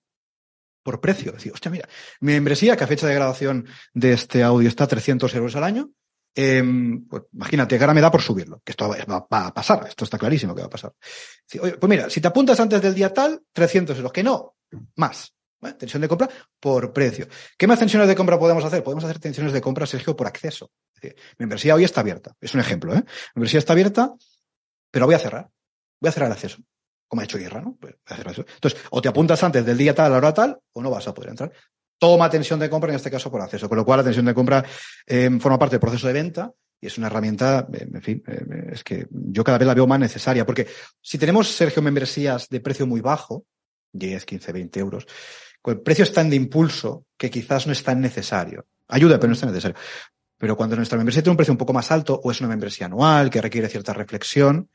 por 0.86 1.02
precio. 1.02 1.32
Decir, 1.32 1.52
hostia, 1.52 1.72
mira, 1.72 1.90
mi 2.22 2.34
membresía, 2.34 2.78
que 2.78 2.84
a 2.84 2.88
fecha 2.88 3.08
de 3.08 3.16
grabación 3.16 3.68
de 3.94 4.14
este 4.14 4.44
audio 4.44 4.70
está 4.70 4.84
a 4.84 4.88
300 4.88 5.34
euros 5.34 5.56
al 5.56 5.64
año, 5.64 5.90
em, 6.36 7.08
pues 7.08 7.24
imagínate 7.34 7.76
que 7.76 7.84
ahora 7.84 7.96
me 7.96 8.02
da 8.02 8.12
por 8.12 8.22
subirlo, 8.22 8.62
que 8.64 8.72
esto 8.72 8.88
va, 8.88 9.26
a 9.48 9.54
pasar, 9.54 9.88
esto 9.88 10.04
está 10.04 10.20
clarísimo 10.20 10.54
que 10.54 10.62
va 10.62 10.68
a 10.68 10.70
pasar. 10.70 10.94
pues 11.50 11.90
mira, 11.90 12.08
si 12.08 12.22
te 12.22 12.28
apuntas 12.28 12.60
antes 12.60 12.80
del 12.84 12.94
día 12.94 13.12
tal, 13.12 13.42
300 13.52 13.98
euros, 13.98 14.12
que 14.14 14.24
no, 14.24 14.56
más. 14.96 15.32
Tensión 15.80 16.00
de 16.00 16.08
compra 16.08 16.30
por 16.60 16.94
precio. 16.94 17.28
¿Qué 17.58 17.66
más 17.66 17.80
tensiones 17.80 18.08
de 18.08 18.16
compra 18.16 18.38
podemos 18.38 18.64
hacer? 18.64 18.84
Podemos 18.84 19.04
hacer 19.04 19.18
tensiones 19.18 19.52
de 19.52 19.62
compra, 19.62 19.88
Sergio, 19.88 20.16
por 20.16 20.28
acceso. 20.28 20.70
Mi 21.02 21.10
membresía 21.40 21.74
hoy 21.74 21.84
está 21.84 22.02
abierta. 22.02 22.36
Es 22.40 22.54
un 22.54 22.60
ejemplo, 22.60 22.94
¿eh? 22.94 22.98
Mi 22.98 23.40
membresía 23.40 23.58
está 23.58 23.74
abierta, 23.74 24.14
pero 24.92 25.08
voy 25.08 25.16
a 25.16 25.20
cerrar. 25.20 25.50
Voy 26.00 26.10
a 26.10 26.12
cerrar 26.12 26.28
el 26.28 26.34
acceso 26.34 26.60
como 27.16 27.22
ha 27.22 27.24
hecho 27.24 27.38
Guerra, 27.38 27.62
¿no? 27.62 27.78
Pues 27.80 27.96
Entonces, 28.10 28.82
o 28.92 29.02
te 29.02 29.08
apuntas 29.08 29.42
antes 29.42 29.66
del 29.66 29.78
día 29.78 29.96
tal 29.96 30.08
a 30.08 30.10
la 30.10 30.18
hora 30.18 30.34
tal, 30.34 30.60
o 30.74 30.82
no 30.82 30.92
vas 30.92 31.08
a 31.08 31.14
poder 31.14 31.30
entrar. 31.30 31.50
Toma 31.98 32.30
tensión 32.30 32.60
de 32.60 32.70
compra, 32.70 32.90
en 32.90 32.98
este 32.98 33.10
caso 33.10 33.32
por 33.32 33.42
acceso. 33.42 33.70
Con 33.70 33.78
lo 33.78 33.86
cual, 33.86 34.00
la 34.00 34.04
tensión 34.04 34.26
de 34.26 34.34
compra 34.34 34.66
eh, 35.08 35.30
forma 35.40 35.58
parte 35.58 35.76
del 35.76 35.80
proceso 35.80 36.08
de 36.08 36.14
venta 36.14 36.52
y 36.82 36.88
es 36.88 36.98
una 36.98 37.08
herramienta, 37.08 37.66
eh, 37.72 37.88
en 37.90 38.02
fin, 38.02 38.22
eh, 38.28 38.72
es 38.74 38.84
que 38.84 39.08
yo 39.10 39.46
cada 39.46 39.58
vez 39.58 39.66
la 39.66 39.74
veo 39.74 39.88
más 39.88 40.00
necesaria. 40.00 40.46
Porque 40.46 40.68
si 41.02 41.18
tenemos, 41.18 41.48
Sergio, 41.48 41.82
membresías 41.82 42.50
de 42.50 42.60
precio 42.60 42.86
muy 42.86 43.00
bajo, 43.00 43.46
10, 43.94 44.26
15, 44.26 44.52
20 44.52 44.80
euros, 44.82 45.08
el 45.66 45.80
precio 45.80 46.04
es 46.04 46.12
tan 46.12 46.30
de 46.30 46.36
impulso 46.36 47.06
que 47.18 47.30
quizás 47.30 47.66
no 47.66 47.72
es 47.72 47.82
tan 47.82 48.02
necesario. 48.02 48.68
Ayuda, 48.90 49.18
pero 49.18 49.30
no 49.30 49.34
es 49.34 49.40
tan 49.40 49.50
necesario. 49.50 49.78
Pero 50.38 50.58
cuando 50.58 50.76
nuestra 50.76 50.98
membresía 50.98 51.24
tiene 51.24 51.32
un 51.32 51.38
precio 51.38 51.54
un 51.54 51.58
poco 51.58 51.72
más 51.72 51.90
alto 51.92 52.20
o 52.22 52.30
es 52.30 52.42
una 52.42 52.50
membresía 52.50 52.88
anual 52.88 53.30
que 53.30 53.42
requiere 53.42 53.70
cierta 53.70 53.94
reflexión, 53.94 54.70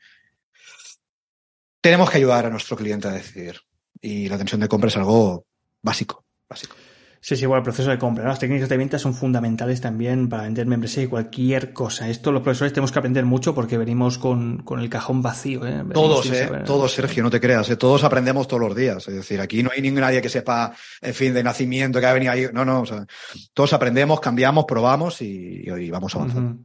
tenemos 1.81 2.09
que 2.09 2.17
ayudar 2.17 2.45
a 2.45 2.49
nuestro 2.49 2.77
cliente 2.77 3.07
a 3.07 3.11
decidir. 3.11 3.59
Y 3.99 4.29
la 4.29 4.37
tensión 4.37 4.61
de 4.61 4.67
compra 4.67 4.87
es 4.87 4.97
algo 4.97 5.45
básico, 5.81 6.25
básico. 6.47 6.75
Sí, 7.23 7.35
sí, 7.35 7.45
bueno, 7.45 7.59
el 7.59 7.63
proceso 7.63 7.91
de 7.91 7.99
compra. 7.99 8.27
Las 8.27 8.39
técnicas 8.39 8.67
de 8.67 8.77
venta 8.77 8.97
son 8.97 9.13
fundamentales 9.13 9.79
también 9.79 10.27
para 10.27 10.41
vender 10.41 10.65
membresía 10.65 11.03
y 11.03 11.07
cualquier 11.07 11.71
cosa. 11.71 12.09
Esto 12.09 12.31
los 12.31 12.41
profesores 12.41 12.73
tenemos 12.73 12.91
que 12.91 12.97
aprender 12.97 13.25
mucho 13.25 13.53
porque 13.53 13.77
venimos 13.77 14.17
con, 14.17 14.63
con 14.63 14.79
el 14.79 14.89
cajón 14.89 15.21
vacío. 15.21 15.63
¿eh? 15.67 15.83
todos, 15.93 16.31
¿eh? 16.31 16.49
Todos, 16.65 16.91
Sergio, 16.91 17.21
no 17.21 17.29
te 17.29 17.39
creas. 17.39 17.69
¿eh? 17.69 17.75
Todos 17.75 18.03
aprendemos 18.03 18.47
todos 18.47 18.63
los 18.63 18.75
días. 18.75 19.07
Es 19.07 19.13
decir, 19.13 19.39
aquí 19.39 19.61
no 19.61 19.69
hay 19.71 19.83
ningún 19.83 20.01
nadie 20.01 20.19
que 20.19 20.29
sepa, 20.29 20.73
en 20.99 21.13
fin, 21.13 21.31
de 21.35 21.43
nacimiento, 21.43 21.99
que 21.99 22.07
ha 22.07 22.13
venido 22.13 22.31
ahí. 22.31 22.47
No, 22.51 22.65
no. 22.65 22.81
O 22.81 22.85
sea, 22.87 23.05
todos 23.53 23.71
aprendemos, 23.73 24.19
cambiamos, 24.19 24.65
probamos 24.65 25.21
y, 25.21 25.61
y 25.63 25.91
vamos 25.91 26.15
avanzando. 26.15 26.57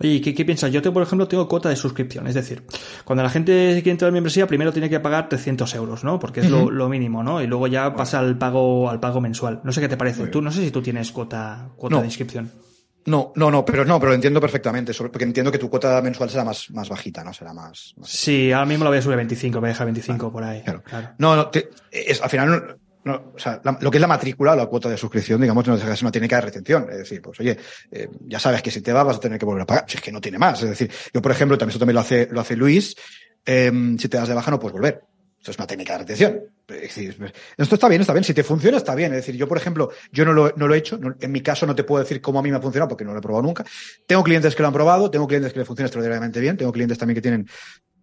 Oye, 0.00 0.20
¿qué, 0.20 0.34
¿qué, 0.34 0.44
piensas? 0.44 0.72
Yo, 0.72 0.82
tengo, 0.82 0.94
por 0.94 1.04
ejemplo, 1.04 1.28
tengo 1.28 1.46
cuota 1.46 1.68
de 1.68 1.76
suscripción. 1.76 2.26
Es 2.26 2.34
decir, 2.34 2.64
cuando 3.04 3.22
la 3.22 3.30
gente 3.30 3.52
quiere 3.74 3.92
entrar 3.92 4.08
en 4.08 4.14
membresía, 4.14 4.48
primero 4.48 4.72
tiene 4.72 4.90
que 4.90 4.98
pagar 4.98 5.28
300 5.28 5.72
euros, 5.76 6.02
¿no? 6.02 6.18
Porque 6.18 6.40
es 6.40 6.50
lo, 6.50 6.68
lo, 6.68 6.88
mínimo, 6.88 7.22
¿no? 7.22 7.40
Y 7.40 7.46
luego 7.46 7.68
ya 7.68 7.94
pasa 7.94 8.18
al 8.18 8.36
pago, 8.36 8.90
al 8.90 8.98
pago 8.98 9.20
mensual. 9.20 9.60
No 9.62 9.70
sé 9.70 9.80
qué 9.80 9.88
te 9.88 9.99
parece. 10.00 10.26
Tú, 10.28 10.40
no 10.40 10.50
sé 10.50 10.64
si 10.64 10.70
tú 10.70 10.82
tienes 10.82 11.12
cuota, 11.12 11.70
cuota 11.76 12.00
de 12.00 12.06
inscripción. 12.06 12.50
No, 13.06 13.32
no, 13.34 13.50
no, 13.50 13.64
pero 13.64 13.84
no, 13.84 13.98
pero 13.98 14.10
lo 14.10 14.14
entiendo 14.14 14.40
perfectamente, 14.40 14.92
porque 14.94 15.24
entiendo 15.24 15.50
que 15.50 15.58
tu 15.58 15.70
cuota 15.70 16.00
mensual 16.02 16.28
será 16.28 16.44
más, 16.44 16.70
más 16.70 16.88
bajita, 16.88 17.24
¿no? 17.24 17.32
Será 17.32 17.52
más, 17.52 17.94
Sí, 18.02 18.52
ahora 18.52 18.66
mismo 18.66 18.84
la 18.84 18.90
voy 18.90 18.98
a 18.98 19.02
subir 19.02 19.14
a 19.14 19.16
25, 19.16 19.58
voy 19.58 19.68
a 19.68 19.72
dejar 19.72 19.86
25 19.86 20.32
por 20.32 20.44
ahí. 20.44 20.62
Claro. 20.62 20.82
No, 21.18 21.36
no, 21.36 21.50
es, 21.90 22.20
al 22.20 22.28
final, 22.28 22.78
no, 23.04 23.32
o 23.34 23.38
sea, 23.38 23.60
lo 23.80 23.90
que 23.90 23.96
es 23.96 24.00
la 24.00 24.06
matrícula, 24.06 24.54
la 24.54 24.66
cuota 24.66 24.90
de 24.90 24.98
suscripción, 24.98 25.40
digamos, 25.40 25.66
no, 25.66 25.76
no 25.76 26.12
tiene 26.12 26.28
que 26.28 26.34
haber 26.34 26.46
retención. 26.46 26.86
Es 26.90 26.98
decir, 26.98 27.22
pues 27.22 27.40
oye, 27.40 27.56
eh, 27.90 28.08
ya 28.26 28.38
sabes 28.38 28.62
que 28.62 28.70
si 28.70 28.82
te 28.82 28.92
vas 28.92 29.06
vas 29.06 29.16
a 29.16 29.20
tener 29.20 29.38
que 29.38 29.46
volver 29.46 29.62
a 29.62 29.66
pagar. 29.66 29.84
Si 29.88 29.96
es 29.96 30.02
que 30.02 30.12
no 30.12 30.20
tiene 30.20 30.38
más. 30.38 30.62
Es 30.62 30.68
decir, 30.68 30.90
yo, 31.12 31.22
por 31.22 31.32
ejemplo, 31.32 31.56
también 31.56 31.70
eso 31.70 31.78
también 31.78 31.94
lo 31.94 32.00
hace, 32.00 32.28
lo 32.30 32.40
hace 32.40 32.56
Luis, 32.56 32.94
eh, 33.46 33.72
si 33.98 34.08
te 34.08 34.18
das 34.18 34.28
de 34.28 34.34
baja 34.34 34.50
no 34.50 34.60
puedes 34.60 34.74
volver. 34.74 35.02
Eso 35.40 35.52
es 35.52 35.58
una 35.58 35.66
técnica 35.66 35.94
de 35.94 35.98
retención. 36.00 36.40
esto 37.56 37.74
está 37.74 37.88
bien, 37.88 38.02
está 38.02 38.12
bien. 38.12 38.24
Si 38.24 38.34
te 38.34 38.44
funciona, 38.44 38.76
está 38.76 38.94
bien. 38.94 39.12
Es 39.12 39.18
decir, 39.24 39.36
yo, 39.36 39.48
por 39.48 39.56
ejemplo, 39.56 39.90
yo 40.12 40.24
no 40.24 40.32
lo, 40.32 40.52
no 40.56 40.68
lo 40.68 40.74
he 40.74 40.78
hecho. 40.78 41.00
en 41.18 41.32
mi 41.32 41.40
caso 41.40 41.66
no 41.66 41.74
te 41.74 41.84
puedo 41.84 42.02
decir 42.02 42.20
cómo 42.20 42.38
a 42.38 42.42
mí 42.42 42.50
me 42.50 42.58
ha 42.58 42.60
funcionado 42.60 42.88
porque 42.88 43.04
no 43.04 43.12
lo 43.12 43.18
he 43.18 43.22
probado 43.22 43.42
nunca. 43.42 43.64
Tengo 44.06 44.22
clientes 44.22 44.54
que 44.54 44.62
lo 44.62 44.68
han 44.68 44.74
probado, 44.74 45.10
tengo 45.10 45.26
clientes 45.26 45.52
que 45.52 45.58
le 45.58 45.64
funciona 45.64 45.86
extraordinariamente 45.86 46.40
bien, 46.40 46.56
tengo 46.56 46.72
clientes 46.72 46.98
también 46.98 47.14
que 47.14 47.22
tienen 47.22 47.48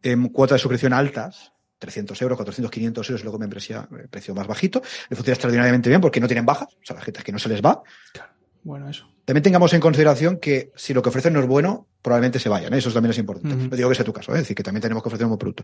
em, 0.01 0.29
cuotas 0.29 0.55
de 0.55 0.59
suscripción 0.59 0.93
altas, 0.93 1.53
300 1.77 2.19
euros, 2.23 2.37
400, 2.37 2.71
500 2.71 3.09
euros, 3.09 3.23
luego 3.23 3.37
membresía, 3.37 3.87
eh, 3.91 4.07
precio 4.09 4.33
más 4.33 4.47
bajito. 4.47 4.81
Le 5.09 5.15
funciona 5.15 5.33
extraordinariamente 5.33 5.89
bien 5.89 6.01
porque 6.01 6.19
no 6.19 6.27
tienen 6.27 6.45
bajas, 6.45 6.69
o 6.73 6.85
sea, 6.85 6.95
la 6.95 7.03
gente 7.03 7.19
es 7.19 7.23
que 7.23 7.31
no 7.31 7.39
se 7.39 7.49
les 7.49 7.61
va. 7.61 7.83
Claro. 8.13 8.31
Bueno, 8.63 8.89
eso. 8.89 9.07
También 9.23 9.43
tengamos 9.43 9.73
en 9.73 9.79
consideración 9.79 10.39
que 10.39 10.71
si 10.75 10.93
lo 10.93 11.01
que 11.01 11.09
ofrecen 11.09 11.33
no 11.33 11.39
es 11.39 11.47
bueno, 11.47 11.87
probablemente 12.01 12.39
se 12.39 12.49
vayan. 12.49 12.73
¿eh? 12.73 12.79
Eso 12.79 12.91
también 12.91 13.11
es 13.11 13.17
importante. 13.17 13.55
No 13.55 13.75
digo 13.75 13.89
que 13.89 13.95
sea 13.95 14.03
tu 14.03 14.11
caso, 14.11 14.31
¿eh? 14.33 14.35
es 14.35 14.41
decir, 14.41 14.55
que 14.55 14.63
también 14.63 14.81
tenemos 14.81 15.03
que 15.03 15.07
ofrecer 15.07 15.25
un 15.25 15.31
buen 15.31 15.39
producto. 15.39 15.63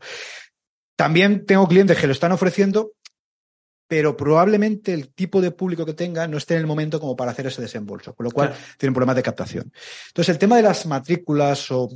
También 0.95 1.45
tengo 1.45 1.67
clientes 1.67 1.97
que 1.97 2.07
lo 2.07 2.13
están 2.13 2.31
ofreciendo, 2.31 2.91
pero 3.87 4.15
probablemente 4.15 4.93
el 4.93 5.13
tipo 5.13 5.41
de 5.41 5.51
público 5.51 5.85
que 5.85 5.93
tenga 5.93 6.27
no 6.27 6.37
esté 6.37 6.55
en 6.55 6.61
el 6.61 6.67
momento 6.67 6.99
como 6.99 7.15
para 7.15 7.31
hacer 7.31 7.47
ese 7.47 7.61
desembolso, 7.61 8.13
con 8.13 8.25
lo 8.25 8.31
cual 8.31 8.53
tienen 8.77 8.93
problemas 8.93 9.15
de 9.15 9.23
captación. 9.23 9.71
Entonces, 10.07 10.33
el 10.33 10.39
tema 10.39 10.55
de 10.57 10.63
las 10.63 10.85
matrículas 10.85 11.69
o 11.71 11.89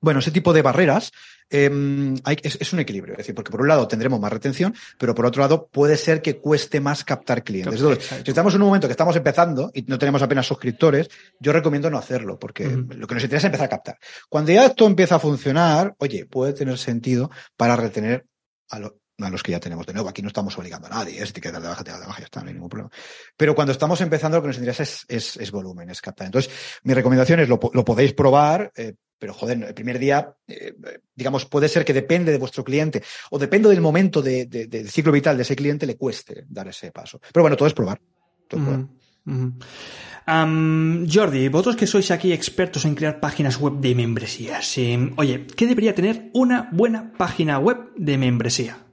bueno, 0.00 0.20
ese 0.20 0.30
tipo 0.30 0.52
de 0.52 0.62
barreras 0.62 1.12
em, 1.50 2.14
es, 2.42 2.72
un 2.72 2.80
equilibrio. 2.80 3.14
Es 3.14 3.18
decir, 3.18 3.34
porque 3.34 3.50
por 3.50 3.60
un 3.60 3.68
lado 3.68 3.86
tendremos 3.88 4.20
más 4.20 4.32
retención, 4.32 4.74
pero 4.98 5.14
por 5.14 5.26
otro 5.26 5.42
lado 5.42 5.66
puede 5.66 5.96
ser 5.96 6.22
que 6.22 6.38
cueste 6.38 6.80
más 6.80 7.04
captar 7.04 7.42
clientes. 7.44 7.80
Entonces, 7.80 8.22
si 8.24 8.30
estamos 8.30 8.54
en 8.54 8.62
un 8.62 8.68
momento 8.68 8.88
que 8.88 8.92
estamos 8.92 9.16
empezando 9.16 9.70
y 9.74 9.82
no 9.82 9.98
tenemos 9.98 10.22
apenas 10.22 10.46
suscriptores, 10.46 11.08
yo 11.38 11.52
recomiendo 11.52 11.90
no 11.90 11.98
hacerlo, 11.98 12.38
porque 12.38 12.66
lo 12.66 13.06
que 13.06 13.14
nos 13.14 13.24
interesa 13.24 13.46
es 13.46 13.50
empezar 13.50 13.66
a 13.66 13.70
captar. 13.70 13.98
Cuando 14.28 14.52
ya 14.52 14.66
esto 14.66 14.86
empieza 14.86 15.16
a 15.16 15.20
funcionar, 15.20 15.94
oye, 15.98 16.26
puede 16.26 16.52
tener 16.52 16.78
sentido 16.78 17.30
para 17.56 17.76
retener 17.76 18.26
a, 18.70 18.80
a 19.22 19.30
los 19.30 19.42
que 19.42 19.52
ya 19.52 19.60
tenemos 19.60 19.86
de 19.86 19.92
nuevo. 19.92 20.08
Aquí 20.08 20.22
no 20.22 20.28
estamos 20.28 20.56
obligando 20.58 20.86
a 20.86 20.90
nadie, 20.90 21.22
es 21.22 21.32
que 21.32 21.50
de 21.50 21.58
baja, 21.58 21.84
te 21.84 21.92
de 21.92 21.98
baja, 21.98 22.18
ya 22.18 22.24
está, 22.24 22.40
no 22.40 22.48
hay 22.48 22.54
ningún 22.54 22.68
problema. 22.68 22.90
Pero 23.36 23.54
cuando 23.54 23.72
estamos 23.72 24.00
empezando, 24.00 24.38
lo 24.38 24.42
que 24.42 24.48
nos 24.48 24.56
interesa 24.56 24.82
es, 24.82 25.04
es, 25.08 25.36
es 25.36 25.50
volumen, 25.50 25.90
es 25.90 26.00
captar. 26.00 26.26
Entonces, 26.26 26.52
mi 26.84 26.94
recomendación 26.94 27.40
es 27.40 27.48
lo, 27.48 27.58
lo 27.72 27.84
podéis 27.84 28.12
probar, 28.12 28.72
eh, 28.76 28.94
pero 29.18 29.34
joder, 29.34 29.62
el 29.62 29.74
primer 29.74 29.98
día, 29.98 30.34
eh, 30.48 30.74
digamos, 31.14 31.44
puede 31.44 31.68
ser 31.68 31.84
que 31.84 31.92
depende 31.92 32.32
de 32.32 32.38
vuestro 32.38 32.64
cliente 32.64 33.02
o 33.30 33.38
depende 33.38 33.68
del 33.68 33.80
momento 33.80 34.22
de, 34.22 34.46
de, 34.46 34.66
del 34.66 34.90
ciclo 34.90 35.12
vital 35.12 35.36
de 35.36 35.42
ese 35.42 35.54
cliente, 35.54 35.86
le 35.86 35.96
cueste 35.96 36.44
dar 36.48 36.68
ese 36.68 36.90
paso. 36.90 37.20
Pero 37.32 37.42
bueno, 37.42 37.56
todo 37.56 37.68
es 37.68 37.74
probar. 37.74 38.00
Todo 38.48 38.60
es 38.60 38.66
probar. 38.66 38.86
Jordi, 40.26 41.48
vosotros 41.48 41.76
que 41.76 41.86
sois 41.86 42.10
aquí 42.10 42.32
expertos 42.32 42.84
en 42.84 42.94
crear 42.94 43.20
páginas 43.20 43.58
web 43.58 43.74
de 43.80 43.94
membresías, 43.94 44.78
eh, 44.78 45.12
oye, 45.16 45.46
¿qué 45.56 45.66
debería 45.66 45.94
tener 45.94 46.30
una 46.32 46.68
buena 46.72 47.12
página 47.12 47.58
web 47.58 47.92
de 47.96 48.16
membresía? 48.16 48.89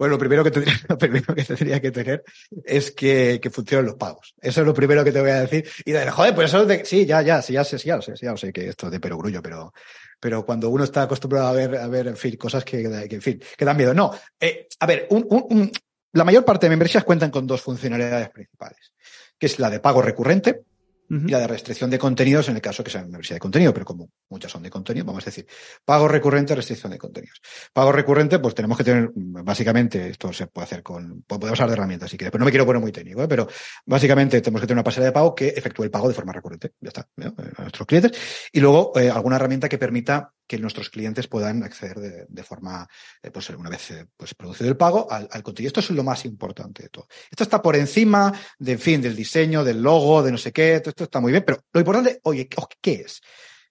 Bueno, 0.00 0.12
lo 0.12 0.18
primero 0.18 0.42
que 0.42 0.50
tendría, 0.50 0.80
lo 0.88 0.96
primero 0.96 1.34
que, 1.34 1.44
tendría 1.44 1.78
que 1.78 1.90
tener 1.90 2.24
es 2.64 2.90
que, 2.92 3.38
que, 3.38 3.50
funcionen 3.50 3.84
los 3.84 3.96
pagos. 3.96 4.34
Eso 4.40 4.62
es 4.62 4.66
lo 4.66 4.72
primero 4.72 5.04
que 5.04 5.12
te 5.12 5.20
voy 5.20 5.28
a 5.28 5.42
decir. 5.42 5.68
Y 5.84 5.92
de, 5.92 6.10
joder, 6.10 6.34
pues 6.34 6.48
eso 6.48 6.62
es 6.62 6.68
de, 6.68 6.84
sí, 6.86 7.04
ya, 7.04 7.20
ya, 7.20 7.42
sí, 7.42 7.52
ya 7.52 7.64
sé, 7.64 7.78
sí, 7.78 7.88
ya 7.88 7.96
lo 7.96 8.02
sé, 8.02 8.14
ya 8.18 8.30
lo 8.30 8.38
sé 8.38 8.50
que 8.50 8.66
esto 8.66 8.86
es 8.86 8.92
de 8.92 8.98
perogrullo, 8.98 9.42
pero, 9.42 9.74
pero 10.18 10.46
cuando 10.46 10.70
uno 10.70 10.84
está 10.84 11.02
acostumbrado 11.02 11.48
a 11.48 11.52
ver, 11.52 11.76
a 11.76 11.86
ver, 11.88 12.06
en 12.06 12.16
fin, 12.16 12.34
cosas 12.36 12.64
que, 12.64 12.82
que 12.82 13.14
en 13.14 13.20
fin, 13.20 13.42
que 13.58 13.64
dan 13.66 13.76
miedo. 13.76 13.92
No, 13.92 14.10
eh, 14.40 14.68
a 14.78 14.86
ver, 14.86 15.06
un, 15.10 15.26
un, 15.28 15.70
la 16.14 16.24
mayor 16.24 16.46
parte 16.46 16.64
de 16.64 16.70
membresías 16.70 17.04
cuentan 17.04 17.30
con 17.30 17.46
dos 17.46 17.60
funcionalidades 17.60 18.30
principales, 18.30 18.94
que 19.38 19.44
es 19.44 19.58
la 19.58 19.68
de 19.68 19.80
pago 19.80 20.00
recurrente, 20.00 20.62
y 21.10 21.28
la 21.28 21.40
de 21.40 21.48
restricción 21.48 21.90
de 21.90 21.98
contenidos 21.98 22.48
en 22.48 22.54
el 22.54 22.62
caso 22.62 22.84
que 22.84 22.90
sea 22.90 23.02
membresía 23.02 23.34
de 23.34 23.40
contenido, 23.40 23.74
pero 23.74 23.84
como 23.84 24.10
muchas 24.28 24.52
son 24.52 24.62
de 24.62 24.70
contenido, 24.70 25.04
vamos 25.04 25.24
a 25.24 25.26
decir, 25.26 25.46
pago 25.84 26.06
recurrente, 26.06 26.54
restricción 26.54 26.92
de 26.92 26.98
contenidos. 26.98 27.40
Pago 27.72 27.90
recurrente, 27.90 28.38
pues 28.38 28.54
tenemos 28.54 28.78
que 28.78 28.84
tener, 28.84 29.10
básicamente, 29.14 30.08
esto 30.08 30.32
se 30.32 30.46
puede 30.46 30.66
hacer 30.66 30.82
con, 30.84 31.22
podemos 31.26 31.58
usar 31.58 31.66
de 31.66 31.74
herramientas 31.74 32.10
si 32.10 32.16
quieres, 32.16 32.30
pero 32.30 32.40
no 32.40 32.44
me 32.44 32.52
quiero 32.52 32.64
poner 32.64 32.80
muy 32.80 32.92
técnico, 32.92 33.22
¿eh? 33.22 33.28
pero 33.28 33.48
básicamente 33.84 34.40
tenemos 34.40 34.60
que 34.60 34.68
tener 34.68 34.76
una 34.76 34.84
pasarela 34.84 35.06
de 35.06 35.12
pago 35.12 35.34
que 35.34 35.48
efectúe 35.48 35.82
el 35.82 35.90
pago 35.90 36.08
de 36.08 36.14
forma 36.14 36.32
recurrente, 36.32 36.72
ya 36.80 36.88
está, 36.88 37.08
a 37.18 37.62
nuestros 37.62 37.86
clientes, 37.86 38.12
y 38.52 38.60
luego 38.60 38.92
eh, 38.96 39.10
alguna 39.10 39.36
herramienta 39.36 39.68
que 39.68 39.78
permita 39.78 40.32
que 40.50 40.58
nuestros 40.58 40.90
clientes 40.90 41.28
puedan 41.28 41.62
acceder 41.62 42.26
de, 42.28 42.42
forma, 42.42 42.88
eh, 43.22 43.30
pues 43.30 43.48
una 43.50 43.70
vez 43.70 43.92
eh, 43.92 44.06
pues, 44.16 44.34
producido 44.34 44.68
el 44.68 44.76
pago, 44.76 45.06
al, 45.08 45.28
al, 45.30 45.44
contenido. 45.44 45.68
Esto 45.68 45.78
es 45.78 45.90
lo 45.90 46.02
más 46.02 46.24
importante 46.24 46.82
de 46.82 46.88
todo. 46.88 47.06
Esto 47.30 47.44
está 47.44 47.62
por 47.62 47.76
encima, 47.76 48.32
de, 48.58 48.72
en 48.72 48.80
fin, 48.80 49.00
del 49.00 49.14
diseño, 49.14 49.62
del 49.62 49.80
logo, 49.80 50.24
de 50.24 50.32
no 50.32 50.38
sé 50.38 50.50
qué, 50.50 50.82
esto 51.00 51.04
está 51.04 51.20
muy 51.20 51.32
bien, 51.32 51.44
pero 51.46 51.64
lo 51.72 51.80
importante, 51.80 52.20
oye, 52.24 52.48
¿qué 52.80 52.92
es? 52.92 53.20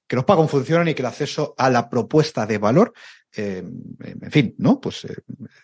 Que 0.07 0.15
los 0.15 0.25
pagos 0.25 0.49
funcionen 0.49 0.87
y 0.87 0.93
que 0.95 1.03
el 1.03 1.07
acceso 1.07 1.53
a 1.57 1.69
la 1.69 1.87
propuesta 1.87 2.45
de 2.47 2.57
valor 2.57 2.93
eh, 3.35 3.63
en 3.63 4.31
fin, 4.31 4.55
¿no? 4.57 4.79
Pues 4.79 5.05
eh, 5.05 5.15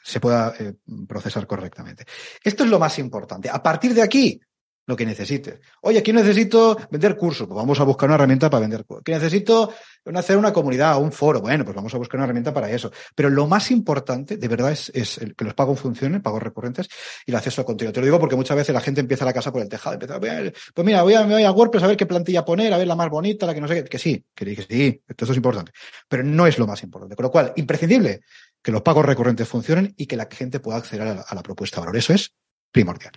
se 0.04 0.19
pueda 0.19 0.54
eh, 0.60 0.73
procesar 1.08 1.47
correctamente. 1.47 2.06
Esto 2.43 2.63
es 2.63 2.69
lo 2.69 2.78
más 2.78 2.99
importante. 2.99 3.49
A 3.49 3.62
partir 3.62 3.93
de 3.93 4.04
aquí, 4.04 4.39
lo 4.86 4.95
que 4.95 5.06
necesites. 5.06 5.60
Oye, 5.82 6.00
aquí 6.00 6.13
necesito 6.13 6.78
vender 6.91 7.15
cursos, 7.15 7.48
pues 7.48 7.56
vamos 7.56 7.80
a 7.80 7.84
buscar 7.84 8.08
una 8.08 8.15
herramienta 8.15 8.50
para 8.50 8.62
vender 8.62 8.86
cursos. 8.86 9.04
Que 9.04 9.13
necesito 9.13 9.74
hacer 10.13 10.38
una 10.38 10.54
comunidad 10.54 11.02
un 11.02 11.12
foro, 11.12 11.41
bueno, 11.41 11.63
pues 11.63 11.76
vamos 11.76 11.93
a 11.93 11.98
buscar 11.98 12.17
una 12.17 12.26
herramienta 12.26 12.54
para 12.54 12.69
eso. 12.69 12.91
Pero 13.15 13.30
lo 13.30 13.48
más 13.48 13.71
importante, 13.71 14.38
de 14.38 14.48
verdad, 14.48 14.71
es, 14.71 15.19
que 15.36 15.43
los 15.43 15.54
pagos 15.54 15.80
funcionen, 15.80 16.21
pagos 16.21 16.43
recurrentes 16.43 16.88
y 17.26 17.32
el 17.32 17.38
acceso 17.38 17.62
a 17.62 17.65
contenido. 17.65 17.93
Te 17.93 18.02
lo 18.02 18.06
digo 18.06 18.19
porque 18.19 18.36
muchas 18.36 18.58
veces 18.58 18.74
la 18.74 18.82
gente 18.82 19.02
empieza 19.02 19.26
la 19.26 19.34
casa 19.34 19.52
por 19.52 19.62
el 19.62 19.69
tejado. 19.69 19.95
Empieza, 19.95 20.19
pues 20.19 20.86
mira, 20.86 21.02
voy 21.02 21.15
a, 21.15 21.26
me 21.26 21.34
voy 21.34 21.43
a 21.43 21.52
WordPress 21.52 21.84
a 21.84 21.88
ver 21.88 21.98
qué 21.98 22.06
plantilla 22.06 22.45
poner, 22.45 22.74
a 22.74 22.78
ver 22.78 22.88
la 22.88 22.95
más 22.95 23.10
bonita, 23.10 23.45
la 23.45 23.54
que 23.54 23.62
no 23.62 23.67
sé 23.67 23.84
qué. 23.84 23.89
Que 23.89 24.00
sí, 24.00 24.24
que, 24.36 24.56
que 24.56 24.62
sí, 24.63 25.02
esto 25.08 25.26
es 25.26 25.36
importante. 25.38 25.71
Pero 26.08 26.24
no 26.24 26.45
es 26.45 26.60
lo 26.60 26.67
más 26.67 26.84
importante. 26.84 27.15
Con 27.15 27.24
lo 27.24 27.32
cual, 27.32 27.54
imprescindible 27.56 28.21
que 28.62 28.71
los 28.71 28.82
pagos 28.82 29.06
recurrentes 29.06 29.48
funcionen 29.48 29.93
y 29.98 30.06
que 30.06 30.15
la 30.17 30.28
gente 30.30 30.60
pueda 30.60 30.78
acceder 30.78 31.08
a 31.08 31.15
la, 31.15 31.21
a 31.21 31.36
la 31.36 31.43
propuesta 31.43 31.78
de 31.78 31.82
valor. 31.82 31.98
Eso 31.98 32.13
es 32.13 32.34
primordial. 32.71 33.13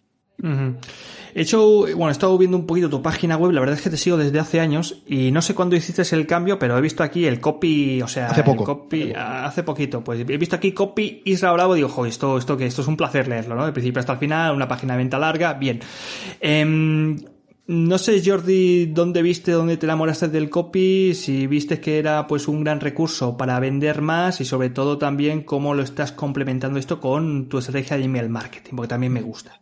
He 1.35 1.42
hecho, 1.42 1.83
bueno, 1.83 2.09
he 2.09 2.12
estado 2.12 2.37
viendo 2.38 2.57
un 2.57 2.66
poquito 2.66 2.88
tu 2.88 3.03
página 3.03 3.37
web, 3.37 3.53
la 3.53 3.61
verdad 3.61 3.77
es 3.77 3.83
que 3.83 3.90
te 3.90 3.96
sigo 3.96 4.16
desde 4.16 4.38
hace 4.38 4.61
años 4.61 5.03
y 5.07 5.31
no 5.31 5.42
sé 5.42 5.55
cuándo 5.55 5.77
hiciste 5.77 6.03
el 6.14 6.27
cambio, 6.27 6.59
pero 6.59 6.77
he 6.77 6.81
visto 6.81 7.03
aquí 7.03 7.27
el 7.27 7.40
copy, 7.40 8.01
o 8.03 8.09
sea, 8.09 8.29
hace 8.29 8.42
poco. 8.42 8.64
copy, 8.64 9.12
hace 9.14 9.62
poquito, 9.62 10.03
pues 10.03 10.20
he 10.20 10.37
visto 10.37 10.57
aquí 10.57 10.72
copy 10.72 11.22
Isra 11.24 11.53
Bravo 11.53 11.74
digo, 11.74 11.88
jo, 11.88 12.07
esto, 12.07 12.38
esto 12.38 12.57
que 12.57 12.66
esto 12.66 12.83
es 12.83 12.88
un 12.88 12.96
placer 12.96 13.29
leerlo, 13.29 13.55
¿no? 13.55 13.66
De 13.66 13.72
principio 13.72 14.01
hasta 14.01 14.14
el 14.14 14.18
final, 14.18 14.55
una 14.55 14.68
página 14.68 14.94
de 14.94 14.98
venta 14.98 15.18
larga, 15.18 15.55
bien. 15.55 15.81
Eh, 16.40 17.16
no 17.68 17.98
sé, 17.98 18.22
Jordi, 18.24 18.87
dónde 18.87 19.20
viste, 19.20 19.53
dónde 19.53 19.77
te 19.77 19.85
enamoraste 19.85 20.29
del 20.29 20.48
copy, 20.48 21.12
si 21.14 21.46
viste 21.46 21.79
que 21.81 21.98
era 21.98 22.27
pues 22.27 22.48
un 22.48 22.64
gran 22.64 22.81
recurso 22.81 23.37
para 23.37 23.61
vender 23.61 24.01
más 24.01 24.40
y 24.40 24.46
sobre 24.46 24.70
todo 24.70 24.96
también 24.96 25.42
cómo 25.42 25.74
lo 25.74 25.83
estás 25.83 26.12
complementando 26.12 26.79
esto 26.79 26.98
con 26.98 27.51
tu 27.51 27.59
estrategia 27.59 27.98
de 27.98 28.05
email 28.05 28.31
marketing, 28.31 28.74
porque 28.74 28.88
también 28.88 29.12
me 29.12 29.20
gusta. 29.20 29.61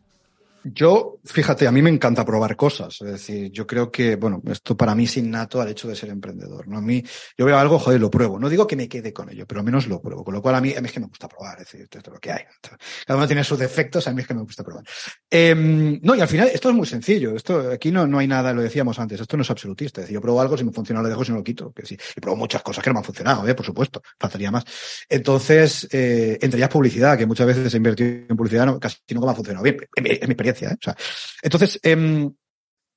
Yo, 0.72 1.20
fíjate, 1.24 1.68
a 1.68 1.70
mí 1.70 1.80
me 1.80 1.90
encanta 1.90 2.24
probar 2.24 2.56
cosas. 2.56 3.00
Es 3.00 3.12
decir, 3.12 3.52
yo 3.52 3.66
creo 3.66 3.88
que, 3.88 4.16
bueno, 4.16 4.42
esto 4.50 4.76
para 4.76 4.96
mí 4.96 5.04
es 5.04 5.16
innato 5.16 5.60
al 5.60 5.68
hecho 5.68 5.86
de 5.86 5.94
ser 5.94 6.08
emprendedor. 6.08 6.66
¿no? 6.66 6.78
A 6.78 6.80
mí, 6.80 7.04
yo 7.38 7.46
veo 7.46 7.56
algo, 7.56 7.78
joder, 7.78 8.00
lo 8.00 8.10
pruebo. 8.10 8.40
No 8.40 8.48
digo 8.48 8.66
que 8.66 8.74
me 8.74 8.88
quede 8.88 9.12
con 9.12 9.30
ello, 9.30 9.46
pero 9.46 9.60
al 9.60 9.64
menos 9.64 9.86
lo 9.86 10.00
pruebo. 10.00 10.24
Con 10.24 10.34
lo 10.34 10.42
cual 10.42 10.56
a 10.56 10.60
mí, 10.60 10.74
a 10.76 10.80
mí 10.80 10.86
es 10.86 10.92
que 10.92 10.98
me 10.98 11.06
gusta 11.06 11.28
probar. 11.28 11.60
Es 11.60 11.66
decir, 11.66 11.82
esto 11.82 11.98
es 11.98 12.06
lo 12.08 12.18
que 12.18 12.32
hay. 12.32 12.42
Cada 13.06 13.16
uno 13.16 13.28
tiene 13.28 13.44
sus 13.44 13.60
defectos, 13.60 14.08
a 14.08 14.12
mí 14.12 14.22
es 14.22 14.26
que 14.26 14.34
me 14.34 14.42
gusta 14.42 14.64
probar. 14.64 14.82
Eh, 15.30 15.54
no, 16.02 16.16
y 16.16 16.20
al 16.20 16.28
final, 16.28 16.48
esto 16.52 16.68
es 16.70 16.74
muy 16.74 16.86
sencillo. 16.86 17.36
Esto, 17.36 17.70
aquí 17.70 17.92
no, 17.92 18.06
no 18.08 18.18
hay 18.18 18.26
nada, 18.26 18.52
lo 18.52 18.62
decíamos 18.62 18.98
antes, 18.98 19.20
esto 19.20 19.36
no 19.36 19.44
es 19.44 19.50
absolutista. 19.50 20.00
Es 20.00 20.06
decir, 20.06 20.14
yo 20.14 20.20
pruebo 20.20 20.40
algo, 20.40 20.56
si 20.56 20.64
me 20.64 20.72
funciona 20.72 21.00
lo 21.00 21.08
dejo, 21.08 21.24
si 21.24 21.30
no 21.30 21.38
lo 21.38 21.44
quito. 21.44 21.72
Que 21.72 21.86
sí. 21.86 21.96
Y 22.16 22.20
pruebo 22.20 22.36
muchas 22.36 22.62
cosas 22.62 22.82
que 22.82 22.90
no 22.90 22.94
me 22.94 22.98
han 22.98 23.04
funcionado, 23.04 23.46
¿eh? 23.46 23.54
por 23.54 23.64
supuesto. 23.64 24.02
Faltaría 24.18 24.50
más. 24.50 24.64
Entonces, 25.08 25.86
eh, 25.92 26.38
entre 26.40 26.58
ellas 26.58 26.70
publicidad, 26.70 27.16
que 27.16 27.26
muchas 27.26 27.46
veces 27.46 27.72
he 27.72 27.76
invertido 27.76 28.10
en 28.28 28.36
publicidad, 28.36 28.66
casi 28.80 28.98
nunca 29.10 29.26
me 29.26 29.32
ha 29.32 29.36
funcionado 29.36 29.62
bien. 29.62 29.76
Es 29.94 30.02
mi, 30.02 30.10
es 30.10 30.28
¿eh? 30.62 30.76
Entonces, 31.42 31.78
eh, 31.82 32.28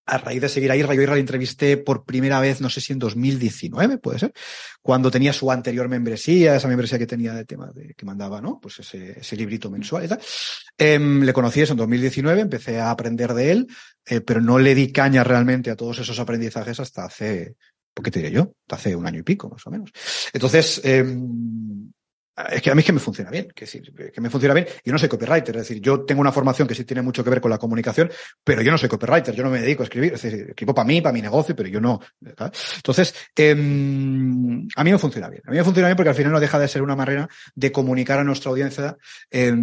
a 0.09 0.17
raíz 0.17 0.41
de 0.41 0.49
seguir 0.49 0.71
a 0.71 0.75
Irra, 0.75 0.95
yo 0.95 1.01
Irra 1.01 1.13
la 1.13 1.19
entrevisté 1.19 1.77
por 1.77 2.03
primera 2.03 2.39
vez, 2.39 2.61
no 2.61 2.69
sé 2.69 2.81
si 2.81 2.93
en 2.93 2.99
2019, 2.99 3.99
puede 3.99 4.19
ser, 4.19 4.33
cuando 4.81 5.11
tenía 5.11 5.31
su 5.33 5.51
anterior 5.51 5.87
membresía, 5.87 6.55
esa 6.55 6.67
membresía 6.67 6.97
que 6.97 7.05
tenía 7.05 7.33
de 7.33 7.45
tema 7.45 7.71
de, 7.71 7.93
que 7.93 8.05
mandaba, 8.05 8.41
¿no? 8.41 8.59
Pues 8.59 8.79
ese, 8.79 9.35
librito 9.35 9.69
mensual 9.69 10.05
y 10.05 10.07
tal. 10.07 10.19
Eh, 10.77 10.99
le 10.99 11.33
conocí 11.33 11.61
eso 11.61 11.73
en 11.73 11.77
2019, 11.77 12.41
empecé 12.41 12.79
a 12.79 12.89
aprender 12.89 13.33
de 13.33 13.51
él, 13.51 13.67
eh, 14.05 14.21
pero 14.21 14.41
no 14.41 14.57
le 14.57 14.73
di 14.73 14.91
caña 14.91 15.23
realmente 15.23 15.69
a 15.69 15.75
todos 15.75 15.99
esos 15.99 16.19
aprendizajes 16.19 16.79
hasta 16.79 17.05
hace, 17.05 17.55
¿por 17.93 18.03
qué 18.03 18.11
te 18.11 18.19
diré 18.19 18.31
yo? 18.31 18.53
Hasta 18.63 18.75
hace 18.75 18.95
un 18.95 19.05
año 19.05 19.19
y 19.19 19.23
pico, 19.23 19.49
más 19.49 19.65
o 19.67 19.69
menos. 19.69 19.91
Entonces, 20.33 20.81
eh, 20.83 21.05
es 22.51 22.61
que 22.61 22.71
a 22.71 22.75
mí 22.75 22.79
es 22.79 22.85
que 22.85 22.93
me 22.93 22.99
funciona 22.99 23.29
bien, 23.29 23.51
que, 23.53 23.65
que 23.65 24.21
me 24.21 24.29
funciona 24.29 24.53
bien. 24.53 24.67
Yo 24.83 24.93
no 24.93 24.99
soy 24.99 25.09
copywriter, 25.09 25.55
es 25.57 25.67
decir, 25.67 25.81
yo 25.81 26.01
tengo 26.01 26.21
una 26.21 26.31
formación 26.31 26.67
que 26.67 26.75
sí 26.75 26.85
tiene 26.85 27.01
mucho 27.01 27.23
que 27.23 27.29
ver 27.29 27.41
con 27.41 27.51
la 27.51 27.57
comunicación, 27.57 28.11
pero 28.43 28.61
yo 28.61 28.71
no 28.71 28.77
soy 28.77 28.89
copywriter, 28.89 29.33
yo 29.35 29.43
no 29.43 29.49
me 29.49 29.59
dedico 29.59 29.83
a 29.83 29.85
escribir, 29.85 30.13
es 30.13 30.21
decir, 30.21 30.47
escribo 30.49 30.73
para 30.73 30.87
mí, 30.87 31.01
para 31.01 31.13
mi 31.13 31.21
negocio, 31.21 31.55
pero 31.55 31.69
yo 31.69 31.81
no. 31.81 31.99
Entonces, 32.75 33.13
eh, 33.35 33.51
a 33.51 33.55
mí 34.83 34.91
me 34.91 34.97
funciona 34.97 35.29
bien. 35.29 35.41
A 35.45 35.51
mí 35.51 35.57
me 35.57 35.63
funciona 35.63 35.87
bien 35.87 35.97
porque 35.97 36.09
al 36.09 36.15
final 36.15 36.31
no 36.31 36.39
deja 36.39 36.59
de 36.59 36.67
ser 36.67 36.81
una 36.81 36.95
manera 36.95 37.27
de 37.55 37.71
comunicar 37.71 38.19
a 38.19 38.23
nuestra 38.23 38.51
audiencia 38.51 38.97
eh, 39.31 39.53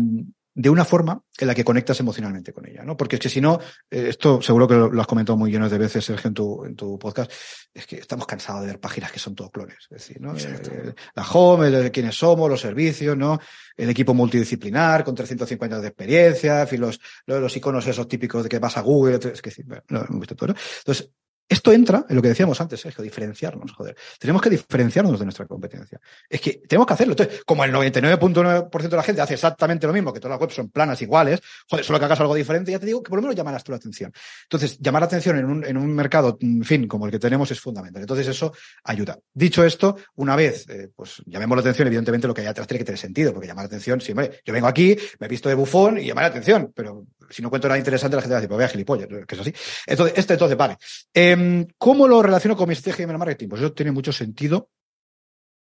de 0.59 0.71
una 0.71 0.87
forma 0.87 1.23
en 1.39 1.49
la 1.49 1.55
que 1.55 1.65
conectas 1.65 2.01
emocionalmente 2.01 2.51
con 2.55 2.67
ella, 2.67 2.83
¿no? 2.83 2.97
Porque 2.97 3.17
es 3.17 3.21
que 3.21 3.29
si 3.29 3.43
no, 3.43 3.61
eh, 3.91 4.07
esto 4.09 4.41
seguro 4.41 4.67
que 4.67 4.75
lo, 4.75 4.91
lo, 4.91 5.03
has 5.03 5.07
comentado 5.07 5.37
muy 5.37 5.51
millones 5.51 5.71
de 5.71 5.77
veces, 5.77 6.03
Sergio, 6.03 6.29
en 6.29 6.35
tu, 6.35 6.65
en 6.65 6.75
tu 6.75 6.99
podcast, 6.99 7.31
es 7.75 7.87
que 7.87 7.97
estamos 7.97 8.27
cansados 8.27 8.63
de 8.63 8.69
ver 8.69 8.81
páginas 8.81 9.13
que 9.13 9.19
son 9.19 9.35
todos 9.35 9.51
clones. 9.51 9.77
Es 9.83 9.99
decir, 9.99 10.19
¿no? 10.19 10.35
Eh, 10.35 10.95
la 11.15 11.23
home, 11.31 11.69
el, 11.69 11.93
quiénes 11.93 12.17
somos, 12.17 12.49
los 12.49 12.59
servicios, 12.59 13.15
¿no? 13.19 13.39
El 13.77 13.91
equipo 13.91 14.15
multidisciplinar 14.15 15.05
con 15.05 15.15
350 15.15 15.77
años 15.77 15.83
de 15.83 15.89
experiencia, 15.89 16.63
en 16.63 16.69
fin, 16.69 16.81
los, 16.81 16.99
los, 17.27 17.55
iconos 17.55 17.87
esos 17.87 18.09
típicos 18.09 18.43
de 18.43 18.49
que 18.49 18.59
vas 18.59 18.79
a 18.79 18.81
Google, 18.81 19.17
es 19.17 19.43
que 19.43 19.53
bueno, 19.63 19.83
no, 19.91 20.07
hemos 20.09 20.21
visto 20.21 20.37
todo, 20.37 20.49
¿no? 20.49 20.55
Entonces, 20.79 21.11
esto 21.49 21.73
entra 21.73 22.05
en 22.09 22.17
lo 22.17 22.23
que 22.23 22.29
decíamos 22.29 22.61
antes, 22.61 22.81
Sergio, 22.81 23.05
diferenciarnos, 23.05 23.73
joder. 23.73 23.97
Tenemos 24.19 24.43
que 24.43 24.51
diferenciarnos 24.51 25.19
de 25.19 25.25
nuestra 25.25 25.47
competencia. 25.47 26.01
Es 26.29 26.41
que 26.41 26.61
tenemos 26.67 26.87
que 26.87 26.95
hacerlo. 26.95 27.13
Entonces, 27.13 27.45
como 27.45 27.65
el 27.65 27.73
99.9% 27.73 28.89
de 28.89 28.97
la 28.97 29.03
gente 29.03 29.21
hace 29.23 29.35
exactamente 29.35 29.87
lo 29.87 29.93
mismo, 29.93 30.13
que 30.13 30.19
todas 30.19 30.35
las 30.35 30.41
webs 30.41 30.55
son 30.55 30.71
planas 30.71 31.01
iguales, 31.03 31.41
joder, 31.69 31.85
solo 31.85 32.01
que 32.01 32.05
hagas 32.05 32.19
algo 32.21 32.35
diferente, 32.35 32.73
ya 32.73 32.81
te 32.81 32.87
digo 32.87 33.03
que 33.03 33.11
por 33.11 33.19
lo 33.19 33.23
menos 33.23 33.37
llamarás 33.37 33.63
tú 33.63 33.71
la 33.71 33.77
atención. 33.77 34.13
Entonces, 34.43 34.79
llamar 34.79 35.03
la 35.03 35.07
atención 35.07 35.39
en 35.39 35.45
un, 35.45 35.65
en 35.65 35.77
un 35.77 35.95
mercado, 35.95 36.37
en 36.41 36.65
fin, 36.65 36.89
como 36.89 37.07
el 37.07 37.13
que 37.13 37.21
tenemos 37.21 37.49
es 37.53 37.61
fundamental. 37.61 38.03
Entonces, 38.03 38.27
eso 38.27 38.53
ayuda. 38.83 39.19
Dicho 39.33 39.63
esto, 39.63 39.97
una 40.17 40.35
vez, 40.35 40.69
eh, 40.69 40.89
pues 40.95 41.23
llamemos 41.27 41.57
la 41.57 41.61
atención, 41.61 41.87
evidentemente 41.87 42.27
lo 42.27 42.35
que 42.35 42.41
hay 42.41 42.49
atrás 42.49 42.67
tiene 42.67 42.81
que 42.81 42.87
tener 42.87 42.99
sentido, 42.99 43.33
porque 43.33 43.47
llamar 43.47 43.65
la 43.65 43.69
atención, 43.69 44.01
sí, 44.01 44.13
hombre, 44.13 44.41
yo 44.45 44.53
vengo 44.53 44.67
aquí, 44.67 44.97
me 45.21 45.27
he 45.27 45.31
visto 45.31 45.49
de 45.49 45.55
bufón 45.55 45.99
y 45.99 46.07
llamar 46.07 46.25
la 46.25 46.29
atención, 46.29 46.73
pero 46.75 47.07
si 47.31 47.43
no 47.43 47.51
cuento 47.51 47.69
nada 47.69 47.79
interesante, 47.79 48.17
la 48.17 48.23
gente 48.23 48.35
va 48.35 48.39
a 48.39 48.41
decir, 48.41 48.49
pues 48.49 48.59
vaya 48.59 48.69
gilipollas, 48.69 49.09
que 49.09 49.35
es 49.35 49.41
así. 49.41 49.55
Entonces, 49.87 50.19
esto 50.19 50.33
entonces, 50.33 50.57
vale. 50.57 50.77
Eh, 51.13 51.67
¿Cómo 51.79 52.09
lo 52.09 52.23
relaciono 52.23 52.57
con 52.57 52.69
mi 52.69 52.75
estrategia 52.75 52.99
de 52.99 53.05
email 53.05 53.19
marketing? 53.19 53.49
Pues 53.49 53.63
eso 53.63 53.73
tiene 53.73 53.93
mucho 53.93 54.13
sentido 54.13 54.71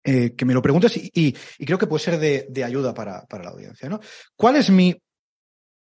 eh, 0.05 0.35
que 0.35 0.45
me 0.45 0.55
lo 0.55 0.61
preguntes 0.61 0.97
y, 0.97 1.11
y, 1.15 1.37
y, 1.59 1.65
creo 1.65 1.79
que 1.79 1.87
puede 1.87 2.03
ser 2.03 2.19
de, 2.19 2.47
de 2.51 2.65
ayuda 2.65 2.93
para, 2.93 3.25
para, 3.27 3.45
la 3.45 3.51
audiencia. 3.51 3.89
¿no? 3.89 4.01
¿Cuál 4.35 4.57
es 4.57 4.69
mi, 4.69 5.01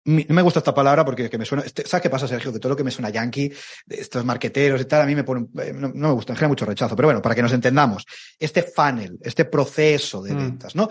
No 0.06 0.34
me 0.34 0.40
gusta 0.40 0.60
esta 0.60 0.72
palabra 0.72 1.04
porque 1.04 1.28
que 1.28 1.36
me 1.36 1.44
suena. 1.44 1.62
Este, 1.64 1.86
¿Sabes 1.86 2.04
qué 2.04 2.08
pasa, 2.08 2.26
Sergio? 2.26 2.50
Que 2.50 2.58
todo 2.58 2.70
lo 2.70 2.76
que 2.76 2.84
me 2.84 2.90
suena 2.90 3.10
yankee, 3.10 3.52
estos 3.86 4.24
marqueteros 4.24 4.80
y 4.80 4.86
tal, 4.86 5.02
a 5.02 5.06
mí 5.06 5.14
me 5.14 5.24
pone. 5.24 5.48
Eh, 5.62 5.74
no, 5.74 5.88
no, 5.88 6.08
me 6.08 6.14
gusta, 6.14 6.32
me 6.32 6.38
genera 6.38 6.48
mucho 6.48 6.64
rechazo. 6.64 6.96
Pero 6.96 7.08
bueno, 7.08 7.20
para 7.20 7.34
que 7.34 7.42
nos 7.42 7.52
entendamos, 7.52 8.06
este 8.38 8.62
funnel, 8.62 9.18
este 9.20 9.44
proceso 9.44 10.22
de 10.22 10.34
ventas, 10.34 10.74
mm. 10.74 10.78
¿no? 10.78 10.88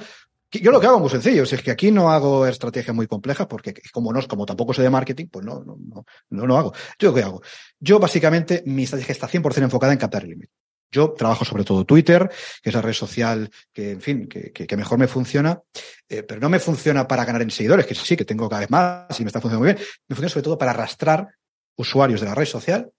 Yo 0.51 0.71
lo 0.71 0.79
que 0.79 0.87
hago 0.87 0.95
es 0.97 1.01
muy 1.01 1.09
sencillo, 1.09 1.43
es 1.43 1.61
que 1.61 1.71
aquí 1.71 1.91
no 1.91 2.09
hago 2.09 2.47
estrategias 2.47 2.95
muy 2.95 3.07
complejas 3.07 3.47
porque 3.47 3.73
como 3.91 4.13
no, 4.13 4.25
como 4.27 4.45
tampoco 4.45 4.73
sé 4.73 4.81
de 4.81 4.89
marketing, 4.89 5.27
pues 5.27 5.45
no, 5.45 5.63
no, 5.63 5.77
no, 5.77 6.05
no 6.29 6.47
lo 6.47 6.57
hago. 6.57 6.73
Yo 6.97 7.13
qué 7.13 7.21
hago. 7.21 7.41
Yo 7.79 7.99
básicamente 7.99 8.63
mi 8.65 8.83
estrategia 8.83 9.11
está 9.11 9.27
100% 9.27 9.63
enfocada 9.63 9.91
en 9.91 9.99
captar 9.99 10.23
el 10.23 10.33
email. 10.33 10.49
Yo 10.89 11.11
trabajo 11.11 11.43
sobre 11.43 11.65
todo 11.65 11.85
Twitter, 11.85 12.29
que 12.61 12.69
es 12.69 12.75
la 12.75 12.81
red 12.81 12.93
social 12.93 13.49
que, 13.73 13.91
en 13.91 14.01
fin, 14.01 14.27
que, 14.27 14.53
que, 14.53 14.65
que 14.65 14.77
mejor 14.77 14.97
me 14.97 15.07
funciona, 15.07 15.61
eh, 16.07 16.23
pero 16.23 16.39
no 16.39 16.47
me 16.47 16.59
funciona 16.59 17.05
para 17.05 17.25
ganar 17.25 17.41
en 17.41 17.51
seguidores, 17.51 17.85
que 17.85 17.93
sí, 17.93 18.15
que 18.15 18.23
tengo 18.23 18.47
cada 18.47 18.61
vez 18.61 18.69
más 18.69 19.19
y 19.19 19.23
me 19.23 19.27
está 19.27 19.41
funcionando 19.41 19.65
muy 19.65 19.73
bien. 19.73 19.87
Me 20.07 20.15
funciona 20.15 20.29
sobre 20.29 20.43
todo 20.43 20.57
para 20.57 20.71
arrastrar 20.71 21.27
usuarios 21.75 22.21
de 22.21 22.27
la 22.27 22.35
red 22.35 22.45
social 22.45 22.91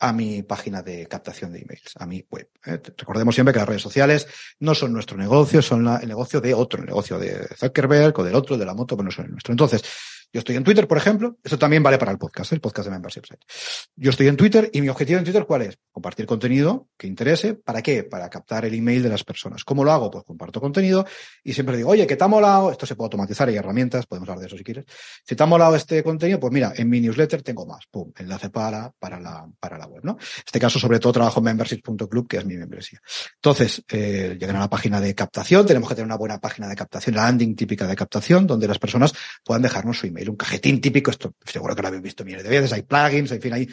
a 0.00 0.12
mi 0.12 0.42
página 0.42 0.82
de 0.82 1.06
captación 1.06 1.52
de 1.52 1.60
emails, 1.60 1.92
a 1.96 2.06
mi 2.06 2.24
web. 2.30 2.48
¿eh? 2.66 2.80
Recordemos 2.96 3.34
siempre 3.34 3.52
que 3.52 3.60
las 3.60 3.68
redes 3.68 3.82
sociales 3.82 4.26
no 4.60 4.74
son 4.74 4.92
nuestro 4.92 5.16
negocio, 5.16 5.62
son 5.62 5.84
la, 5.84 5.96
el 5.98 6.08
negocio 6.08 6.40
de 6.40 6.54
otro, 6.54 6.80
el 6.80 6.86
negocio 6.86 7.18
de 7.18 7.48
Zuckerberg 7.56 8.18
o 8.18 8.24
del 8.24 8.34
otro, 8.34 8.56
de 8.56 8.64
la 8.64 8.74
moto, 8.74 8.96
pero 8.96 9.04
no 9.04 9.10
son 9.10 9.26
el 9.26 9.32
nuestro. 9.32 9.52
Entonces, 9.52 9.84
yo 10.34 10.40
estoy 10.40 10.56
en 10.56 10.64
Twitter, 10.64 10.88
por 10.88 10.98
ejemplo, 10.98 11.38
esto 11.44 11.56
también 11.60 11.80
vale 11.80 11.96
para 11.96 12.10
el 12.10 12.18
podcast, 12.18 12.52
el 12.52 12.60
podcast 12.60 12.88
de 12.88 12.90
Membership 12.90 13.22
Site. 13.24 13.46
Yo 13.94 14.10
estoy 14.10 14.26
en 14.26 14.36
Twitter 14.36 14.68
y 14.72 14.80
mi 14.80 14.88
objetivo 14.88 15.20
en 15.20 15.24
Twitter, 15.24 15.46
¿cuál 15.46 15.62
es? 15.62 15.78
Compartir 15.92 16.26
contenido 16.26 16.88
que 16.98 17.06
interese. 17.06 17.54
¿Para 17.54 17.82
qué? 17.82 18.02
Para 18.02 18.28
captar 18.28 18.64
el 18.64 18.74
email 18.74 19.04
de 19.04 19.10
las 19.10 19.22
personas. 19.22 19.62
¿Cómo 19.62 19.84
lo 19.84 19.92
hago? 19.92 20.10
Pues 20.10 20.24
comparto 20.24 20.60
contenido 20.60 21.06
y 21.44 21.52
siempre 21.52 21.76
digo, 21.76 21.90
oye, 21.90 22.04
que 22.04 22.16
te 22.16 22.24
ha 22.24 22.26
molado, 22.26 22.72
esto 22.72 22.84
se 22.84 22.96
puede 22.96 23.06
automatizar, 23.06 23.48
hay 23.48 23.54
herramientas, 23.54 24.06
podemos 24.06 24.28
hablar 24.28 24.40
de 24.40 24.46
eso 24.48 24.58
si 24.58 24.64
quieres. 24.64 24.86
Si 25.24 25.36
te 25.36 25.42
ha 25.44 25.46
molado 25.46 25.76
este 25.76 26.02
contenido, 26.02 26.40
pues 26.40 26.52
mira, 26.52 26.72
en 26.76 26.88
mi 26.88 27.00
newsletter 27.00 27.42
tengo 27.42 27.64
más, 27.64 27.86
pum, 27.88 28.10
enlace 28.18 28.50
para, 28.50 28.90
para 28.98 29.20
la, 29.20 29.48
para 29.60 29.78
la 29.78 29.86
web, 29.86 30.02
¿no? 30.02 30.12
En 30.14 30.42
este 30.46 30.58
caso, 30.58 30.80
sobre 30.80 30.98
todo, 30.98 31.12
trabajo 31.12 31.38
en 31.38 31.44
membership.club, 31.44 32.26
que 32.26 32.38
es 32.38 32.44
mi 32.44 32.56
membresía. 32.56 33.00
Entonces, 33.36 33.84
eh, 33.86 34.36
llegan 34.36 34.56
a 34.56 34.60
la 34.60 34.68
página 34.68 35.00
de 35.00 35.14
captación, 35.14 35.64
tenemos 35.64 35.88
que 35.88 35.94
tener 35.94 36.06
una 36.06 36.16
buena 36.16 36.40
página 36.40 36.66
de 36.66 36.74
captación, 36.74 37.14
la 37.14 37.22
landing 37.22 37.54
típica 37.54 37.86
de 37.86 37.94
captación, 37.94 38.48
donde 38.48 38.66
las 38.66 38.80
personas 38.80 39.12
puedan 39.44 39.62
dejarnos 39.62 39.96
su 39.96 40.08
email 40.08 40.23
un 40.30 40.36
cajetín 40.36 40.80
típico, 40.80 41.10
esto 41.10 41.34
seguro 41.44 41.74
que 41.74 41.82
lo 41.82 41.88
habéis 41.88 42.02
visto 42.02 42.24
miles 42.24 42.42
de 42.42 42.48
veces, 42.48 42.72
hay 42.72 42.82
plugins, 42.82 43.32
en 43.32 43.40
fin, 43.40 43.52
hay, 43.52 43.66
se 43.66 43.72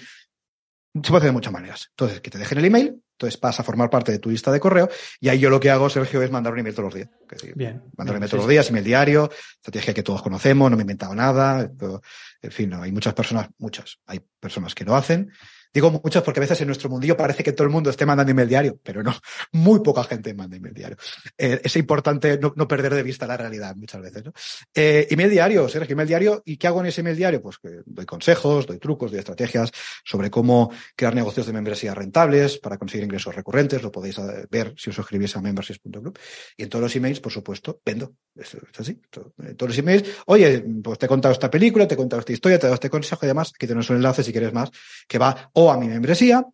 puede 1.10 1.18
hacer 1.18 1.30
de 1.30 1.32
muchas 1.32 1.54
maneras. 1.54 1.88
Entonces, 1.92 2.22
que 2.22 2.30
te 2.30 2.38
dejen 2.38 2.58
el 2.58 2.66
email, 2.66 3.02
entonces 3.14 3.38
pasa 3.38 3.62
a 3.62 3.66
formar 3.66 3.90
parte 3.90 4.12
de 4.12 4.20
tu 4.20 4.30
lista 4.30 4.52
de 4.52 4.60
correo, 4.60 4.90
y 5.20 5.30
ahí 5.30 5.40
yo 5.40 5.50
lo 5.50 5.60
que 5.60 5.70
hago, 5.70 5.90
Sergio, 5.90 6.22
es 6.22 6.32
mandar 6.32 6.54
un 6.54 6.60
email 6.60 6.76
todos 6.76 6.88
los 6.88 6.96
días. 6.96 7.10
Que, 7.28 7.54
bien. 7.54 7.84
Mandar 7.98 8.16
un 8.16 8.18
email 8.18 8.30
sí, 8.30 8.32
todos 8.32 8.44
los 8.44 8.50
sí. 8.50 8.54
días, 8.54 8.70
email 8.70 8.84
diario, 8.84 9.30
estrategia 9.56 9.94
que 9.94 10.04
todos 10.04 10.22
conocemos, 10.22 10.70
no 10.70 10.76
me 10.76 10.82
he 10.82 10.86
inventado 10.86 11.16
nada, 11.16 11.62
esto, 11.62 12.02
en 12.42 12.52
fin, 12.52 12.70
no, 12.70 12.82
hay 12.82 12.92
muchas 12.92 13.14
personas, 13.14 13.50
muchas, 13.58 14.00
hay 14.06 14.22
personas 14.40 14.74
que 14.76 14.84
lo 14.86 14.96
hacen, 14.96 15.32
Digo 15.74 15.90
muchas 16.04 16.24
porque 16.24 16.40
a 16.40 16.42
veces 16.42 16.60
en 16.62 16.68
nuestro 16.68 16.90
mundillo 16.90 17.16
parece 17.16 17.44
que 17.44 17.54
todo 17.54 17.64
el 17.66 17.72
mundo 17.72 17.90
esté 17.90 18.06
mandando 18.06 18.32
email 18.32 18.50
diario, 18.50 18.80
pero 18.84 19.04
no, 19.04 19.14
muy 19.54 19.80
poca 19.80 20.04
gente 20.04 20.34
manda 20.34 20.58
email 20.58 20.74
diario. 20.74 20.98
Eh, 21.38 21.62
es 21.64 21.76
importante 21.78 22.38
no, 22.38 22.54
no, 22.56 22.68
perder 22.68 22.94
de 22.94 23.04
vista 23.04 23.26
la 23.26 23.38
realidad 23.38 23.76
muchas 23.76 24.02
veces. 24.02 24.26
¿no? 24.26 24.34
Eh, 24.74 25.08
email 25.10 25.30
diario, 25.30 25.70
Sergio, 25.70 25.94
email 25.94 26.08
diario. 26.08 26.42
¿Y 26.46 26.58
qué 26.58 26.68
hago 26.68 26.82
en 26.82 26.88
ese 26.88 27.02
email 27.02 27.16
diario? 27.16 27.42
Pues 27.42 27.58
que 27.58 27.82
doy 27.86 28.06
consejos, 28.06 28.68
doy 28.68 28.80
trucos, 28.80 29.12
doy 29.12 29.20
estrategias 29.20 29.72
sobre 30.04 30.30
cómo 30.30 30.72
crear 30.96 31.16
negocios 31.16 31.46
de 31.46 31.54
membresía 31.54 31.96
rentables 31.96 32.58
para 32.58 32.78
conseguir 32.78 33.06
ingresos 33.06 33.34
recurrentes. 33.34 33.82
Lo 33.82 33.92
podéis 33.92 34.18
eh, 34.18 34.48
ver 34.50 34.74
si 34.78 34.90
os 34.90 34.96
suscribís 34.96 35.36
a 35.38 35.42
memberships.club. 35.42 36.18
Y 36.58 36.64
en 36.64 36.70
todos 36.70 36.84
los 36.84 36.96
emails, 36.96 37.22
por 37.22 37.32
supuesto, 37.32 37.80
vendo. 37.86 38.14
Es, 38.36 38.56
es 38.56 38.80
así. 38.80 39.00
En 39.40 39.56
todos 39.56 39.70
los 39.70 39.78
emails, 39.78 40.04
oye, 40.26 40.64
pues 40.84 41.00
te 41.00 41.06
he 41.06 41.10
contado 41.10 41.32
esta 41.32 41.50
película, 41.50 41.88
te 41.88 41.94
he 41.94 41.98
contado 41.98 42.20
esta 42.20 42.34
historia, 42.34 42.60
te 42.60 42.66
he 42.66 42.68
dado 42.68 42.76
este 42.76 42.90
consejo 42.90 43.26
y 43.26 43.28
demás. 43.28 43.54
Aquí 43.56 43.68
tenemos 43.68 43.90
un 43.90 43.98
enlace 43.98 44.24
si 44.24 44.32
quieres 44.32 44.54
más 44.54 44.70
que 45.08 45.18
va 45.18 45.50
o 45.62 45.72
a 45.72 45.78
mi 45.78 45.88
membresía 45.88 46.46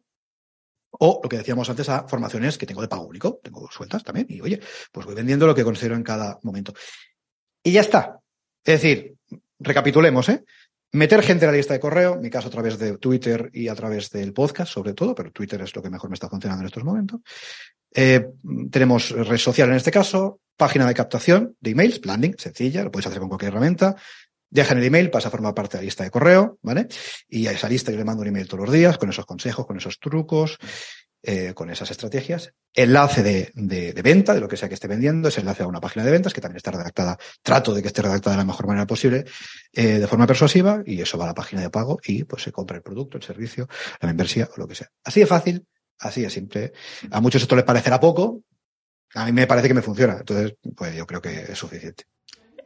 o 1.00 1.20
lo 1.22 1.30
que 1.30 1.38
decíamos 1.38 1.70
antes 1.70 1.90
a 1.90 2.08
formaciones 2.08 2.58
que 2.58 2.66
tengo 2.66 2.82
de 2.82 2.88
pago 2.88 3.06
único, 3.06 3.40
tengo 3.44 3.70
sueltas 3.72 4.04
también 4.04 4.28
y 4.30 4.42
oye, 4.42 4.60
pues 4.92 5.06
voy 5.06 5.16
vendiendo 5.16 5.46
lo 5.46 5.56
que 5.56 5.64
considero 5.64 5.96
en 5.96 6.04
cada 6.04 6.40
momento. 6.44 6.74
Y 7.64 7.72
ya 7.72 7.82
está. 7.82 8.20
Es 8.64 8.82
decir, 8.82 9.16
recapitulemos, 9.60 10.30
¿eh? 10.30 10.44
Meter 10.94 11.22
gente 11.22 11.46
en 11.46 11.52
la 11.52 11.58
lista 11.58 11.74
de 11.74 11.80
correo, 11.80 12.16
en 12.16 12.22
mi 12.22 12.30
caso 12.30 12.48
a 12.48 12.52
través 12.52 12.80
de 12.80 12.98
Twitter 12.98 13.50
y 13.54 13.68
a 13.68 13.76
través 13.76 14.10
del 14.10 14.34
podcast, 14.34 14.72
sobre 14.72 14.94
todo, 14.94 15.14
pero 15.14 15.32
Twitter 15.32 15.62
es 15.62 15.76
lo 15.76 15.82
que 15.82 15.90
mejor 15.90 16.10
me 16.10 16.14
está 16.14 16.30
funcionando 16.30 16.62
en 16.62 16.68
estos 16.68 16.84
momentos. 16.84 17.20
Eh, 17.94 18.26
tenemos 18.72 19.12
red 19.12 19.38
social 19.38 19.70
en 19.70 19.76
este 19.76 19.92
caso, 19.92 20.40
página 20.56 20.88
de 20.88 20.94
captación 20.94 21.56
de 21.60 21.72
emails, 21.72 22.06
landing, 22.06 22.36
sencilla, 22.38 22.84
lo 22.84 22.92
puedes 22.92 23.08
hacer 23.08 23.20
con 23.20 23.28
cualquier 23.28 23.52
herramienta. 23.52 23.96
Dejan 24.50 24.78
el 24.78 24.86
email, 24.86 25.10
pasa 25.10 25.28
a 25.28 25.32
formar 25.32 25.54
parte 25.54 25.78
de 25.78 25.84
la 25.84 25.86
lista 25.86 26.04
de 26.04 26.12
correo, 26.12 26.58
¿vale? 26.62 26.88
Y 27.28 27.48
a 27.48 27.52
esa 27.52 27.68
lista 27.68 27.92
yo 27.92 27.98
le 27.98 28.06
mando 28.06 28.22
un 28.22 28.30
email 28.30 28.48
todos 28.48 28.66
los 28.66 28.74
días 28.74 28.98
con 28.98 29.10
esos 29.10 29.26
consejos, 29.26 29.66
con 29.66 29.78
esos 29.78 30.00
trucos, 30.00 30.58
eh, 31.24 31.54
con 31.54 31.70
esas 31.70 31.92
estrategias. 31.92 32.54
Enlace 32.74 33.24
de, 33.24 33.52
de, 33.56 33.92
de, 33.92 34.02
venta, 34.02 34.34
de 34.34 34.40
lo 34.40 34.48
que 34.48 34.56
sea 34.56 34.70
que 34.70 34.76
esté 34.76 34.88
vendiendo, 34.88 35.28
es 35.28 35.38
enlace 35.38 35.64
a 35.64 35.68
una 35.68 35.82
página 35.82 36.06
de 36.06 36.12
ventas 36.12 36.34
que 36.34 36.40
también 36.40 36.58
está 36.58 36.72
redactada, 36.72 37.18
trato 37.42 37.74
de 37.74 37.82
que 37.82 37.88
esté 37.88 38.02
redactada 38.02 38.36
de 38.36 38.44
la 38.44 38.46
mejor 38.46 38.68
manera 38.68 38.88
posible, 38.88 39.26
eh, 39.74 40.00
de 40.00 40.08
forma 40.08 40.28
persuasiva, 40.28 40.82
y 40.86 41.02
eso 41.02 41.18
va 41.18 41.26
a 41.26 41.28
la 41.28 41.34
página 41.34 41.62
de 41.62 41.70
pago 41.70 42.00
y 42.06 42.24
pues 42.24 42.44
se 42.44 42.52
compra 42.52 42.78
el 42.78 42.84
producto, 42.84 43.18
el 43.18 43.24
servicio, 43.24 43.68
la 44.00 44.08
membresía 44.08 44.48
o 44.56 44.60
lo 44.60 44.68
que 44.68 44.76
sea. 44.76 44.88
Así 45.04 45.20
de 45.20 45.26
fácil, 45.26 45.66
así 46.00 46.22
de 46.22 46.30
simple. 46.30 46.72
A 47.12 47.20
muchos 47.20 47.42
esto 47.42 47.56
les 47.56 47.66
parecerá 47.66 48.00
poco, 48.00 48.44
a 49.16 49.26
mí 49.26 49.32
me 49.32 49.48
parece 49.48 49.68
que 49.68 49.74
me 49.74 49.82
funciona. 49.82 50.18
Entonces, 50.20 50.56
pues 50.76 50.96
yo 50.96 51.06
creo 51.08 51.22
que 51.22 51.52
es 51.52 51.58
suficiente. 51.58 52.06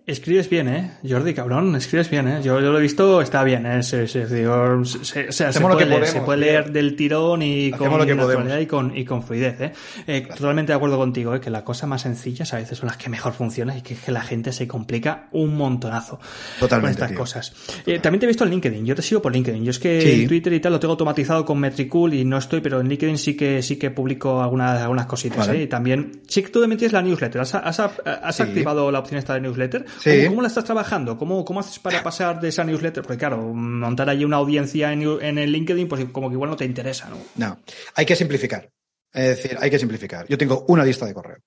Escribes 0.07 0.49
bien, 0.49 0.67
¿eh? 0.67 0.91
Jordi, 1.07 1.35
cabrón, 1.35 1.75
escribes 1.75 2.09
bien, 2.09 2.27
¿eh? 2.27 2.41
Yo, 2.43 2.59
yo 2.59 2.71
lo 2.71 2.79
he 2.79 2.81
visto, 2.81 3.21
está 3.21 3.43
bien, 3.43 3.67
¿eh? 3.67 3.83
Se, 3.83 4.07
se, 4.07 4.25
digo, 4.25 4.83
se, 4.83 5.31
se, 5.31 5.53
se 5.53 5.59
puede, 5.61 5.75
leer, 5.85 5.89
podemos, 5.89 6.09
se 6.09 6.21
puede 6.21 6.39
leer 6.39 6.71
del 6.71 6.95
tirón 6.95 7.43
y 7.43 7.69
con 7.69 7.87
naturalidad 8.07 8.57
y 8.57 8.65
con, 8.65 8.97
y 8.97 9.05
con 9.05 9.21
fluidez, 9.21 9.61
¿eh? 9.61 9.73
eh 10.07 10.23
claro. 10.23 10.37
Totalmente 10.37 10.71
de 10.71 10.75
acuerdo 10.77 10.97
contigo, 10.97 11.35
¿eh? 11.35 11.39
Que 11.39 11.51
las 11.51 11.61
cosas 11.61 11.87
más 11.87 12.01
sencillas 12.01 12.51
a 12.51 12.57
veces 12.57 12.79
son 12.79 12.87
las 12.87 12.97
que 12.97 13.09
mejor 13.11 13.33
funcionan 13.33 13.77
y 13.77 13.81
que, 13.83 13.93
que 13.95 14.11
la 14.11 14.21
gente 14.23 14.51
se 14.51 14.67
complica 14.67 15.27
un 15.33 15.55
montonazo 15.55 16.19
Totalmente, 16.59 16.79
con 16.79 16.89
estas 16.89 17.09
tío. 17.09 17.17
cosas. 17.19 17.53
Eh, 17.85 17.99
también 17.99 18.21
te 18.21 18.25
he 18.25 18.27
visto 18.27 18.43
en 18.43 18.49
LinkedIn, 18.49 18.83
yo 18.83 18.95
te 18.95 19.03
sigo 19.03 19.21
por 19.21 19.31
LinkedIn. 19.31 19.63
Yo 19.63 19.69
es 19.69 19.77
que 19.79 20.01
Sí. 20.01 20.27
Twitter 20.27 20.51
y 20.53 20.59
tal 20.59 20.73
lo 20.73 20.79
tengo 20.79 20.93
automatizado 20.93 21.45
con 21.45 21.59
Metricool 21.59 22.15
y 22.15 22.25
no 22.25 22.39
estoy, 22.39 22.59
pero 22.61 22.81
en 22.81 22.89
LinkedIn 22.89 23.19
sí 23.19 23.37
que 23.37 23.61
sí 23.61 23.75
que 23.77 23.91
publico 23.91 24.41
algunas, 24.41 24.81
algunas 24.81 25.05
cositas, 25.05 25.45
Vale. 25.47 25.59
¿eh? 25.59 25.63
Y 25.63 25.67
también, 25.67 26.21
sí 26.27 26.41
que 26.41 26.49
tú 26.49 26.59
me 26.67 26.75
tienes 26.75 26.91
la 26.91 27.03
newsletter. 27.03 27.41
¿Has, 27.41 27.53
has, 27.53 27.79
has 27.79 28.35
Sí. 28.35 28.41
activado 28.41 28.91
la 28.91 28.97
opción 28.97 29.19
esta 29.19 29.35
de 29.35 29.41
newsletter? 29.41 29.85
Sí. 29.99 30.25
¿Cómo, 30.27 30.41
la 30.41 30.47
estás 30.47 30.63
trabajando? 30.63 31.17
¿Cómo, 31.17 31.43
¿Cómo 31.45 31.59
haces 31.59 31.79
para 31.79 32.01
pasar 32.01 32.39
de 32.39 32.49
esa 32.49 32.63
newsletter? 32.63 33.03
Porque 33.03 33.17
claro, 33.17 33.37
montar 33.37 34.09
allí 34.09 34.25
una 34.25 34.37
audiencia 34.37 34.91
en, 34.93 35.03
en 35.21 35.37
el 35.37 35.51
LinkedIn, 35.51 35.87
pues 35.87 36.05
como 36.11 36.29
que 36.29 36.35
igual 36.35 36.49
no 36.49 36.55
te 36.55 36.65
interesa, 36.65 37.09
¿no? 37.09 37.17
No, 37.35 37.59
hay 37.95 38.05
que 38.05 38.15
simplificar. 38.15 38.69
Es 39.13 39.41
decir, 39.41 39.57
hay 39.59 39.69
que 39.69 39.79
simplificar. 39.79 40.25
Yo 40.27 40.37
tengo 40.37 40.65
una 40.67 40.85
lista 40.85 41.05
de 41.05 41.13
correo. 41.13 41.37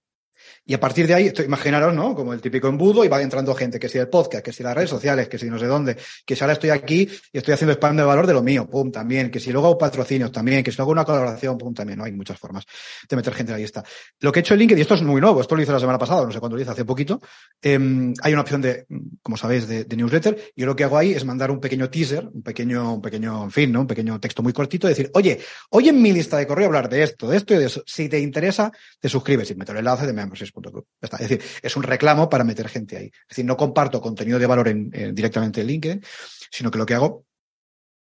Y 0.66 0.72
a 0.74 0.80
partir 0.80 1.06
de 1.06 1.14
ahí, 1.14 1.26
esto- 1.26 1.42
imaginaros, 1.42 1.94
¿no? 1.94 2.14
Como 2.14 2.32
el 2.32 2.40
típico 2.40 2.68
embudo 2.68 3.04
y 3.04 3.08
va 3.08 3.20
entrando 3.20 3.54
gente, 3.54 3.78
que 3.78 3.88
si 3.88 3.98
el 3.98 4.08
podcast, 4.08 4.42
que 4.44 4.52
si 4.52 4.62
las 4.62 4.74
redes 4.74 4.88
sociales, 4.90 5.28
que 5.28 5.38
si 5.38 5.50
no 5.50 5.58
sé 5.58 5.66
dónde, 5.66 5.96
que 6.24 6.34
si 6.34 6.42
ahora 6.42 6.54
estoy 6.54 6.70
aquí 6.70 7.08
y 7.32 7.38
estoy 7.38 7.52
haciendo 7.54 7.72
spam 7.74 7.96
de 7.96 8.02
valor 8.02 8.26
de 8.26 8.32
lo 8.32 8.42
mío, 8.42 8.66
pum, 8.68 8.90
también, 8.90 9.30
que 9.30 9.40
si 9.40 9.52
luego 9.52 9.66
hago 9.68 9.78
patrocinios 9.78 10.32
también, 10.32 10.64
que 10.64 10.70
si 10.70 10.78
luego 10.78 10.92
una 10.92 11.04
colaboración, 11.04 11.58
pum, 11.58 11.74
también, 11.74 11.98
¿no? 11.98 12.04
Hay 12.04 12.12
muchas 12.12 12.38
formas 12.38 12.64
de 13.08 13.16
meter 13.16 13.34
gente 13.34 13.52
en 13.52 13.58
la 13.58 13.62
lista. 13.62 13.84
Lo 14.20 14.32
que 14.32 14.38
he 14.38 14.42
hecho 14.42 14.54
en 14.54 14.60
LinkedIn, 14.60 14.78
y 14.78 14.82
esto 14.82 14.94
es 14.94 15.02
muy 15.02 15.20
nuevo, 15.20 15.40
esto 15.42 15.54
lo 15.54 15.62
hice 15.62 15.72
la 15.72 15.80
semana 15.80 15.98
pasada, 15.98 16.24
no 16.24 16.32
sé 16.32 16.40
cuándo 16.40 16.56
lo 16.56 16.62
hice, 16.62 16.70
hace 16.70 16.84
poquito, 16.86 17.20
em, 17.60 18.14
hay 18.22 18.32
una 18.32 18.40
opción 18.42 18.62
de, 18.62 18.86
como 19.22 19.36
sabéis, 19.36 19.68
de, 19.68 19.84
de 19.84 19.96
newsletter. 19.96 20.52
Yo 20.56 20.64
lo 20.64 20.74
que 20.74 20.84
hago 20.84 20.96
ahí 20.96 21.12
es 21.12 21.26
mandar 21.26 21.50
un 21.50 21.60
pequeño 21.60 21.90
teaser, 21.90 22.26
un 22.32 22.42
pequeño, 22.42 22.94
un 22.94 23.02
pequeño, 23.02 23.44
en 23.44 23.50
fin, 23.50 23.70
¿no? 23.70 23.82
Un 23.82 23.86
pequeño 23.86 24.18
texto 24.18 24.42
muy 24.42 24.54
cortito, 24.54 24.88
decir, 24.88 25.10
oye, 25.12 25.40
hoy 25.70 25.90
en 25.90 26.00
mi 26.00 26.10
lista 26.12 26.38
de 26.38 26.46
correo 26.46 26.66
hablar 26.68 26.88
de 26.88 27.02
esto, 27.02 27.28
de 27.28 27.36
esto 27.36 27.52
y 27.54 27.58
de 27.58 27.66
eso. 27.66 27.82
Si 27.84 28.08
te 28.08 28.18
interesa, 28.18 28.72
te 28.98 29.10
suscribes 29.10 29.50
y 29.50 29.54
meto 29.56 29.72
el 29.72 29.78
enlace 29.78 30.06
de 30.06 30.12
memberships.club. 30.14 30.53
Está. 31.00 31.16
Es 31.18 31.28
decir, 31.28 31.42
es 31.62 31.76
un 31.76 31.82
reclamo 31.82 32.28
para 32.28 32.44
meter 32.44 32.68
gente 32.68 32.96
ahí. 32.96 33.06
Es 33.06 33.28
decir, 33.30 33.44
no 33.44 33.56
comparto 33.56 34.00
contenido 34.00 34.38
de 34.38 34.46
valor 34.46 34.68
en, 34.68 34.90
en- 34.92 35.14
directamente 35.14 35.60
en 35.60 35.66
LinkedIn, 35.66 36.02
sino 36.50 36.70
que 36.70 36.78
lo 36.78 36.86
que 36.86 36.94
hago, 36.94 37.24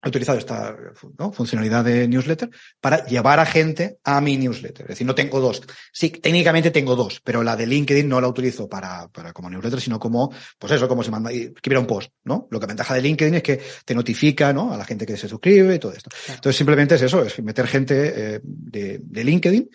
he 0.01 0.09
utilizado 0.09 0.39
esta 0.39 0.77
¿no? 1.19 1.33
funcionalidad 1.33 1.85
de 1.85 2.07
newsletter 2.07 2.49
para 2.81 3.05
llevar 3.07 3.41
a 3.41 3.45
gente 3.47 3.99
a 4.05 4.21
mi 4.21 4.37
newsletter. 4.37 4.83
Es 4.85 4.91
decir, 4.91 5.05
no 5.05 5.15
tengo 5.17 5.41
dos. 5.41 5.61
Sí, 5.93 6.11
técnicamente 6.11 6.71
tengo 6.71 6.95
dos, 6.95 7.21
pero 7.25 7.43
la 7.43 7.57
de 7.57 7.67
LinkedIn 7.67 8.09
no 8.09 8.21
la 8.21 8.29
utilizo 8.29 8.69
para, 8.69 9.09
para 9.09 9.33
como 9.33 9.51
newsletter, 9.51 9.81
sino 9.81 9.99
como, 9.99 10.33
pues 10.57 10.73
eso, 10.73 10.87
como 10.87 11.03
se 11.03 11.11
manda, 11.11 11.33
escribir 11.33 11.79
un 11.79 11.87
post, 11.89 12.13
¿no? 12.23 12.47
Lo 12.53 12.61
que 12.61 12.67
ventaja 12.67 12.95
de 12.95 13.03
LinkedIn 13.03 13.35
es 13.35 13.43
que 13.43 13.61
te 13.85 13.95
notifica, 13.95 14.53
¿no? 14.53 14.73
A 14.73 14.77
la 14.77 14.85
gente 14.85 15.05
que 15.05 15.17
se 15.17 15.27
suscribe 15.29 15.75
y 15.75 15.79
todo 15.81 15.93
esto. 15.93 16.11
Entonces, 16.29 16.57
simplemente 16.57 16.95
es 16.95 17.03
eso, 17.03 17.25
es 17.25 17.43
meter 17.43 17.67
gente 17.67 18.35
eh, 18.37 18.41
de, 18.45 19.01
de 19.03 19.25
LinkedIn 19.25 19.69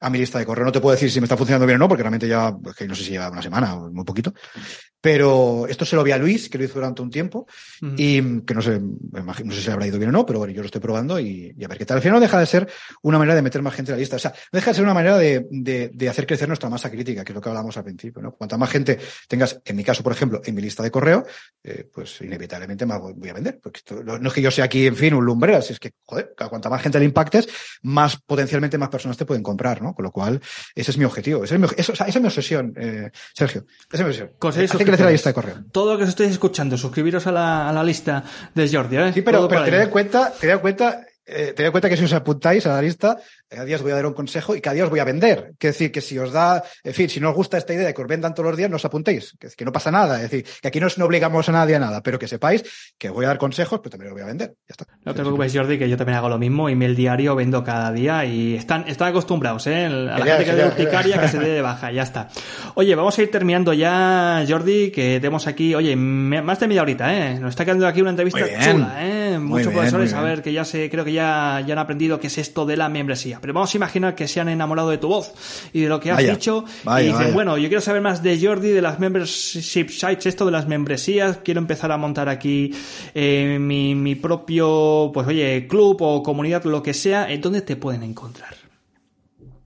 a 0.00 0.10
mi 0.10 0.18
lista 0.18 0.38
de 0.38 0.46
correo. 0.46 0.64
No 0.64 0.72
te 0.72 0.80
puedo 0.80 0.94
decir 0.94 1.10
si 1.10 1.20
me 1.20 1.24
está 1.24 1.36
funcionando 1.36 1.66
bien 1.66 1.76
o 1.76 1.84
no, 1.84 1.88
porque 1.88 2.02
realmente 2.02 2.28
ya, 2.28 2.54
pues, 2.54 2.76
que 2.76 2.86
no 2.86 2.94
sé 2.94 3.04
si 3.04 3.10
lleva 3.10 3.30
una 3.30 3.42
semana 3.42 3.74
o 3.74 3.90
muy 3.90 4.04
poquito. 4.04 4.32
Pero 5.00 5.66
esto 5.68 5.84
se 5.84 5.94
lo 5.94 6.02
vi 6.02 6.10
a 6.10 6.18
Luis, 6.18 6.48
que 6.48 6.58
lo 6.58 6.64
hizo 6.64 6.74
durante 6.74 7.00
un 7.00 7.10
tiempo, 7.10 7.46
y 7.96 8.40
que 8.40 8.54
no 8.54 8.62
sé, 8.62 8.80
no 8.80 9.52
sé 9.52 9.60
si 9.60 9.66
le 9.66 9.72
habrá 9.72 9.86
ido 9.86 9.98
bien 9.98 10.08
o 10.08 10.12
no, 10.12 10.26
pero 10.26 10.40
bueno, 10.40 10.52
yo 10.52 10.62
lo 10.62 10.66
estoy 10.66 10.80
probando 10.80 11.20
y, 11.20 11.54
y 11.56 11.64
a 11.64 11.68
ver 11.68 11.78
qué 11.78 11.86
tal. 11.86 11.98
Al 11.98 12.02
final 12.02 12.14
no 12.14 12.20
deja 12.20 12.40
de 12.40 12.46
ser 12.46 12.68
una 13.02 13.18
manera 13.18 13.36
de 13.36 13.42
meter 13.42 13.62
más 13.62 13.74
gente 13.74 13.92
en 13.92 13.98
la 13.98 14.00
lista. 14.00 14.16
O 14.16 14.18
sea, 14.18 14.32
no 14.32 14.56
deja 14.56 14.70
de 14.70 14.74
ser 14.74 14.84
una 14.84 14.94
manera 14.94 15.16
de, 15.16 15.46
de, 15.48 15.90
de 15.94 16.08
hacer 16.08 16.26
crecer 16.26 16.48
nuestra 16.48 16.68
masa 16.68 16.90
crítica, 16.90 17.22
que 17.22 17.30
es 17.30 17.34
lo 17.36 17.40
que 17.40 17.48
hablamos 17.48 17.76
al 17.76 17.84
principio, 17.84 18.20
¿no? 18.20 18.32
Cuanta 18.32 18.56
más 18.58 18.70
gente 18.70 18.98
tengas, 19.28 19.60
en 19.64 19.76
mi 19.76 19.84
caso, 19.84 20.02
por 20.02 20.12
ejemplo, 20.12 20.40
en 20.44 20.54
mi 20.54 20.62
lista 20.62 20.82
de 20.82 20.90
correo, 20.90 21.24
eh, 21.62 21.88
pues 21.92 22.20
inevitablemente 22.22 22.84
más 22.84 23.00
voy, 23.00 23.12
voy 23.14 23.28
a 23.28 23.34
vender. 23.34 23.60
Porque 23.62 23.78
esto, 23.78 24.02
no 24.02 24.26
es 24.26 24.34
que 24.34 24.42
yo 24.42 24.50
sea 24.50 24.64
aquí, 24.64 24.86
en 24.86 24.96
fin, 24.96 25.14
un 25.14 25.24
lumbrera, 25.24 25.62
si 25.62 25.74
es 25.74 25.78
que, 25.78 25.92
joder, 26.04 26.34
cuanta 26.36 26.68
más 26.68 26.82
gente 26.82 26.98
le 26.98 27.04
impactes, 27.04 27.46
más 27.82 28.20
potencialmente 28.20 28.76
más 28.76 28.88
personas 28.88 29.16
te 29.16 29.24
pueden 29.24 29.44
comprar, 29.44 29.82
¿no? 29.82 29.85
Con 29.94 30.04
lo 30.04 30.10
cual, 30.10 30.40
ese 30.74 30.90
es 30.90 30.98
mi 30.98 31.04
objetivo. 31.04 31.44
Ese 31.44 31.54
es 31.54 31.60
mi, 31.60 31.66
eso, 31.76 31.92
o 31.92 31.96
sea, 31.96 32.06
esa 32.06 32.18
es 32.18 32.22
mi 32.22 32.28
obsesión, 32.28 32.74
eh, 32.76 33.10
Sergio. 33.34 33.64
Esa 33.92 33.96
es 33.96 34.00
mi 34.00 34.06
obsesión. 34.06 34.30
Conseguir 34.38 34.70
Hacer 34.70 34.86
crecer 34.86 35.06
la 35.06 35.12
lista 35.12 35.30
de 35.30 35.34
correo. 35.34 35.56
Todo 35.72 35.92
lo 35.92 35.98
que 35.98 36.04
os 36.04 36.10
estéis 36.10 36.32
escuchando, 36.32 36.76
suscribiros 36.76 37.26
a 37.26 37.32
la, 37.32 37.68
a 37.68 37.72
la 37.72 37.84
lista 37.84 38.24
de 38.54 38.68
Jordi, 38.68 38.96
¿eh? 38.96 39.12
Sí, 39.12 39.22
pero, 39.22 39.48
pero 39.48 39.62
ahí. 39.62 39.72
en 39.72 39.90
cuenta, 39.90 40.32
tened 40.32 40.54
en 40.54 40.60
cuenta, 40.60 41.05
eh, 41.26 41.52
tened 41.54 41.66
en 41.66 41.72
cuenta 41.72 41.88
que 41.88 41.96
si 41.96 42.04
os 42.04 42.12
apuntáis 42.12 42.64
a 42.66 42.70
la 42.74 42.82
lista, 42.82 43.18
cada 43.48 43.64
día 43.64 43.76
os 43.76 43.82
voy 43.82 43.92
a 43.92 43.96
dar 43.96 44.06
un 44.06 44.12
consejo 44.14 44.54
y 44.54 44.60
cada 44.60 44.74
día 44.74 44.84
os 44.84 44.90
voy 44.90 45.00
a 45.00 45.04
vender. 45.04 45.50
Es 45.52 45.58
decir, 45.58 45.90
que 45.92 46.00
si 46.00 46.18
os 46.18 46.32
da, 46.32 46.62
en 46.84 46.94
fin, 46.94 47.08
si 47.08 47.20
no 47.20 47.30
os 47.30 47.34
gusta 47.34 47.58
esta 47.58 47.74
idea 47.74 47.86
de 47.86 47.94
que 47.94 48.02
os 48.02 48.08
vendan 48.08 48.34
todos 48.34 48.48
los 48.50 48.56
días, 48.56 48.70
no 48.70 48.76
os 48.76 48.84
apuntéis. 48.84 49.36
Que, 49.38 49.48
que 49.48 49.64
no 49.64 49.72
pasa 49.72 49.90
nada. 49.90 50.16
Es 50.22 50.30
decir, 50.30 50.44
que 50.62 50.68
aquí 50.68 50.80
no, 50.80 50.86
os- 50.86 50.98
no 50.98 51.04
obligamos 51.04 51.48
a 51.48 51.52
nadie 51.52 51.76
a 51.76 51.78
nada, 51.78 52.02
pero 52.02 52.18
que 52.18 52.28
sepáis 52.28 52.64
que 52.98 53.10
voy 53.10 53.24
a 53.24 53.28
dar 53.28 53.38
consejos, 53.38 53.80
pero 53.82 53.90
también 53.90 54.08
os 54.12 54.14
voy 54.14 54.22
a 54.22 54.26
vender. 54.26 54.54
Ya 54.68 54.72
está. 54.72 54.86
No 55.04 55.14
te 55.14 55.20
preocupes, 55.20 55.52
Jordi, 55.54 55.78
que 55.78 55.88
yo 55.88 55.96
también 55.96 56.18
hago 56.18 56.28
lo 56.28 56.38
mismo. 56.38 56.68
Email 56.68 56.94
diario 56.96 57.34
vendo 57.34 57.62
cada 57.64 57.92
día 57.92 58.24
y 58.24 58.54
están, 58.56 58.84
están 58.88 59.08
acostumbrados, 59.08 59.66
¿eh? 59.66 59.86
A 59.86 59.88
la 59.90 60.24
gente 60.24 60.44
que 60.44 60.54
de 60.54 60.66
urticaria 60.66 61.20
que 61.20 61.28
se 61.28 61.38
dé 61.38 61.48
de 61.50 61.62
baja, 61.62 61.90
ya 61.92 62.02
está. 62.02 62.28
Oye, 62.74 62.94
vamos 62.94 63.18
a 63.18 63.22
ir 63.22 63.30
terminando 63.30 63.72
ya, 63.72 64.44
Jordi, 64.48 64.90
que 64.90 65.18
tenemos 65.20 65.46
aquí, 65.46 65.74
oye, 65.74 65.96
más 65.96 66.60
de 66.60 66.68
media 66.68 66.82
horita, 66.82 67.14
¿eh? 67.14 67.38
Nos 67.40 67.50
está 67.50 67.64
quedando 67.64 67.86
aquí 67.86 68.00
una 68.00 68.10
entrevista 68.10 68.40
chula, 68.60 68.96
¿eh? 69.00 69.38
Muchos 69.38 69.72
profesores, 69.72 70.12
a 70.12 70.22
ver, 70.22 70.42
que 70.42 70.52
ya 70.52 70.64
se, 70.64 70.88
creo 70.90 71.04
que 71.04 71.12
ya, 71.12 71.15
ya 71.16 71.72
han 71.72 71.78
aprendido 71.78 72.20
qué 72.20 72.26
es 72.28 72.38
esto 72.38 72.66
de 72.66 72.76
la 72.76 72.88
membresía. 72.88 73.38
Pero 73.40 73.52
vamos 73.54 73.74
a 73.74 73.76
imaginar 73.76 74.14
que 74.14 74.28
se 74.28 74.40
han 74.40 74.48
enamorado 74.48 74.90
de 74.90 74.98
tu 74.98 75.08
voz 75.08 75.32
y 75.72 75.80
de 75.80 75.88
lo 75.88 75.98
que 75.98 76.10
has 76.10 76.16
Vaya, 76.16 76.32
dicho 76.32 76.64
vaya, 76.84 77.02
y 77.02 77.06
dicen, 77.08 77.22
vaya. 77.22 77.34
bueno, 77.34 77.58
yo 77.58 77.68
quiero 77.68 77.80
saber 77.80 78.02
más 78.02 78.22
de 78.22 78.38
Jordi, 78.40 78.70
de 78.70 78.82
las 78.82 78.98
membership 78.98 79.88
sites, 79.88 80.26
esto 80.26 80.44
de 80.44 80.52
las 80.52 80.68
membresías, 80.68 81.38
quiero 81.38 81.60
empezar 81.60 81.90
a 81.92 81.96
montar 81.96 82.28
aquí 82.28 82.74
eh, 83.14 83.58
mi, 83.60 83.94
mi 83.94 84.14
propio, 84.14 85.10
pues 85.12 85.26
oye, 85.26 85.66
club 85.68 85.96
o 86.00 86.22
comunidad, 86.22 86.64
lo 86.64 86.82
que 86.82 86.94
sea, 86.94 87.30
¿en 87.30 87.40
dónde 87.40 87.62
te 87.62 87.76
pueden 87.76 88.02
encontrar? 88.02 88.54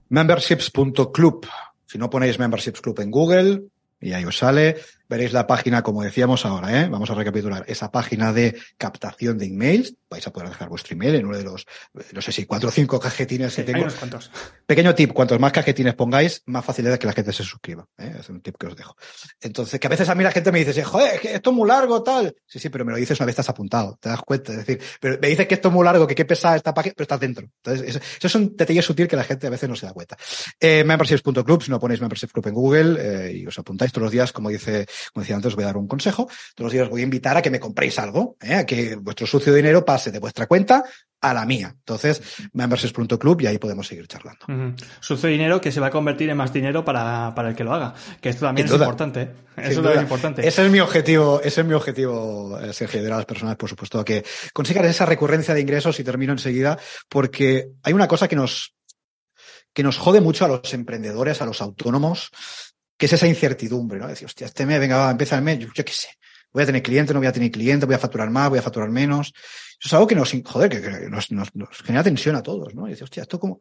Memberships.club. 0.09 1.47
Si 1.85 1.97
no 1.97 2.09
ponéis 2.09 2.39
Memberships 2.39 2.81
Club 2.81 2.99
en 3.01 3.11
Google, 3.11 3.63
y 3.99 4.13
ahí 4.13 4.25
os 4.25 4.37
sale, 4.37 4.77
veréis 5.11 5.33
la 5.33 5.45
página, 5.45 5.83
como 5.83 6.03
decíamos 6.03 6.45
ahora, 6.45 6.81
¿eh? 6.81 6.87
Vamos 6.89 7.09
a 7.09 7.15
recapitular. 7.15 7.65
Esa 7.67 7.91
página 7.91 8.31
de 8.31 8.57
captación 8.77 9.37
de 9.37 9.47
emails. 9.47 9.93
Vais 10.09 10.25
a 10.25 10.31
poder 10.31 10.49
dejar 10.49 10.69
vuestro 10.69 10.93
email 10.93 11.15
en 11.15 11.25
uno 11.25 11.37
de 11.37 11.43
los, 11.43 11.65
eh, 11.99 12.03
no 12.13 12.21
sé 12.21 12.31
si 12.31 12.45
cuatro 12.45 12.69
o 12.69 12.71
cinco 12.71 12.99
cajetines 12.99 13.53
que 13.55 13.61
Hay 13.61 13.67
tengo. 13.67 13.81
unos 13.81 13.95
cuantos. 13.95 14.31
Pequeño 14.65 14.95
tip, 14.95 15.11
cuantos 15.13 15.39
más 15.39 15.51
cajetines 15.51 15.95
pongáis, 15.95 16.41
más 16.45 16.63
facilidad 16.63 16.97
que 16.97 17.07
la 17.07 17.13
gente 17.13 17.33
se 17.33 17.43
suscriba. 17.43 17.85
¿eh? 17.97 18.15
Es 18.19 18.29
un 18.29 18.41
tip 18.41 18.55
que 18.57 18.67
os 18.67 18.75
dejo. 18.75 18.95
Entonces, 19.41 19.79
que 19.79 19.87
a 19.87 19.89
veces 19.89 20.07
a 20.09 20.15
mí 20.15 20.23
la 20.23 20.31
gente 20.31 20.51
me 20.51 20.63
dice, 20.63 20.83
joder, 20.83 21.15
es 21.15 21.21
que 21.21 21.33
esto 21.35 21.49
es 21.49 21.55
muy 21.55 21.67
largo, 21.67 22.01
tal. 22.03 22.33
Sí, 22.45 22.59
sí, 22.59 22.69
pero 22.69 22.85
me 22.85 22.91
lo 22.91 22.97
dices 22.97 23.19
una 23.19 23.25
vez 23.25 23.33
estás 23.33 23.49
apuntado, 23.49 23.97
te 24.01 24.09
das 24.09 24.21
cuenta. 24.21 24.53
Es 24.53 24.59
decir, 24.65 24.81
pero 24.99 25.17
me 25.21 25.27
dices 25.27 25.45
que 25.47 25.55
esto 25.55 25.67
es 25.67 25.73
muy 25.73 25.85
largo, 25.85 26.07
que 26.07 26.15
qué 26.15 26.25
pesada 26.25 26.55
esta 26.55 26.73
página, 26.73 26.93
pero 26.95 27.03
estás 27.03 27.19
dentro. 27.19 27.47
Entonces, 27.63 27.89
eso, 27.89 27.99
eso 27.99 28.27
es 28.27 28.35
un 28.35 28.55
detalle 28.55 28.81
sutil 28.81 29.07
que 29.07 29.15
la 29.15 29.23
gente 29.23 29.47
a 29.47 29.49
veces 29.49 29.67
no 29.69 29.75
se 29.75 29.85
da 29.85 29.93
cuenta. 29.93 30.17
Eh, 30.59 30.83
si 31.61 31.69
no 31.71 31.79
ponéis 31.79 32.01
membership 32.01 32.31
club 32.31 32.47
en 32.47 32.53
Google 32.53 32.97
eh, 32.99 33.33
y 33.37 33.47
os 33.47 33.57
apuntáis 33.57 33.91
todos 33.91 34.03
los 34.03 34.11
días, 34.11 34.31
como 34.31 34.49
dice, 34.49 34.85
como 35.13 35.23
decía 35.23 35.35
antes, 35.35 35.49
os 35.49 35.55
voy 35.55 35.63
a 35.63 35.67
dar 35.67 35.77
un 35.77 35.87
consejo. 35.87 36.27
Todos 36.55 36.65
los 36.65 36.73
días 36.73 36.83
os 36.85 36.89
voy 36.89 37.01
a 37.01 37.05
invitar 37.05 37.37
a 37.37 37.41
que 37.41 37.49
me 37.49 37.59
compréis 37.59 37.97
algo, 37.99 38.37
¿eh? 38.41 38.55
a 38.55 38.65
que 38.65 38.95
vuestro 38.95 39.27
sucio 39.27 39.53
dinero 39.53 39.83
pase 39.85 40.11
de 40.11 40.19
vuestra 40.19 40.47
cuenta 40.47 40.83
a 41.21 41.33
la 41.35 41.45
mía. 41.45 41.75
Entonces, 41.77 42.21
memberships.club 42.53 43.41
y 43.41 43.45
ahí 43.45 43.59
podemos 43.59 43.85
seguir 43.85 44.07
charlando. 44.07 44.75
Sucio 44.99 45.29
dinero 45.29 45.61
que 45.61 45.71
se 45.71 45.79
va 45.79 45.87
a 45.87 45.91
convertir 45.91 46.29
en 46.29 46.37
más 46.37 46.51
dinero 46.51 46.83
para, 46.83 47.33
para 47.35 47.49
el 47.49 47.55
que 47.55 47.63
lo 47.63 47.73
haga. 47.73 47.93
Que 48.19 48.29
esto 48.29 48.45
también 48.47 48.67
Sin 48.67 48.73
es 48.73 48.79
duda. 48.79 48.85
importante. 48.87 49.21
¿eh? 49.21 49.31
Eso 49.57 49.81
también 49.81 49.97
es 49.97 50.03
importante. 50.03 50.47
Ese 50.47 50.65
es 50.65 50.71
mi 50.71 50.79
objetivo, 50.79 51.39
ese 51.43 51.61
es 51.61 51.67
mi 51.67 51.73
objetivo, 51.73 52.59
eh, 52.59 52.73
Sergio, 52.73 52.99
ayudar 52.99 53.13
a 53.13 53.17
las 53.17 53.25
personas, 53.27 53.55
por 53.55 53.69
supuesto, 53.69 53.99
a 53.99 54.05
que 54.05 54.25
consigan 54.51 54.85
esa 54.85 55.05
recurrencia 55.05 55.53
de 55.53 55.61
ingresos 55.61 55.99
y 55.99 56.03
termino 56.03 56.33
enseguida, 56.33 56.79
porque 57.07 57.69
hay 57.83 57.93
una 57.93 58.07
cosa 58.07 58.27
que 58.27 58.35
nos, 58.35 58.73
que 59.73 59.83
nos 59.83 59.97
jode 59.97 60.21
mucho 60.21 60.45
a 60.45 60.47
los 60.47 60.73
emprendedores, 60.73 61.41
a 61.41 61.45
los 61.45 61.61
autónomos, 61.61 62.31
que 63.01 63.07
es 63.07 63.13
esa 63.13 63.25
incertidumbre, 63.25 63.97
¿no? 63.97 64.07
Decir, 64.07 64.27
hostia, 64.27 64.45
este 64.45 64.63
mes, 64.63 64.79
venga, 64.79 64.95
va, 64.95 65.09
empieza 65.09 65.35
el 65.35 65.41
mes, 65.41 65.57
yo, 65.57 65.69
yo 65.73 65.83
qué 65.83 65.91
sé. 65.91 66.09
Voy 66.53 66.61
a 66.61 66.67
tener 66.67 66.83
cliente, 66.83 67.15
no 67.15 67.19
voy 67.19 67.25
a 67.25 67.31
tener 67.31 67.49
cliente, 67.49 67.87
voy 67.87 67.95
a 67.95 67.97
facturar 67.97 68.29
más, 68.29 68.47
voy 68.47 68.59
a 68.59 68.61
facturar 68.61 68.91
menos. 68.91 69.33
Eso 69.35 69.87
es 69.87 69.93
algo 69.93 70.05
que 70.05 70.13
nos, 70.13 70.31
joder, 70.45 70.69
que, 70.69 71.09
nos, 71.09 71.31
nos, 71.31 71.49
genera 71.83 72.03
tensión 72.03 72.35
a 72.35 72.43
todos, 72.43 72.75
¿no? 72.75 72.85
Y 72.85 72.91
dices, 72.91 73.01
hostia, 73.01 73.23
esto 73.23 73.39
como... 73.39 73.59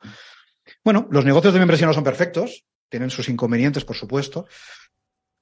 Bueno, 0.85 1.09
los 1.11 1.25
negocios 1.25 1.55
de 1.55 1.59
membresía 1.59 1.87
no 1.87 1.95
son 1.95 2.05
perfectos, 2.05 2.67
tienen 2.91 3.09
sus 3.09 3.31
inconvenientes, 3.31 3.83
por 3.83 3.97
supuesto, 3.97 4.47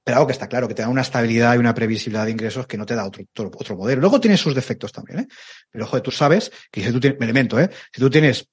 pero 0.01 0.15
algo 0.15 0.27
que 0.27 0.33
está 0.33 0.47
claro, 0.47 0.69
que 0.69 0.75
te 0.75 0.81
da 0.81 0.87
una 0.87 1.01
estabilidad 1.01 1.55
y 1.55 1.57
una 1.57 1.73
previsibilidad 1.73 2.23
de 2.23 2.31
ingresos 2.31 2.67
que 2.67 2.77
no 2.77 2.85
te 2.85 2.95
da 2.95 3.05
otro, 3.05 3.25
otro, 3.35 3.75
modelo. 3.75 3.99
Luego 3.99 4.21
tiene 4.21 4.37
sus 4.37 4.55
defectos 4.55 4.93
también, 4.93 5.19
¿eh? 5.19 5.27
Pero, 5.69 5.85
joder, 5.85 6.01
tú 6.01 6.11
sabes 6.11 6.49
que 6.71 6.81
si 6.81 6.93
tú 6.93 7.01
tienes, 7.01 7.19
elemento, 7.19 7.59
¿eh? 7.59 7.69
Si 7.93 7.99
tú 7.99 8.09
tienes 8.09 8.47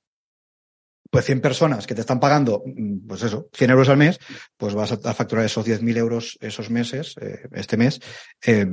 pues 1.10 1.24
100 1.24 1.40
personas 1.40 1.86
que 1.86 1.94
te 1.94 2.00
están 2.00 2.20
pagando, 2.20 2.62
mm, 2.64 3.06
pues 3.06 3.22
eso, 3.22 3.48
100 3.52 3.70
euros 3.70 3.88
al 3.88 3.96
mes, 3.96 4.18
pues 4.56 4.74
vas 4.74 4.92
a 4.92 5.14
facturar 5.14 5.44
esos 5.44 5.64
10.000 5.64 5.96
euros 5.96 6.38
esos 6.40 6.70
meses, 6.70 7.14
eh, 7.20 7.48
este 7.52 7.76
mes, 7.76 8.00
eh, 8.44 8.66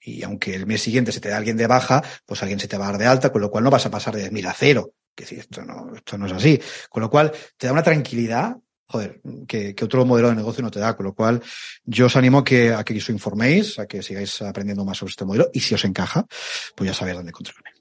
y 0.00 0.22
aunque 0.22 0.54
el 0.54 0.66
mes 0.66 0.82
siguiente 0.82 1.12
se 1.12 1.20
te 1.20 1.28
da 1.28 1.36
alguien 1.36 1.56
de 1.56 1.66
baja, 1.66 2.02
pues 2.24 2.42
alguien 2.42 2.60
se 2.60 2.68
te 2.68 2.76
va 2.76 2.88
a 2.88 2.92
dar 2.92 3.00
de 3.00 3.06
alta, 3.06 3.30
con 3.30 3.40
lo 3.40 3.50
cual 3.50 3.64
no 3.64 3.70
vas 3.70 3.86
a 3.86 3.90
pasar 3.90 4.14
de 4.14 4.30
10.000 4.30 4.46
a 4.46 4.52
cero. 4.52 4.92
Que 5.14 5.24
si 5.24 5.36
esto 5.36 5.64
no, 5.64 5.94
esto 5.96 6.18
no 6.18 6.26
es 6.26 6.32
así. 6.32 6.60
Con 6.90 7.02
lo 7.02 7.08
cual 7.08 7.32
te 7.56 7.66
da 7.66 7.72
una 7.72 7.82
tranquilidad 7.82 8.56
joder, 8.88 9.20
que, 9.46 9.74
otro 9.82 10.04
modelo 10.04 10.28
de 10.28 10.36
negocio 10.36 10.62
no 10.62 10.70
te 10.70 10.80
da. 10.80 10.96
Con 10.96 11.06
lo 11.06 11.14
cual, 11.14 11.42
yo 11.84 12.06
os 12.06 12.16
animo 12.16 12.44
que, 12.44 12.72
a 12.72 12.84
que 12.84 12.96
os 12.96 13.08
informéis, 13.10 13.78
a 13.78 13.86
que 13.86 14.02
sigáis 14.02 14.42
aprendiendo 14.42 14.84
más 14.84 14.98
sobre 14.98 15.10
este 15.10 15.24
modelo 15.24 15.50
y 15.52 15.60
si 15.60 15.74
os 15.74 15.84
encaja, 15.84 16.26
pues 16.74 16.88
ya 16.88 16.94
sabéis 16.94 17.16
dónde 17.16 17.30
encontrarme. 17.30 17.75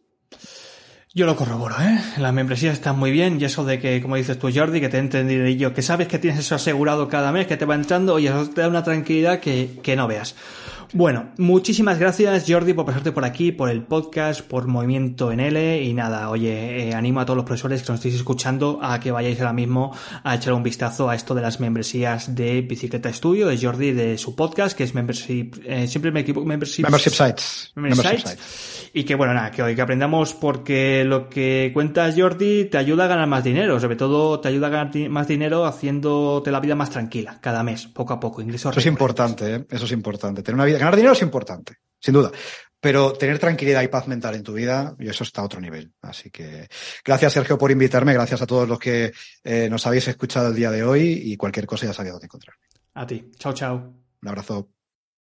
Yo 1.18 1.26
lo 1.26 1.38
corroboro, 1.38 1.76
¿eh? 1.80 1.98
Las 2.18 2.34
membresías 2.34 2.74
están 2.74 3.00
muy 3.00 3.10
bien 3.10 3.40
y 3.40 3.46
eso 3.46 3.64
de 3.64 3.80
que, 3.80 4.02
como 4.02 4.18
dices 4.18 4.38
tú, 4.38 4.50
Jordi, 4.54 4.82
que 4.82 4.90
te 4.90 4.98
entendido 4.98 5.48
yo, 5.48 5.74
que 5.74 5.82
sabes 5.82 6.10
que 6.10 6.20
tienes 6.20 6.42
eso 6.42 6.56
asegurado 6.56 7.08
cada 7.08 7.32
mes, 7.32 7.48
que 7.48 7.56
te 7.56 7.64
va 7.64 7.76
entrando 7.76 8.20
y 8.20 8.28
eso 8.28 8.50
te 8.50 8.60
da 8.60 8.68
una 8.68 8.84
tranquilidad 8.84 9.40
que, 9.40 9.80
que 9.82 9.96
no 9.96 10.10
veas. 10.10 10.36
Bueno, 10.96 11.34
muchísimas 11.38 12.00
gracias 12.00 12.46
Jordi 12.48 12.72
por 12.72 12.86
pasarte 12.86 13.12
por 13.12 13.26
aquí, 13.26 13.52
por 13.52 13.70
el 13.70 13.84
podcast, 13.84 14.40
por 14.40 14.66
Movimiento 14.68 15.30
en 15.30 15.42
L 15.42 15.82
y 15.84 15.94
nada, 15.94 16.30
oye, 16.30 16.88
eh, 16.88 16.94
animo 16.94 17.20
a 17.20 17.26
todos 17.26 17.36
los 17.36 17.46
profesores 17.46 17.82
que 17.82 17.92
nos 17.92 18.00
estéis 18.00 18.16
escuchando 18.16 18.80
a 18.82 18.98
que 19.02 19.12
vayáis 19.12 19.38
ahora 19.42 19.52
mismo 19.52 19.94
a 20.24 20.36
echar 20.36 20.54
un 20.54 20.64
vistazo 20.64 21.10
a 21.10 21.16
esto 21.16 21.36
de 21.36 21.42
las 21.42 21.60
membresías 21.60 22.34
de 22.34 22.62
Bicicleta 22.62 23.10
Estudio, 23.10 23.48
de 23.48 23.58
Jordi, 23.58 23.92
de 23.92 24.18
su 24.18 24.38
podcast, 24.38 24.78
que 24.78 24.86
es 24.86 24.96
Membership, 24.96 25.52
eh, 25.66 25.86
siempre 25.90 26.14
me 26.14 26.22
equivoco, 26.22 26.48
Membership, 26.48 26.84
membership 26.84 27.12
Sites. 27.12 27.74
Membership, 27.76 28.20
sites. 28.20 28.90
Y 28.94 29.04
que 29.04 29.16
bueno, 29.16 29.34
nada, 29.34 29.52
que 29.52 29.62
hoy 29.62 29.76
que 29.76 29.82
aprendamos 29.82 30.34
porque 30.34 31.04
lo 31.04 31.28
que 31.28 31.72
cuentas 31.74 32.16
Jordi 32.18 32.70
te 32.70 32.78
ayuda 32.78 33.04
a 33.04 33.08
ganar 33.08 33.28
más 33.28 33.44
dinero, 33.44 33.82
sobre 33.82 33.98
todo 33.98 34.40
te 34.40 34.48
ayuda 34.48 34.68
a 34.68 34.70
ganar 34.70 35.10
más 35.10 35.28
dinero 35.28 35.66
haciéndote 35.66 36.52
la 36.52 36.62
vida 36.62 36.76
más 36.76 36.90
tranquila 36.90 37.38
cada 37.42 37.64
mes, 37.64 37.88
poco 37.88 38.14
a 38.14 38.20
poco, 38.22 38.42
ingresos. 38.42 38.72
Eso 38.72 38.80
es 38.80 38.86
importante, 38.86 39.56
¿eh? 39.56 39.66
eso 39.70 39.84
es 39.84 39.92
importante, 39.92 40.42
tener 40.42 40.56
una 40.56 40.64
vida 40.64 40.85
Ganar 40.86 40.98
dinero 40.98 41.14
es 41.14 41.22
importante, 41.24 41.78
sin 42.00 42.14
duda. 42.14 42.32
Pero 42.80 43.14
tener 43.14 43.40
tranquilidad 43.40 43.82
y 43.82 43.88
paz 43.88 44.08
mental 44.08 44.36
en 44.36 44.44
tu 44.44 44.54
vida, 44.54 44.96
y 45.00 45.10
eso 45.10 45.24
está 45.24 45.42
a 45.42 45.46
otro 45.46 45.60
nivel. 45.60 45.92
Así 46.04 46.30
que 46.30 46.68
gracias, 47.04 47.34
Sergio, 47.34 47.58
por 47.58 47.72
invitarme. 47.72 48.14
Gracias 48.14 48.44
a 48.44 48.46
todos 48.46 48.70
los 48.70 48.78
que 48.78 49.12
eh, 49.44 49.68
nos 49.68 49.88
habéis 49.88 50.08
escuchado 50.08 50.50
el 50.50 50.56
día 50.56 50.70
de 50.70 50.84
hoy 50.84 51.22
y 51.24 51.38
cualquier 51.38 51.66
cosa 51.66 51.88
ya 51.88 51.94
sabéis 51.94 52.14
dónde 52.14 52.26
encontrarme. 52.26 52.62
A 52.94 53.08
ti. 53.08 53.32
Chao, 53.40 53.54
chao. 53.54 53.94
Un 54.22 54.30
abrazo. 54.30 54.75